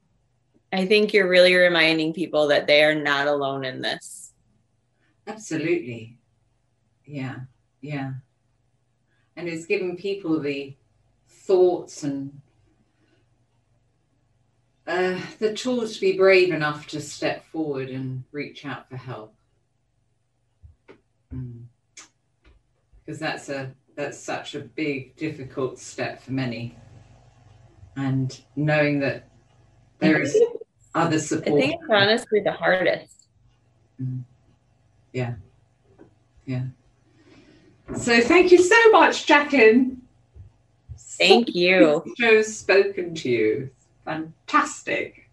I 0.74 0.86
think 0.86 1.14
you're 1.14 1.30
really 1.30 1.56
reminding 1.56 2.14
people 2.14 2.48
that 2.48 2.68
they 2.68 2.84
are 2.84 2.96
not 2.96 3.28
alone 3.28 3.64
in 3.64 3.82
this. 3.82 4.34
absolutely. 5.28 6.18
Yeah, 7.06 7.38
yeah. 7.82 8.14
And 9.38 9.48
it's 9.48 9.66
giving 9.66 9.96
people 9.96 10.40
the 10.42 10.76
thoughts 11.30 12.04
and 12.04 12.42
uh, 14.86 15.20
the 15.40 15.54
tools 15.54 15.96
to 15.96 16.02
be 16.02 16.18
brave 16.18 16.52
enough 16.52 16.88
to 16.88 17.00
step 17.00 17.46
forward 17.46 17.90
and 17.90 18.24
reach 18.32 18.66
out 18.66 18.90
for 18.90 18.98
help. 18.98 19.34
Because 21.30 23.20
that's 23.20 23.48
a 23.50 23.72
that's 23.98 24.20
such 24.20 24.54
a 24.54 24.60
big, 24.60 25.16
difficult 25.16 25.80
step 25.80 26.22
for 26.22 26.32
many. 26.32 26.78
And 27.96 28.40
knowing 28.56 29.00
that 29.00 29.28
there 29.98 30.22
is 30.22 30.40
other 30.94 31.20
support. 31.20 31.48
I 31.64 31.68
think 31.68 31.82
it's 31.82 31.90
honestly 31.90 32.40
the 32.42 32.52
hardest. 32.52 33.28
Mm. 34.00 34.24
Yeah. 35.12 35.34
Yeah. 36.46 36.66
So 37.98 38.22
thank 38.22 38.52
you 38.52 38.60
so 38.60 38.92
much, 38.92 39.26
Jacqueline. 39.26 40.04
Thank 40.96 41.56
you. 41.56 42.04
Joe's 42.20 42.56
spoken 42.56 43.16
to 43.16 43.30
you. 43.30 43.72
Fantastic. 44.06 45.28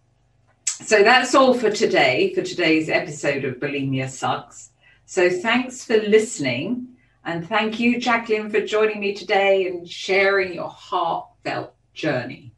So 0.64 1.02
that's 1.02 1.34
all 1.34 1.52
for 1.52 1.70
today, 1.70 2.32
for 2.34 2.40
today's 2.40 2.88
episode 2.88 3.44
of 3.44 3.56
Bulimia 3.56 4.08
Sucks. 4.08 4.70
So 5.04 5.28
thanks 5.28 5.84
for 5.84 5.98
listening. 5.98 6.93
And 7.24 7.48
thank 7.48 7.80
you, 7.80 7.98
Jacqueline, 7.98 8.50
for 8.50 8.60
joining 8.60 9.00
me 9.00 9.14
today 9.14 9.66
and 9.66 9.88
sharing 9.88 10.52
your 10.52 10.68
heartfelt 10.68 11.74
journey. 11.94 12.52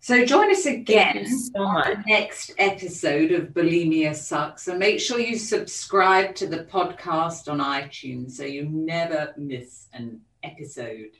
So 0.00 0.24
join 0.24 0.50
us 0.50 0.66
again 0.66 1.26
so 1.26 1.62
on 1.62 1.90
the 1.90 2.02
next 2.06 2.52
episode 2.58 3.32
of 3.32 3.48
Bulimia 3.48 4.14
Sucks. 4.16 4.66
And 4.66 4.78
make 4.78 4.98
sure 4.98 5.20
you 5.20 5.36
subscribe 5.36 6.34
to 6.36 6.46
the 6.46 6.64
podcast 6.64 7.50
on 7.50 7.58
iTunes 7.58 8.32
so 8.32 8.44
you 8.44 8.64
never 8.64 9.34
miss 9.36 9.88
an 9.92 10.22
episode. 10.42 11.10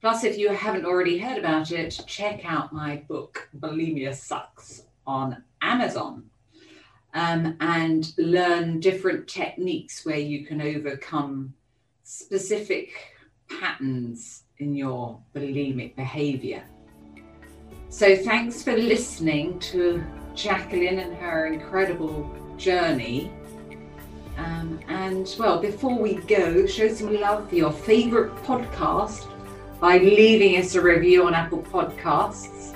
Plus, 0.00 0.22
if 0.22 0.36
you 0.36 0.50
haven't 0.50 0.84
already 0.84 1.18
heard 1.18 1.38
about 1.38 1.72
it, 1.72 1.98
check 2.06 2.44
out 2.44 2.74
my 2.74 2.96
book, 3.08 3.48
Bulimia 3.58 4.14
Sucks, 4.14 4.82
on 5.06 5.42
Amazon 5.62 6.24
um, 7.14 7.56
and 7.60 8.12
learn 8.18 8.80
different 8.80 9.28
techniques 9.28 10.04
where 10.04 10.18
you 10.18 10.44
can 10.44 10.60
overcome 10.60 11.54
specific 12.04 12.90
patterns 13.48 14.44
in 14.58 14.76
your 14.76 15.18
bulimic 15.34 15.96
behavior. 15.96 16.62
So, 17.88 18.16
thanks 18.16 18.62
for 18.62 18.76
listening 18.76 19.58
to 19.60 20.04
Jacqueline 20.34 20.98
and 20.98 21.14
her 21.16 21.46
incredible 21.46 22.30
journey. 22.56 23.32
Um, 24.36 24.80
and 24.88 25.32
well, 25.38 25.60
before 25.60 25.96
we 25.96 26.14
go, 26.14 26.66
show 26.66 26.88
some 26.88 27.14
love 27.14 27.48
for 27.48 27.54
your 27.54 27.72
favorite 27.72 28.34
podcast 28.36 29.28
by 29.80 29.98
leaving 29.98 30.56
us 30.60 30.74
a 30.74 30.80
review 30.80 31.26
on 31.26 31.34
Apple 31.34 31.62
Podcasts. 31.62 32.74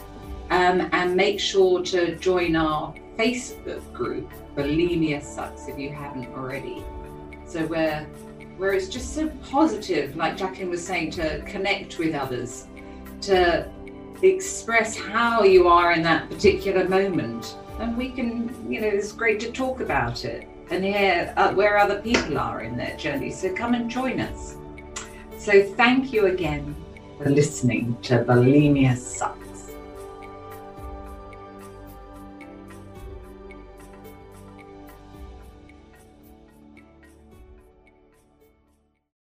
Um, 0.51 0.89
and 0.93 1.15
make 1.15 1.39
sure 1.39 1.83
to 1.83 2.17
join 2.17 2.57
our 2.57 2.95
Facebook 3.19 3.93
group, 3.93 4.31
Bulimia 4.57 5.23
Sucks, 5.23 5.69
if 5.69 5.79
you 5.79 5.91
haven't 5.91 6.29
already. 6.29 6.83
So, 7.45 7.67
where, 7.67 8.07
where 8.59 8.73
it's 8.73 8.89
just 8.89 9.15
so 9.15 9.29
positive, 9.51 10.17
like 10.17 10.37
Jacqueline 10.37 10.69
was 10.69 10.85
saying, 10.85 11.13
to 11.13 11.41
connect 11.43 11.99
with 11.99 12.15
others, 12.15 12.67
to 13.23 13.71
express 14.23 14.97
how 14.97 15.45
you 15.45 15.69
are 15.69 15.93
in 15.93 16.03
that 16.03 16.29
particular 16.29 16.89
moment. 16.89 17.57
And 17.79 17.97
we 17.97 18.11
can, 18.11 18.71
you 18.71 18.81
know, 18.81 18.89
it's 18.89 19.13
great 19.13 19.39
to 19.41 19.53
talk 19.53 19.81
about 19.81 20.25
it 20.25 20.49
and 20.71 20.85
hear 20.85 21.33
uh, 21.37 21.55
where 21.55 21.79
other 21.79 22.01
people 22.03 22.37
are 22.37 22.63
in 22.63 22.77
their 22.77 22.97
journey. 22.97 23.31
So 23.31 23.55
come 23.55 23.75
and 23.75 23.89
join 23.89 24.21
us. 24.21 24.57
So 25.39 25.63
thank 25.75 26.13
you 26.13 26.27
again 26.27 26.75
for 27.17 27.31
listening 27.31 27.97
to 28.03 28.25
Bulimia 28.25 28.97
Sucks. 28.97 29.48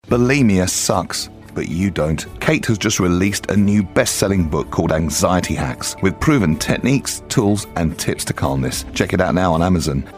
Bulimia 0.08 0.66
sucks, 0.66 1.28
but 1.54 1.68
you 1.68 1.90
don't. 1.90 2.24
Kate 2.40 2.64
has 2.64 2.78
just 2.78 2.98
released 2.98 3.50
a 3.50 3.56
new 3.56 3.82
best 3.82 4.16
selling 4.16 4.48
book 4.48 4.70
called 4.70 4.90
Anxiety 4.90 5.54
Hacks 5.54 5.94
with 6.00 6.18
proven 6.18 6.56
techniques, 6.56 7.22
tools, 7.28 7.66
and 7.76 7.98
tips 7.98 8.24
to 8.24 8.32
calmness. 8.32 8.86
Check 8.94 9.12
it 9.12 9.20
out 9.20 9.34
now 9.34 9.52
on 9.52 9.62
Amazon. 9.62 10.08